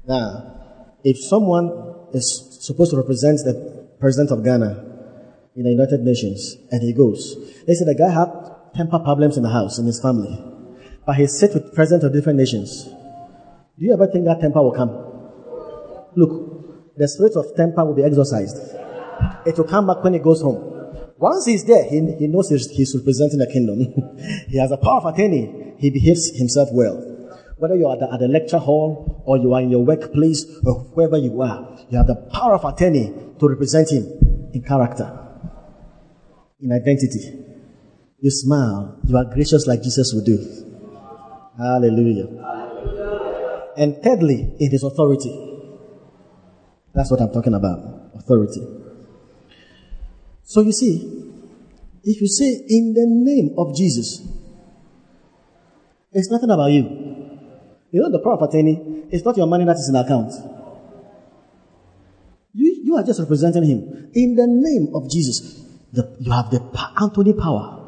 [0.08, 4.84] Now, if someone is supposed to represent the president of Ghana
[5.54, 9.44] in the United Nations and he goes, they say the guy had temper problems in
[9.44, 10.51] the house, in his family,
[11.06, 12.84] but he sits with presidents of different nations.
[13.78, 14.90] Do you ever think that temper will come?
[16.14, 18.56] Look, the spirit of temper will be exorcised.
[19.46, 20.68] It will come back when he goes home.
[21.18, 23.78] Once he's there, he, he knows he's, he's representing the kingdom.
[24.48, 25.74] he has a power of attorney.
[25.78, 26.96] He behaves himself well.
[27.58, 30.74] Whether you're at the, at the lecture hall or you are in your workplace or
[30.94, 35.16] wherever you are, you have the power of attorney to represent him in character,
[36.60, 37.38] in identity.
[38.18, 40.71] You smile, you are gracious like Jesus would do.
[41.56, 42.28] Hallelujah.
[43.76, 45.50] And thirdly, it is authority.
[46.94, 48.10] That's what I'm talking about.
[48.14, 48.60] Authority.
[50.42, 51.32] So you see,
[52.04, 54.26] if you say in the name of Jesus,
[56.12, 56.82] it's nothing about you.
[57.90, 60.32] You know, the power of attorney is not your money that is in account.
[62.54, 64.10] You, you are just representing him.
[64.14, 65.62] In the name of Jesus,
[65.92, 66.60] the, you have the
[67.00, 67.78] attorney power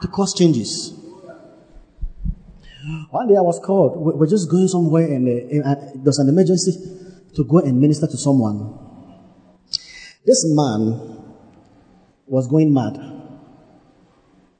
[0.00, 0.92] to cause changes.
[3.10, 3.96] One day I was called.
[3.96, 6.72] We're just going somewhere and uh, there's an emergency
[7.34, 8.78] to go and minister to someone.
[10.24, 11.24] This man
[12.26, 12.98] was going mad,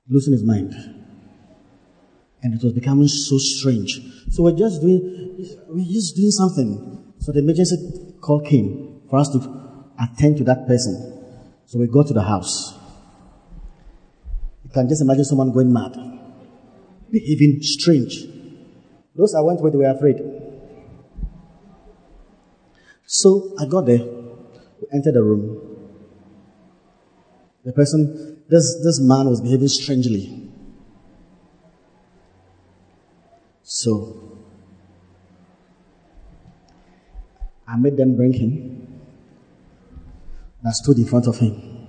[0.09, 0.75] losing his mind
[2.47, 4.01] and it was becoming so strange.
[4.31, 5.37] So we're just doing,
[5.69, 7.13] we're just doing something.
[7.19, 9.39] So the emergency call came for us to
[10.01, 10.95] attend to that person.
[11.67, 12.75] So we go to the house.
[14.65, 15.97] You can just imagine someone going mad,
[17.11, 18.25] behaving strange.
[19.15, 20.21] Those I went with were afraid.
[23.07, 25.77] So I got there, we entered the room.
[27.65, 30.51] The person, this, this man was behaving strangely.
[33.63, 34.39] So,
[37.67, 39.01] I made them bring him.
[40.65, 41.89] I stood in front of him.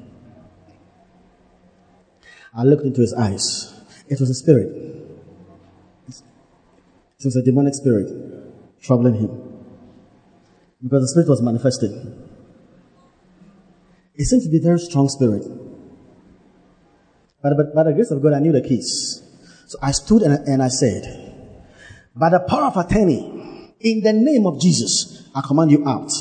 [2.53, 3.80] I looked into his eyes.
[4.07, 4.97] It was a spirit.
[7.19, 8.10] It was a demonic spirit
[8.81, 9.30] troubling him.
[10.81, 12.23] Because the spirit was manifesting.
[14.15, 15.44] It seemed to be a very strong spirit.
[17.41, 19.23] But, but by the grace of God, I knew the keys.
[19.68, 21.03] So I stood and, and I said,
[22.15, 26.11] by the power of attorney, in the name of Jesus, I command you out.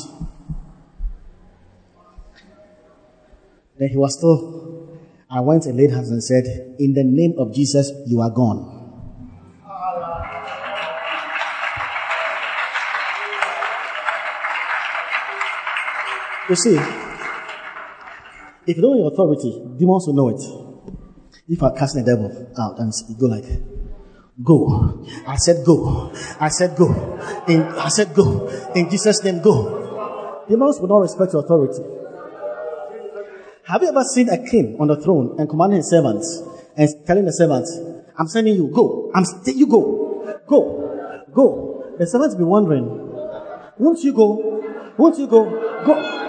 [3.77, 4.67] Then he was still
[5.29, 8.76] I went and laid hands and said, In the name of Jesus, you are gone.
[16.49, 16.77] You see,
[18.67, 20.41] if you don't your authority, demons will know it.
[21.49, 23.43] If I cast the devil out and go like,
[24.41, 25.05] go.
[25.27, 26.11] I said go.
[26.39, 26.87] I said go.
[27.47, 28.47] In, I said go.
[28.75, 30.45] In Jesus' name, go.
[30.47, 31.83] Demons will not respect your authority.
[33.65, 36.41] Have you ever seen a king on the throne and commanding his servants
[36.77, 37.77] and telling the servants,
[38.17, 39.11] I'm sending you, go.
[39.13, 40.41] I'm st- you go.
[40.47, 41.25] Go.
[41.33, 41.95] Go.
[41.99, 42.87] The servants be wondering,
[43.77, 44.63] won't you go?
[44.97, 45.83] Won't you go?
[45.85, 46.26] Go.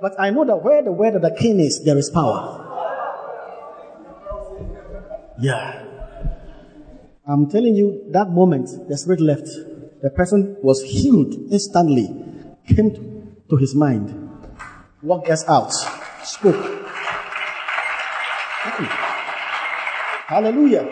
[0.00, 2.64] But I know that where the word of the king is, there is power.
[5.40, 5.84] Yeah.
[7.26, 9.48] I'm telling you, that moment, the spirit left.
[10.02, 12.08] The person was healed instantly,
[12.66, 14.14] came to, his mind,
[15.02, 15.72] walked us out,
[16.22, 16.54] spoke.
[20.28, 20.86] Hallelujah.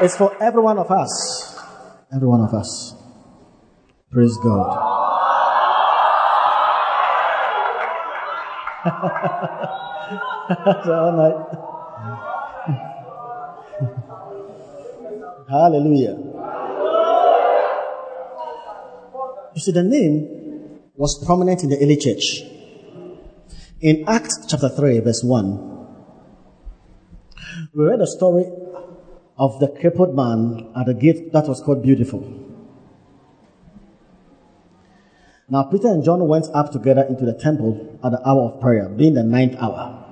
[0.00, 1.58] It's for every one of us.
[2.14, 2.94] Every one of us.
[4.12, 4.97] Praise God.
[10.88, 11.68] all night.
[15.48, 16.16] Hallelujah.
[19.54, 22.42] You see, the name was prominent in the early church.
[23.80, 25.86] In Acts chapter 3, verse 1,
[27.74, 28.44] we read a story
[29.38, 32.47] of the crippled man at a gate that was called Beautiful.
[35.50, 38.88] Now Peter and John went up together into the temple at the hour of prayer,
[38.88, 40.04] being the ninth hour.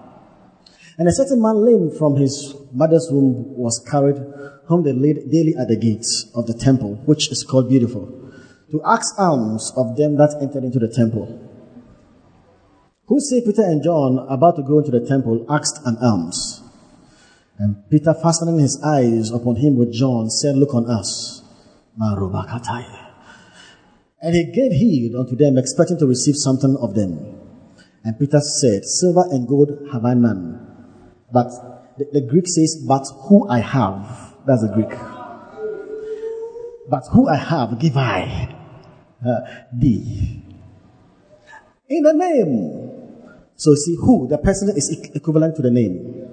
[0.98, 4.16] And a certain man lame from his mother's womb was carried,
[4.64, 8.06] whom they laid daily at the gates of the temple, which is called Beautiful,
[8.70, 11.42] to ask alms of them that entered into the temple.
[13.06, 16.62] Who say Peter and John, about to go into the temple, asked an alms.
[17.58, 21.42] And Peter, fastening his eyes upon him with John, said, Look on us.
[24.26, 27.38] And he gave heed unto them, expecting to receive something of them.
[28.02, 30.66] And Peter said, Silver and gold have I none.
[31.32, 31.46] But
[31.96, 34.34] the, the Greek says, But who I have.
[34.44, 34.90] That's the Greek.
[36.90, 38.52] But who I have, give I
[39.24, 39.40] uh,
[39.72, 40.42] thee.
[41.88, 43.30] In the name.
[43.54, 46.26] So see who, the person is equivalent to the name.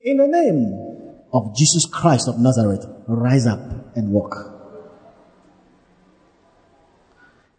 [0.00, 3.60] In the name of Jesus Christ of Nazareth, rise up
[3.96, 4.57] and walk.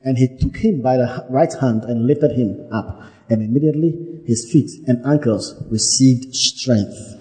[0.01, 3.03] And he took him by the right hand and lifted him up.
[3.29, 7.15] And immediately his feet and ankles received strength.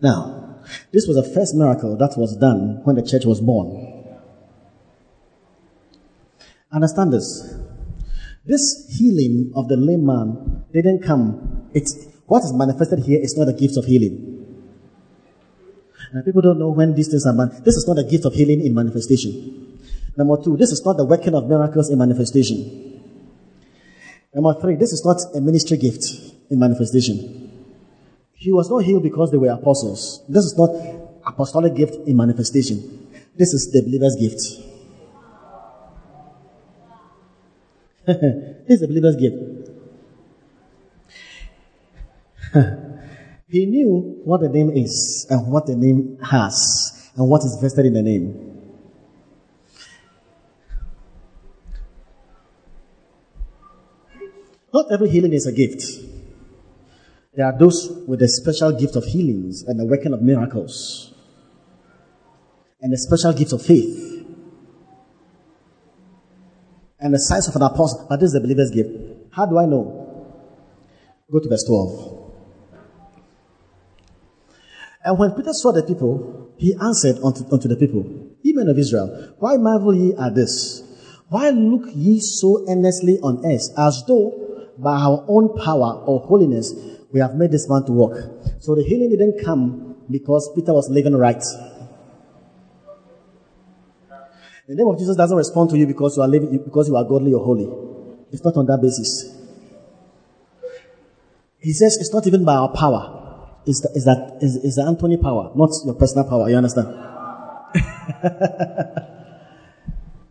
[0.00, 0.60] Now,
[0.92, 3.92] this was the first miracle that was done when the church was born.
[6.72, 7.54] Understand this.
[8.44, 11.68] This healing of the lame man didn't come.
[11.74, 14.36] It's, what is manifested here is not a gift of healing.
[16.12, 17.50] And people don't know when these things are man.
[17.64, 19.65] This is not a gift of healing in manifestation.
[20.16, 23.02] Number two, this is not the working of miracles in manifestation.
[24.34, 26.04] Number three, this is not a ministry gift
[26.50, 27.52] in manifestation.
[28.32, 30.22] He was not healed because they were apostles.
[30.28, 30.70] This is not
[31.26, 33.08] apostolic gift in manifestation.
[33.36, 34.40] This is the believer's gift.
[38.68, 39.36] this is the believer's gift.
[43.48, 47.84] he knew what the name is and what the name has and what is vested
[47.86, 48.55] in the name.
[54.72, 55.82] Not every healing is a gift.
[57.34, 61.12] There are those with a special gift of healings and the working of miracles,
[62.80, 64.24] and a special gift of faith,
[66.98, 68.06] and the size of an apostle.
[68.08, 68.90] But this is the believer's gift.
[69.32, 70.34] How do I know?
[71.30, 72.24] Go to verse 12.
[75.04, 78.02] And when Peter saw the people, he answered unto, unto the people,
[78.42, 80.82] Ye men of Israel, why marvel ye at this?
[81.28, 84.45] Why look ye so earnestly on us, as though
[84.78, 86.74] by our own power or holiness,
[87.12, 88.16] we have made this man to walk.
[88.60, 91.42] So the healing didn't come because Peter was living right.
[94.68, 97.04] The name of Jesus doesn't respond to you because you are living because you are
[97.04, 97.68] godly or holy.
[98.32, 99.32] It's not on that basis.
[101.60, 103.22] He says it's not even by our power.
[103.64, 106.50] It's, the, it's that is it's the attorney power, not your personal power.
[106.50, 106.88] You understand?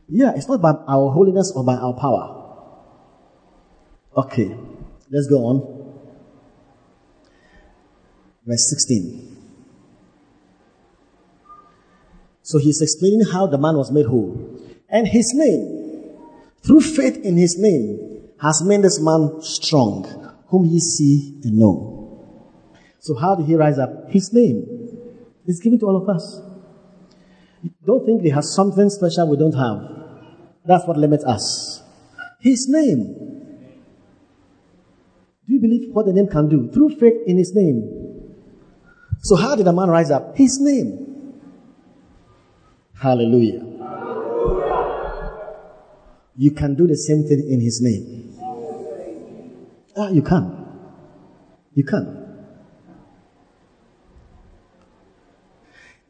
[0.10, 2.45] yeah, it's not by our holiness or by our power.
[4.16, 4.56] Okay,
[5.12, 6.02] let's go on.
[8.46, 9.36] Verse 16.
[12.44, 14.62] So he's explaining how the man was made whole.
[14.88, 16.14] And his name,
[16.64, 20.06] through faith in his name, has made this man strong,
[20.48, 21.96] whom ye see and know.
[23.00, 24.12] So how did he rise up?
[24.12, 24.66] His name
[25.46, 26.42] is given to all of us.
[27.86, 29.80] Don't think he has something special we don't have.
[30.66, 31.82] That's what limits us.
[32.40, 33.24] His name.
[35.48, 36.70] Do you believe what the name can do?
[36.72, 38.06] Through faith in his name.
[39.22, 40.36] So how did a man rise up?
[40.36, 41.42] His name.
[43.00, 43.64] Hallelujah.
[46.38, 48.38] You can do the same thing in his name.
[49.98, 50.66] Ah, you can.
[51.74, 52.24] You can.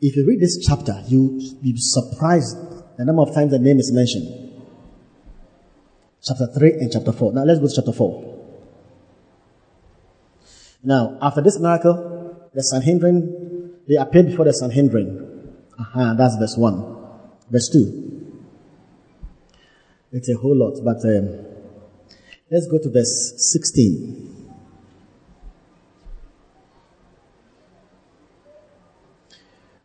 [0.01, 2.57] If you read this chapter, you will be surprised
[2.97, 4.53] the number of times the name is mentioned.
[6.23, 7.33] Chapter 3 and chapter 4.
[7.33, 8.34] Now let's go to chapter 4.
[10.85, 15.53] Now, after this miracle, the Sanhedrin, they appeared before the Sanhedrin.
[15.79, 16.97] Aha, that's verse 1.
[17.49, 18.05] Verse 2.
[20.11, 21.43] It's a whole lot, but um,
[22.51, 24.25] let's go to verse 16.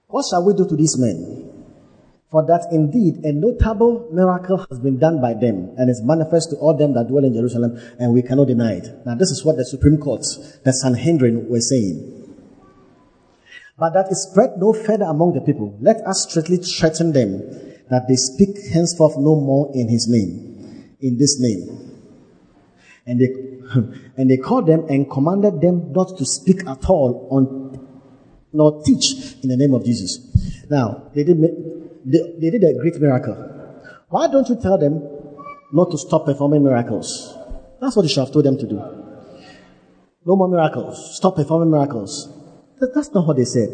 [0.09, 1.50] What shall we do to these men?
[2.31, 6.57] For that indeed a notable miracle has been done by them and is manifest to
[6.57, 8.89] all them that dwell in Jerusalem, and we cannot deny it.
[9.05, 10.25] Now, this is what the Supreme Court,
[10.65, 12.21] the Sanhedrin, were saying.
[13.77, 15.77] But that it spread no further among the people.
[15.81, 17.41] Let us strictly threaten them
[17.91, 21.99] that they speak henceforth no more in his name, in this name.
[23.07, 23.35] And they,
[24.17, 27.89] and they called them and commanded them not to speak at all on,
[28.53, 30.21] nor teach in the name of Jesus.
[30.71, 33.37] Now, they did, they, they did a great miracle.
[34.09, 35.03] Why don't you tell them
[35.73, 37.37] not to stop performing miracles?
[37.81, 38.77] That's what you should have told them to do.
[40.27, 41.17] No more miracles.
[41.17, 42.29] Stop performing miracles.
[42.79, 43.71] That, that's not what they said.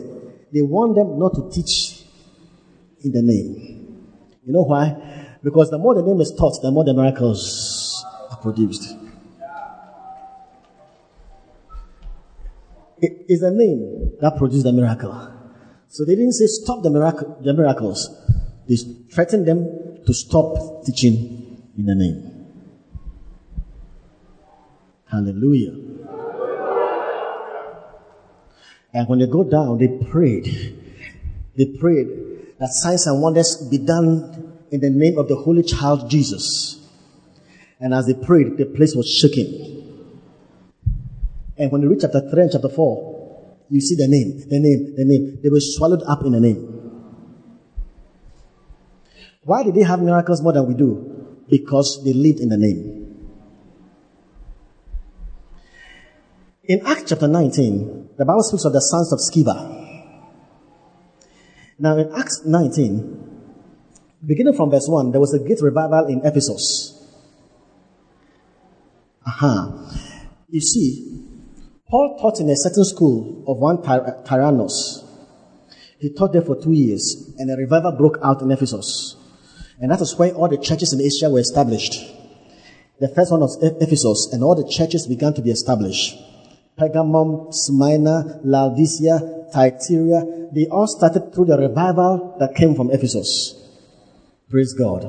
[0.52, 2.04] They want them not to teach
[3.02, 4.12] in the name.
[4.44, 5.38] You know why?
[5.42, 8.96] Because the more the name is taught, the more the miracles are produced.
[12.98, 15.35] It is the name that produced the miracle.
[15.96, 16.90] So they didn't say stop the,
[17.40, 18.10] the miracles.
[18.68, 22.46] They threatened them to stop teaching in the name.
[25.06, 25.72] Hallelujah.
[28.92, 30.76] And when they go down, they prayed.
[31.56, 36.10] They prayed that signs and wonders be done in the name of the Holy Child
[36.10, 36.86] Jesus.
[37.80, 40.12] And as they prayed, the place was shaking.
[41.56, 43.15] And when you read chapter 3 and chapter 4,
[43.68, 45.38] you see the name, the name, the name.
[45.42, 46.76] They were swallowed up in the name.
[49.42, 51.38] Why did they have miracles more than we do?
[51.48, 53.06] Because they lived in the name.
[56.64, 59.84] In Acts chapter 19, the Bible speaks of the sons of Sceva.
[61.78, 63.16] Now in Acts 19,
[64.26, 66.92] beginning from verse 1, there was a great revival in Ephesus.
[69.26, 69.92] Aha.
[70.48, 71.25] You see,
[71.88, 75.04] Paul taught in a certain school of one Ty- Tyrannus.
[75.98, 79.14] He taught there for two years, and a revival broke out in Ephesus.
[79.80, 81.94] And that is where all the churches in Asia were established.
[82.98, 86.16] The first one was Ephesus, and all the churches began to be established.
[86.76, 93.54] Pergamum, Smyrna, Laodicea, Thyatira, they all started through the revival that came from Ephesus.
[94.50, 95.04] Praise God.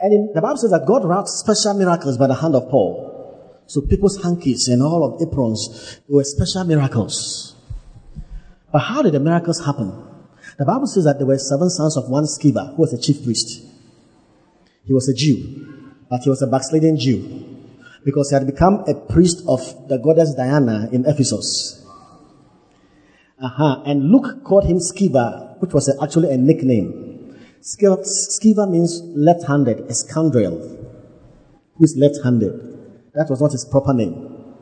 [0.00, 3.11] And in, the Bible says that God wrought special miracles by the hand of Paul.
[3.72, 7.56] So people's hankies and all of aprons were special miracles.
[8.70, 9.88] But how did the miracles happen?
[10.58, 13.24] The Bible says that there were seven sons of one Sceva who was a chief
[13.24, 13.64] priest.
[14.84, 17.22] He was a Jew, but he was a backsliding Jew
[18.04, 21.82] because he had become a priest of the goddess Diana in Ephesus.
[23.40, 23.84] Uh-huh.
[23.86, 27.40] And Luke called him Sceva, which was actually a nickname.
[27.62, 30.58] Sceva means left-handed, a scoundrel
[31.76, 32.71] who is left-handed.
[33.14, 34.54] That was not his proper name.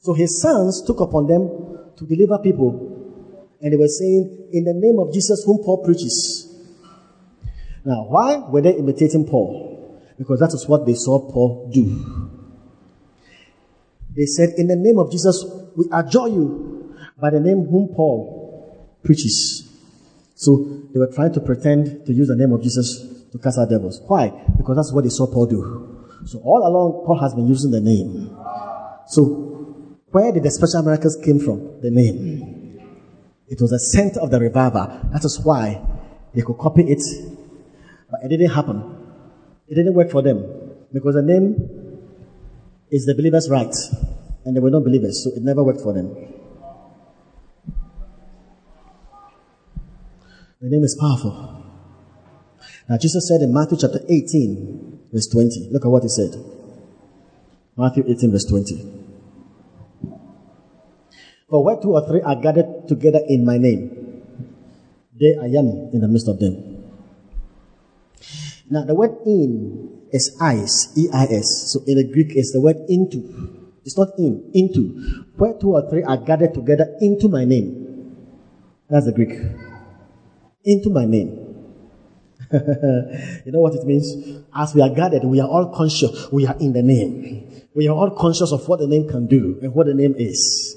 [0.00, 1.48] So his sons took upon them
[1.96, 3.56] to deliver people.
[3.60, 6.54] And they were saying, in the name of Jesus whom Paul preaches.
[7.84, 10.02] Now, why were they imitating Paul?
[10.18, 12.30] Because that is what they saw Paul do.
[14.14, 15.44] They said, in the name of Jesus,
[15.76, 19.70] we adjure you by the name whom Paul preaches.
[20.34, 23.70] So they were trying to pretend to use the name of Jesus to cast out
[23.70, 24.00] devils.
[24.06, 24.28] Why?
[24.56, 25.95] Because that's what they saw Paul do.
[26.26, 28.36] So all along, Paul has been using the name.
[29.06, 29.22] So
[30.10, 31.80] where did the special miracles came from?
[31.80, 32.80] The name.
[33.48, 34.86] It was the center of the revival.
[35.12, 35.80] That is why
[36.34, 37.02] they could copy it,
[38.10, 38.82] but it didn't happen.
[39.68, 40.44] It didn't work for them
[40.92, 41.54] because the name
[42.90, 43.74] is the believer's right,
[44.44, 46.12] and they were not believers, so it never worked for them.
[50.60, 51.62] The name is powerful.
[52.88, 55.72] Now, Jesus said in Matthew chapter 18, verse 20.
[55.72, 56.36] Look at what he said.
[57.76, 58.92] Matthew 18, verse 20.
[61.48, 64.22] For where two or three are gathered together in my name,
[65.18, 66.84] there I am in the midst of them.
[68.68, 71.72] Now, the word in is eyes, E-I-S.
[71.72, 73.72] So in the Greek, it's the word into.
[73.84, 75.24] It's not in, into.
[75.36, 78.12] Where two or three are gathered together into my name.
[78.90, 79.38] That's the Greek.
[80.64, 81.45] Into my name.
[83.44, 84.44] you know what it means?
[84.54, 86.30] As we are gathered, we are all conscious.
[86.30, 87.66] We are in the name.
[87.74, 90.76] We are all conscious of what the name can do and what the name is.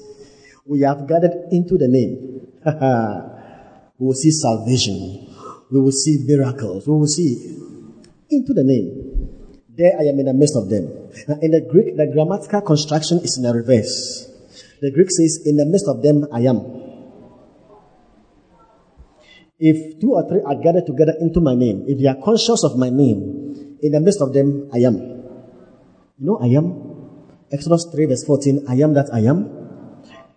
[0.66, 2.46] We have gathered into the name.
[3.98, 5.26] we will see salvation.
[5.70, 6.86] We will see miracles.
[6.86, 7.56] We will see
[8.30, 9.28] into the name.
[9.68, 10.86] There I am in the midst of them.
[11.26, 14.28] Now, in the Greek, the grammatical construction is in the reverse.
[14.80, 16.79] The Greek says, In the midst of them I am.
[19.60, 22.78] If two or three are gathered together into my name, if they are conscious of
[22.78, 24.96] my name, in the midst of them I am.
[26.16, 26.72] You know, I am.
[27.52, 29.44] Exodus 3, verse 14, I am that I am.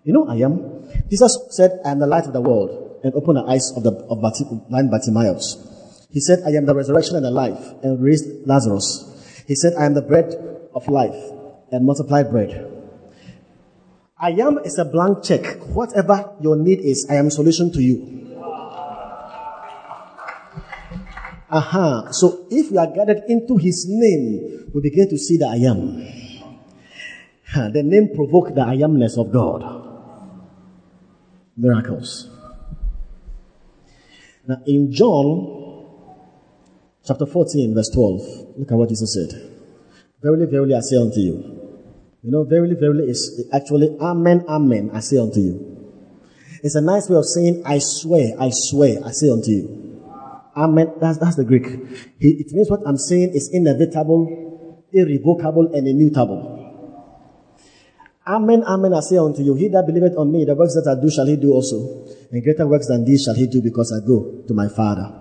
[0.04, 0.84] You know, I am.
[1.10, 3.92] Jesus said, I am the light of the world, and opened the eyes of the
[4.12, 4.20] of
[4.70, 6.08] blind Bartimaeus.
[6.12, 9.44] He said, I am the resurrection and the life, and raised Lazarus.
[9.48, 10.36] He said, I am the bread
[10.76, 11.16] of life,
[11.72, 12.70] and multiplied bread.
[14.20, 15.60] I am is a blank check.
[15.76, 18.23] Whatever your need is, I am solution to you.
[21.54, 21.60] Aha.
[21.60, 22.12] Uh-huh.
[22.12, 26.02] So if we are gathered into his name, we begin to see the I am.
[27.72, 29.62] The name provoked the I amness of God.
[31.56, 32.30] Miracles.
[34.48, 35.86] Now in John
[37.06, 39.52] chapter 14, verse 12, look at what Jesus said.
[40.24, 41.60] Verily, verily, I say unto you.
[42.24, 45.70] You know, verily, verily is actually amen, amen, I say unto you.
[46.64, 49.93] It's a nice way of saying, I swear, I swear, I say unto you.
[50.56, 50.94] Amen.
[51.02, 51.66] That's, that's the Greek.
[52.20, 56.60] It means what I'm saying is inevitable, irrevocable, and immutable.
[58.26, 60.96] Amen, amen, I say unto you, he that believeth on me, the works that I
[61.02, 62.08] do shall he do also.
[62.32, 65.12] And greater works than these shall he do because I go to my Father.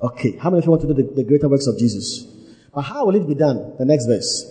[0.00, 2.24] Okay, how many of you want to do the, the greater works of Jesus?
[2.72, 3.74] But how will it be done?
[3.78, 4.46] The next verse.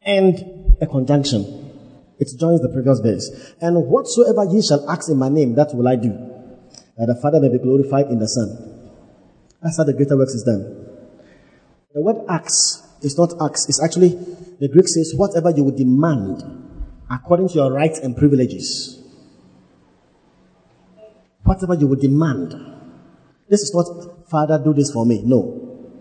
[0.00, 1.44] And a conjunction.
[2.18, 3.54] It joins the previous verse.
[3.60, 6.39] And whatsoever ye shall ask in my name, that will I do
[7.00, 9.00] that the Father may be glorified in the Son.
[9.62, 10.86] That's how the greater works is done.
[11.94, 14.10] The word acts is not acts, it's actually,
[14.60, 16.44] the Greek says, whatever you would demand
[17.10, 19.02] according to your rights and privileges.
[21.42, 22.52] Whatever you would demand.
[23.48, 25.22] This is not, Father, do this for me.
[25.24, 25.96] No.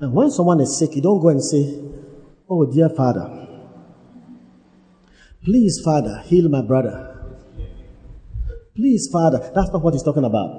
[0.00, 1.82] And when someone is sick, you don't go and say,
[2.48, 3.48] Oh, dear Father,
[5.44, 7.11] please, Father, heal my brother.
[8.82, 10.50] Please, Father, that's not what he's talking about.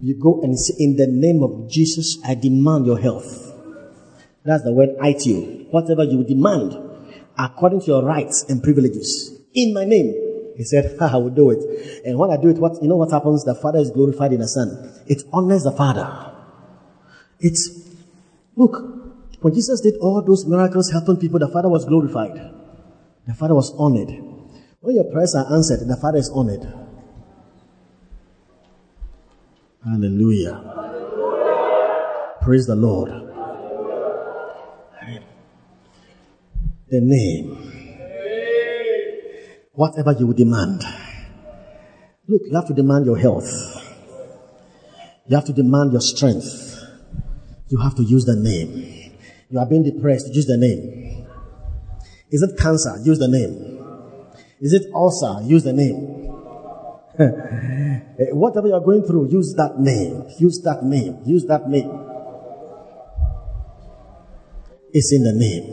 [0.00, 3.54] You go and say, In the name of Jesus, I demand your health.
[4.42, 5.70] That's the word aiteo.
[5.70, 6.74] Whatever you demand,
[7.38, 10.12] according to your rights and privileges, in my name.
[10.56, 12.02] He said, I will do it.
[12.04, 13.44] And when I do it, what, you know what happens?
[13.44, 14.92] The Father is glorified in the Son.
[15.06, 16.34] It honors the Father.
[17.38, 17.94] It's,
[18.56, 18.74] look,
[19.40, 22.34] when Jesus did all those miracles helping people, the Father was glorified.
[23.24, 24.10] The Father was honored.
[24.80, 26.86] When your prayers are answered, the Father is honored.
[29.84, 30.60] Hallelujah.
[32.42, 33.10] Praise the Lord.
[36.88, 37.56] The name.
[39.72, 40.82] Whatever you demand.
[42.26, 43.48] Look, you have to demand your health.
[45.26, 46.82] You have to demand your strength.
[47.68, 49.12] You have to use the name.
[49.50, 51.26] You are being depressed, use the name.
[52.30, 52.96] Is it cancer?
[53.04, 53.78] Use the name.
[54.60, 55.42] Is it ulcer?
[55.44, 56.17] Use the name.
[58.18, 60.26] Eh, whatever you are going through, use that name.
[60.38, 61.22] Use that name.
[61.24, 61.86] Use that name.
[64.92, 65.64] It's in the name.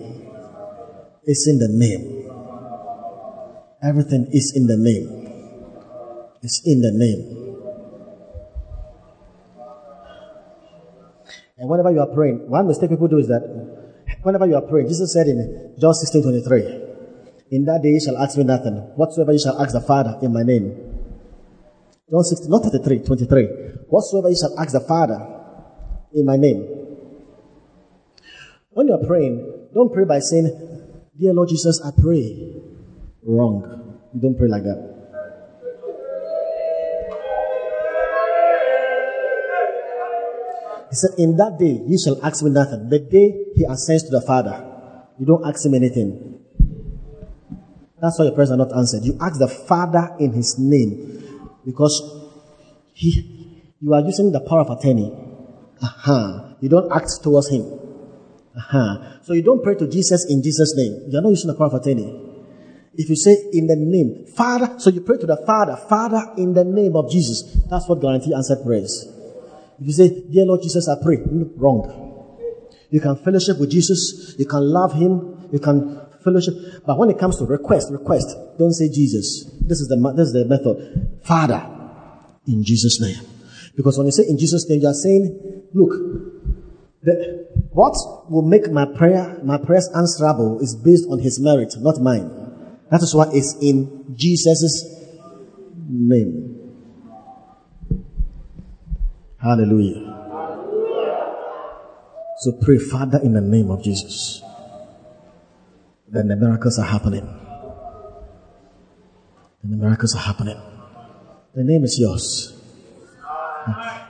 [1.24, 2.30] It's in the name.
[3.82, 5.26] Everything is in the name.
[6.44, 7.46] It's in the name.
[11.58, 13.42] And whenever you are praying, one mistake people do is that
[14.22, 16.82] whenever you are praying, Jesus said in John 16 23,
[17.52, 18.76] in that day you shall ask me nothing.
[18.96, 20.85] Whatsoever you shall ask the Father in my name.
[22.10, 23.46] John 16, not 33, 23.
[23.90, 25.18] Whatsoever you shall ask the Father
[26.14, 26.62] in my name.
[28.70, 30.54] When you're praying, don't pray by saying,
[31.18, 32.62] Dear Lord Jesus, I pray.
[33.24, 33.98] Wrong.
[34.14, 34.94] You don't pray like that.
[40.92, 42.88] He said, In that day, you shall ask me nothing.
[42.90, 44.64] The day he ascends to the Father,
[45.18, 46.40] you don't ask him anything.
[48.00, 49.04] That's why your prayers are not answered.
[49.04, 51.26] You ask the Father in His name
[51.66, 51.96] because
[52.94, 55.12] He, you are using the power of attorney.
[55.82, 56.56] Aha.
[56.62, 57.62] You don't act towards him.
[58.58, 59.22] Uh-huh.
[59.24, 61.10] So you don't pray to Jesus in Jesus' name.
[61.10, 62.22] You're not using the power of attorney.
[62.96, 66.54] If you say in the name, Father, so you pray to the Father, Father in
[66.54, 67.44] the name of Jesus.
[67.70, 69.06] That's what guarantee answered prayers.
[69.80, 71.18] If you say, Dear Lord Jesus, I pray,
[71.58, 72.14] wrong.
[72.90, 76.54] You can fellowship with Jesus, you can love him, you can fellowship.
[76.86, 79.52] But when it comes to request, request, don't say Jesus.
[79.68, 81.20] This is the this is the method.
[81.24, 81.62] Father,
[82.48, 83.20] in Jesus' name.
[83.76, 85.92] Because when you say in Jesus' name, you are saying, look,
[87.04, 87.96] the, what
[88.30, 92.30] will make my prayer, my prayers answerable is based on his merit, not mine.
[92.90, 94.86] That is why it's in Jesus'
[95.90, 96.52] name.
[99.42, 100.14] Hallelujah.
[102.40, 104.42] So pray, Father, in the name of Jesus.
[106.08, 107.45] Then the miracles are happening.
[109.66, 110.62] Then the miracles are happening.
[111.56, 112.54] The name is yours.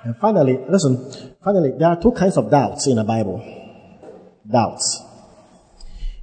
[0.04, 3.40] And finally, listen, finally, there are two kinds of doubts in the Bible.
[4.46, 5.02] Doubts.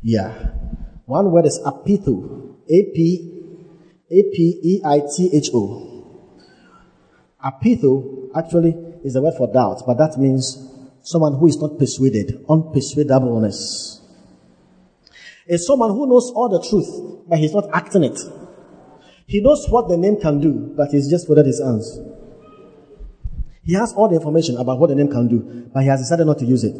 [0.02, 0.34] Yeah.
[1.06, 2.56] One word is apitho.
[2.68, 3.30] A-P,
[4.10, 5.88] A-P-E-I-T-H-O.
[7.42, 10.58] Apitho actually is the word for doubt, but that means
[11.02, 14.00] someone who is not persuaded, unpersuadableness.
[15.46, 18.18] It's someone who knows all the truth, but he's not acting it.
[19.32, 21.98] He knows what the name can do, but he's just folded his hands.
[23.64, 26.26] He has all the information about what the name can do, but he has decided
[26.26, 26.76] not to use it.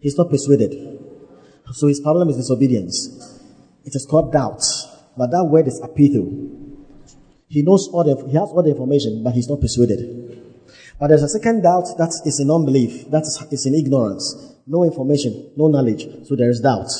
[0.00, 0.74] He's not persuaded.
[1.70, 3.40] So his problem is disobedience.
[3.84, 4.60] It is called doubt.
[5.16, 6.26] But that word is apitho.
[7.46, 10.66] He knows all the, he has all the information, but he's not persuaded.
[10.98, 13.08] But there's a second doubt that is in unbelief.
[13.12, 13.22] That
[13.52, 14.56] is in ignorance.
[14.66, 16.08] No information, no knowledge.
[16.26, 16.90] So there is doubt.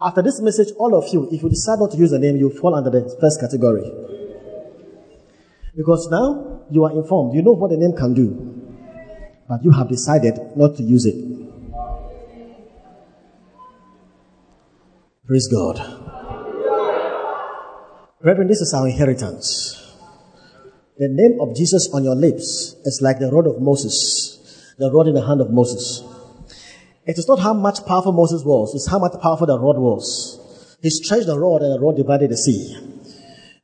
[0.00, 2.50] After this message, all of you, if you decide not to use the name, you
[2.50, 3.90] fall under the first category.
[5.74, 8.28] Because now you are informed, you know what the name can do.
[9.48, 11.14] But you have decided not to use it.
[15.26, 15.78] Praise God.
[18.22, 19.94] Reverend, this is our inheritance.
[20.98, 25.08] The name of Jesus on your lips is like the rod of Moses, the rod
[25.08, 26.02] in the hand of Moses.
[27.06, 30.76] It is not how much powerful Moses was, it's how much powerful the rod was.
[30.82, 32.76] He stretched the rod and the rod divided the sea.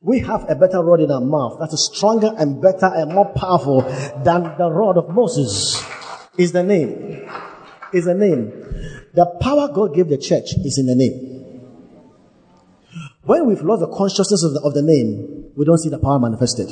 [0.01, 3.31] We have a better rod in our mouth that is stronger and better and more
[3.33, 3.81] powerful
[4.23, 5.81] than the rod of Moses.
[6.37, 7.29] Is the name.
[7.93, 8.51] Is the name.
[9.13, 11.33] The power God gave the church is in the name.
[13.23, 16.19] When we've lost the consciousness of the, of the name, we don't see the power
[16.19, 16.69] manifested.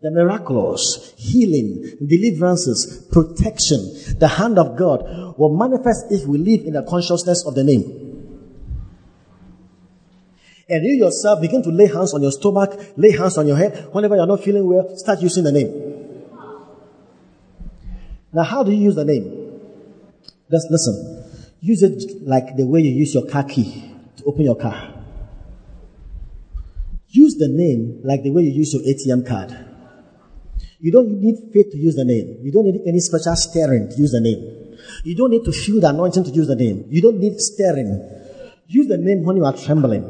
[0.00, 3.80] The miraculous, healing, deliverances, protection,
[4.18, 8.08] the hand of God will manifest if we live in the consciousness of the name.
[10.68, 13.88] And you yourself begin to lay hands on your stomach, lay hands on your head.
[13.92, 15.88] Whenever you're not feeling well, start using the name.
[18.32, 19.60] Now, how do you use the name?
[20.50, 21.24] Just listen.
[21.60, 24.94] Use it like the way you use your car key to open your car.
[27.08, 29.67] Use the name like the way you use your ATM card.
[30.80, 32.38] You don't need faith to use the name.
[32.42, 34.76] You don't need any special stirring to use the name.
[35.04, 36.84] You don't need to feel the anointing to use the name.
[36.88, 37.98] You don't need stirring.
[38.68, 40.04] Use the name when you are trembling.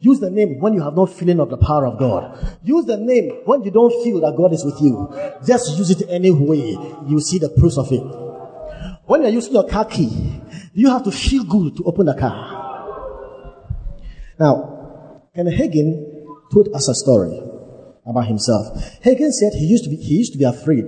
[0.00, 2.58] Use the name when you have no feeling of the power of God.
[2.64, 5.08] Use the name when you don't feel that God is with you.
[5.46, 6.76] Just use it any way
[7.06, 8.02] you see the proofs of it.
[9.04, 10.40] When you're using your car key,
[10.74, 12.56] you have to feel good to open the car.
[14.38, 17.40] Now, Ken Hagin told us a story
[18.06, 18.66] about himself.
[19.02, 20.86] Hagin said he used to be, he used to be afraid.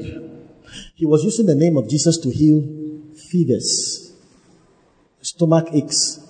[0.95, 2.63] He was using the name of Jesus to heal
[3.31, 4.15] fevers,
[5.21, 6.21] stomach aches,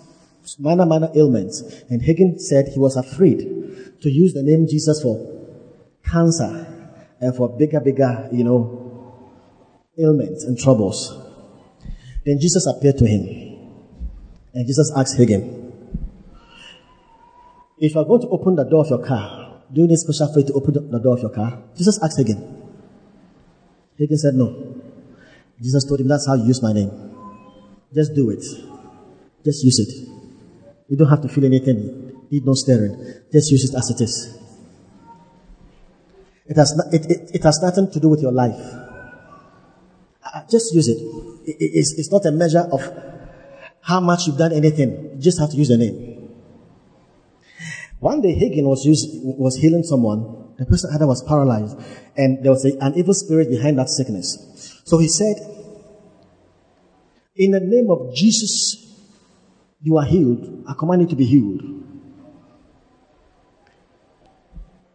[0.59, 1.61] minor, minor ailments.
[1.91, 3.39] And Hagin said he was afraid
[4.01, 5.17] to use the name Jesus for
[6.05, 6.67] cancer
[7.21, 8.79] and for bigger, bigger, you know,
[9.99, 11.13] ailments and troubles.
[12.25, 13.23] Then Jesus appeared to him.
[14.55, 15.73] And Jesus asked Hagin,
[17.79, 19.38] if you are going to open the door of your car,
[19.73, 21.63] do you need special faith to open the door of your car?
[21.77, 22.41] Jesus asked Hagin.
[24.01, 24.75] Hagin said no.
[25.61, 26.91] Jesus told him, that's how you use my name.
[27.93, 28.45] Just do it.
[29.45, 30.09] Just use it.
[30.89, 32.27] You don't have to feel anything.
[32.31, 32.97] Need no stirring.
[33.33, 34.39] Just use it as it is.
[36.47, 38.59] It has, it, it, it has nothing to do with your life.
[40.25, 40.99] Uh, just use it.
[41.47, 42.81] it it's, it's not a measure of
[43.83, 45.11] how much you've done anything.
[45.15, 46.18] You just have to use the name.
[48.01, 50.55] One day Hagin was, used, was healing someone.
[50.59, 51.79] The person either was paralyzed
[52.17, 54.83] and there was a, an evil spirit behind that sickness.
[54.85, 55.37] So he said,
[57.37, 58.85] in the name of Jesus,
[59.81, 60.65] you are healed.
[60.69, 61.63] I command you to be healed.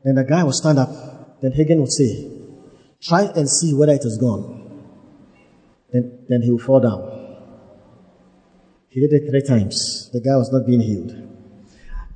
[0.04, 1.42] Then the guy will stand up.
[1.42, 2.30] Then Hagin would say,
[3.02, 4.54] try and see whether it is gone.
[5.94, 7.10] then, then he will fall down.
[8.90, 10.10] He did it three times.
[10.12, 11.33] The guy was not being healed.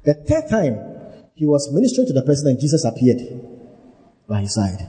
[0.07, 0.79] The third time,
[1.35, 3.19] he was ministering to the person and Jesus appeared
[4.25, 4.79] by his side.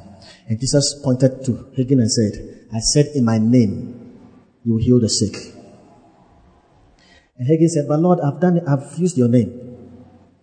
[0.46, 4.14] And Jesus pointed to Hagin and said, I said in my name,
[4.64, 5.34] you will heal the sick.
[7.36, 9.50] And Hagin said, but Lord, I've done I've used your name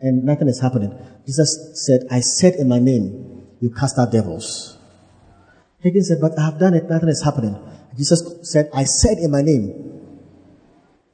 [0.01, 0.91] and nothing is happening.
[1.25, 4.77] Jesus said, I said in my name, you cast out devils.
[5.85, 7.55] Hagin said, but I have done it, nothing is happening.
[7.95, 8.21] Jesus
[8.51, 9.71] said, I said in my name,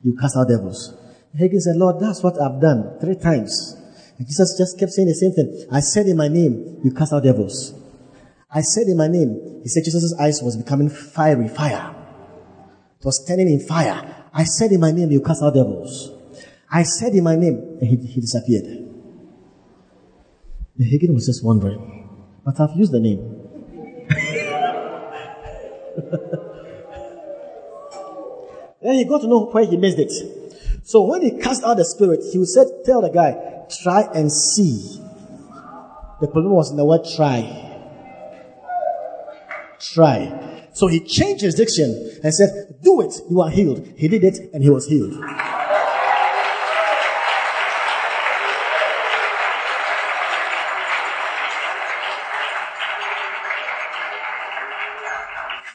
[0.02, 0.98] you cast out devils.
[1.40, 3.78] Hagin said, Lord, that's what I've done three times.
[4.18, 5.66] And Jesus just kept saying the same thing.
[5.72, 7.74] I said in my name, you cast out devils.
[8.54, 9.62] I said in my name.
[9.64, 11.96] He said Jesus' eyes was becoming fiery, fire.
[13.00, 14.28] It was turning in fire.
[14.34, 16.12] I said in my name, you cast out devils.
[16.70, 18.66] I said in my name, and he, he disappeared.
[20.78, 22.10] The was just wondering,
[22.44, 23.38] but I've used the name.
[28.82, 30.41] then he got to know where he missed it.
[30.92, 33.32] So when he cast out the spirit, he said, tell the guy,
[33.82, 35.00] try and see.
[36.20, 37.48] The problem was in the word try.
[39.80, 40.68] Try.
[40.74, 43.88] So he changed his diction and said, do it, you are healed.
[43.96, 45.14] He did it and he was healed.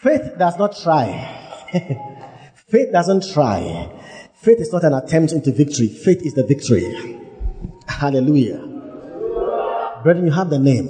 [0.02, 1.72] Faith does not try.
[2.68, 3.97] Faith doesn't try.
[4.47, 5.89] Faith is not an attempt into victory.
[5.89, 7.18] Faith is the victory.
[7.89, 8.59] Hallelujah.
[10.05, 10.86] Brethren, you have the name.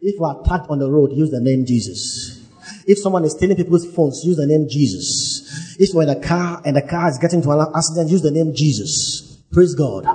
[0.00, 2.48] If you are attacked on the road, use the name Jesus.
[2.86, 5.74] If someone is stealing people's phones, use the name Jesus.
[5.76, 8.30] If you're in a car and the car is getting to an accident, use the
[8.30, 9.42] name Jesus.
[9.50, 10.06] Praise God.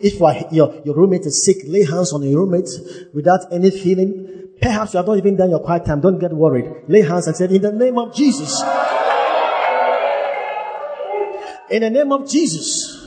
[0.00, 0.18] If
[0.50, 2.70] your, your roommate is sick, lay hands on your roommate
[3.14, 4.48] without any feeling.
[4.60, 6.00] Perhaps you have not even done your quiet time.
[6.00, 6.66] Don't get worried.
[6.88, 8.64] Lay hands and say, in the name of Jesus.
[11.74, 13.02] In the name of Jesus.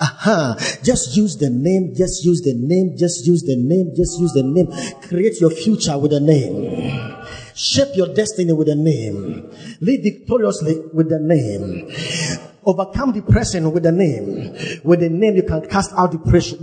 [0.00, 0.56] Aha.
[0.82, 4.42] Just use the name, just use the name, just use the name, just use the
[4.42, 4.66] name.
[5.02, 7.14] Create your future with a name.
[7.54, 9.48] Shape your destiny with a name.
[9.80, 11.86] Live victoriously with the name.
[12.68, 14.52] Overcome depression with the name.
[14.84, 16.58] With the name you can cast out depression.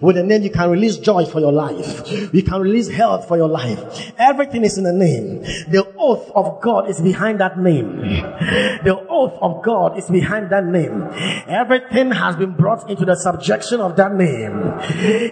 [0.00, 2.10] With the name you can release joy for your life.
[2.32, 4.14] You can release health for your life.
[4.16, 5.42] Everything is in the name.
[5.70, 7.98] The oath of God is behind that name.
[8.00, 11.10] The oath of God is behind that name.
[11.46, 14.72] Everything has been brought into the subjection of that name.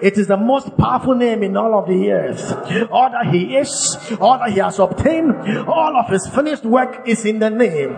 [0.03, 2.53] It is the most powerful name in all of the earth.
[2.91, 7.25] All that he is, all that he has obtained, all of his finished work is
[7.25, 7.95] in the name.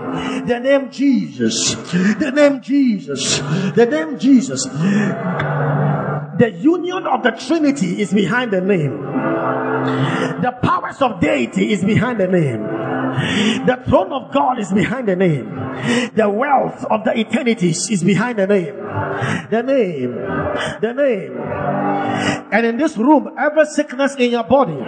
[0.47, 1.80] The name Jesus.
[2.19, 3.39] The name Jesus.
[3.39, 4.65] The name Jesus.
[4.65, 9.01] The union of the Trinity is behind the name.
[10.43, 12.63] The powers of deity is behind the name.
[13.67, 15.55] The throne of God is behind the name.
[16.15, 18.77] The wealth of the eternities is behind the name.
[19.51, 20.15] The name.
[20.81, 21.37] The name.
[22.53, 24.79] And in this room, every sickness in your body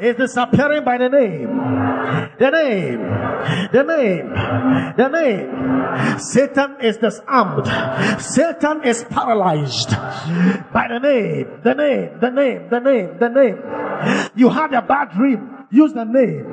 [0.00, 1.48] is disappearing by the name.
[2.38, 3.00] The name.
[3.72, 4.30] The name.
[4.96, 6.18] The name.
[6.18, 7.66] Satan is disarmed.
[8.20, 9.90] Satan is paralyzed
[10.72, 11.60] by the name.
[11.62, 12.18] The name.
[12.20, 12.68] The name.
[12.70, 13.18] The name.
[13.18, 14.30] The name.
[14.34, 15.63] You had a bad dream.
[15.74, 16.46] Use the name.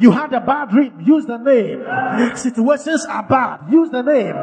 [0.00, 1.00] You had a bad dream.
[1.06, 1.84] Use the name.
[2.36, 3.70] Situations are bad.
[3.70, 4.34] Use the name.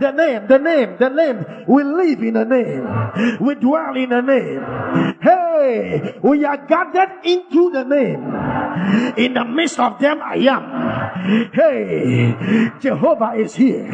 [0.00, 0.48] The name.
[0.48, 0.96] The name.
[0.98, 1.64] The name.
[1.68, 3.38] We live in the name.
[3.40, 5.16] We dwell in the name.
[5.22, 8.24] Hey, we are gathered into the name.
[9.16, 11.50] In the midst of them, I am.
[11.52, 12.34] Hey,
[12.80, 13.86] Jehovah is here.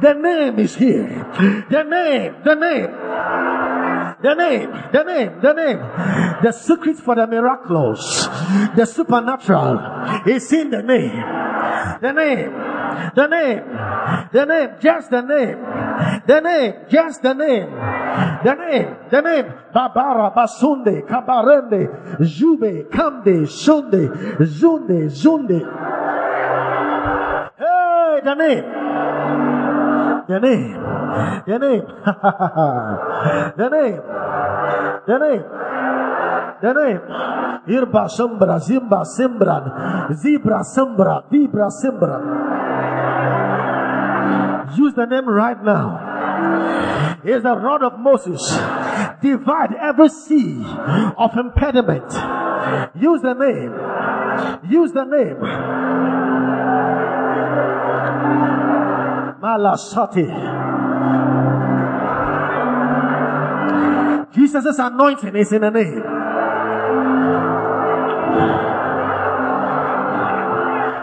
[0.00, 1.06] The name is here.
[1.68, 2.36] The name.
[2.44, 2.88] The name.
[4.22, 5.78] The name, the name, the name.
[6.42, 8.26] The secret for the miraculous,
[8.76, 11.10] the supernatural is in the name.
[12.00, 12.52] The name,
[13.14, 13.62] the name,
[14.32, 15.58] the name, just the name.
[16.26, 17.70] The name, just the name.
[18.44, 19.52] The name, the name.
[19.74, 24.08] Babara, Basunde, Kabarende, Jube, Kamde, Sunde,
[24.38, 25.60] Zunde, Zunde.
[27.58, 28.81] Hey, the name.
[30.28, 30.72] The name.
[31.46, 31.86] The name.
[33.56, 34.00] the name.
[35.06, 35.44] The name.
[36.62, 37.00] The name.
[37.66, 42.22] Irba Sambra, Zimba Simbran, Zebra Sambra, Vibra Simbran.
[44.76, 47.18] Use the name right now.
[47.24, 48.42] Is the rod of Moses.
[49.22, 50.62] Divide every sea
[51.16, 52.10] of impediment.
[52.94, 53.72] Use the name.
[54.70, 55.38] Use the name.
[59.42, 60.22] Malasati.
[64.32, 66.02] Jesus' anointing is in the name.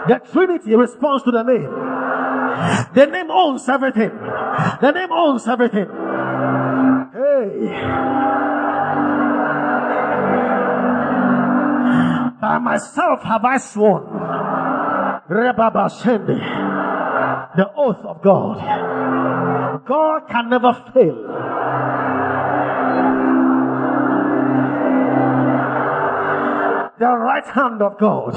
[0.08, 1.70] The Trinity responds to the name.
[2.94, 4.08] The name owns everything.
[4.08, 5.86] The name owns everything.
[7.12, 7.68] Hey.
[12.40, 14.04] By myself have I sworn.
[15.28, 16.69] Rebabashende.
[17.56, 18.58] The oath of God.
[19.86, 21.16] God can never fail.
[26.98, 28.34] The right hand of God.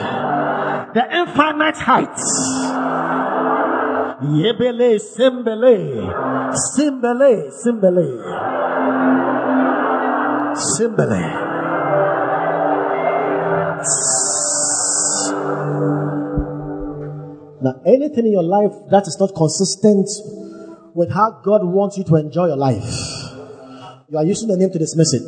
[0.95, 2.23] The infinite heights.
[4.23, 6.10] Yebele, Simbele,
[6.76, 8.07] Simbele, Simbele,
[10.56, 11.53] Simbele.
[17.64, 20.10] Now, anything in your life that is not consistent
[20.94, 22.84] with how God wants you to enjoy your life,
[24.10, 25.23] you are using the name to dismiss it.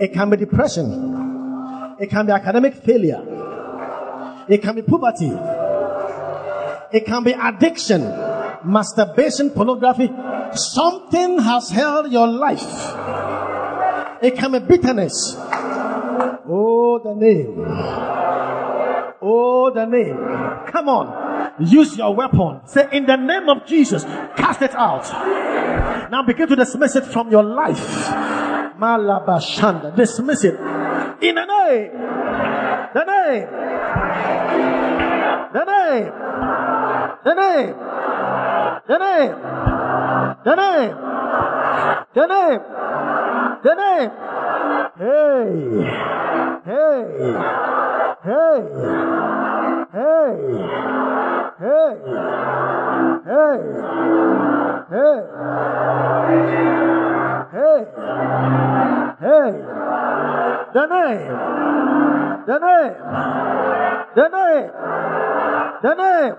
[0.00, 3.20] It can be depression, it can be academic failure,
[4.48, 5.32] it can be poverty,
[6.92, 8.02] it can be addiction,
[8.64, 10.08] masturbation, pornography.
[10.52, 12.62] Something has held your life.
[14.22, 15.34] It can be bitterness.
[16.48, 18.25] Oh, the name.
[19.22, 20.16] Oh, the name.
[20.70, 21.54] Come on.
[21.58, 22.60] Use your weapon.
[22.66, 24.04] Say, in the name of Jesus,
[24.36, 25.10] cast it out.
[26.10, 27.78] Now begin to dismiss it from your life.
[28.78, 29.96] Malabashanda.
[29.96, 30.54] Dismiss it.
[30.54, 31.92] In the name.
[32.92, 33.46] The name.
[35.52, 36.12] The name.
[37.24, 37.74] The name.
[38.86, 39.34] The name.
[40.44, 40.94] The name.
[42.14, 42.60] The name.
[43.62, 44.10] The name.
[44.98, 45.52] Hey.
[46.64, 47.95] Hey.
[48.26, 48.32] Hey.
[49.92, 50.34] Hey.
[51.62, 51.94] Hey.
[53.22, 53.58] Hey.
[54.90, 55.20] Hey.
[57.54, 57.80] Hey.
[59.22, 59.52] Hey.
[60.74, 61.30] The name.
[62.46, 62.94] The name.
[64.16, 64.70] The name.
[65.82, 66.34] The name.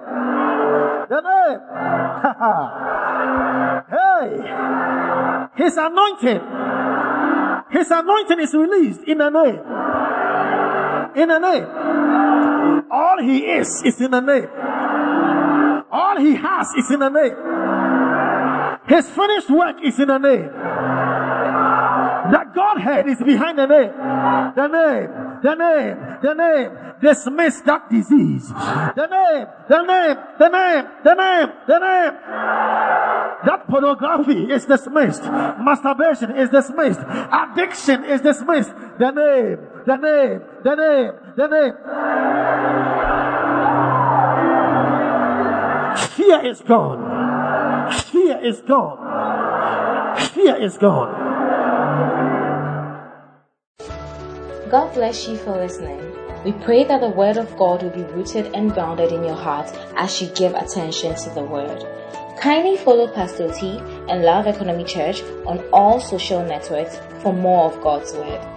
[1.07, 1.59] The name.
[3.95, 4.27] hey.
[5.63, 6.41] His anointing.
[7.71, 9.86] His anointing is released in the name.
[11.17, 11.65] In the name.
[12.91, 14.47] All he is is in the name.
[15.91, 17.33] All he has is in the name.
[18.87, 20.47] His finished work is in the name.
[22.31, 23.91] The Godhead is behind the name.
[24.55, 25.09] The name.
[25.41, 25.97] The name.
[26.21, 26.71] The name.
[27.01, 28.49] Dismiss that disease.
[28.49, 29.47] The name.
[29.69, 30.17] The name.
[30.37, 30.85] The name.
[31.03, 31.49] The name.
[31.67, 32.13] The name.
[33.45, 35.23] That pornography is dismissed.
[35.23, 36.99] Masturbation is dismissed.
[37.01, 38.71] Addiction is dismissed.
[38.99, 39.59] The name.
[39.85, 40.41] The name.
[40.63, 41.73] The name.
[46.15, 47.91] Fear is gone.
[47.93, 50.17] Fear is gone.
[50.33, 51.13] Fear is gone.
[54.69, 56.01] God bless you for listening.
[56.43, 59.71] We pray that the Word of God will be rooted and grounded in your heart
[59.95, 61.85] as you give attention to the Word.
[62.39, 63.79] Kindly follow Pastor T
[64.09, 68.56] and Love Economy Church on all social networks for more of God's Word.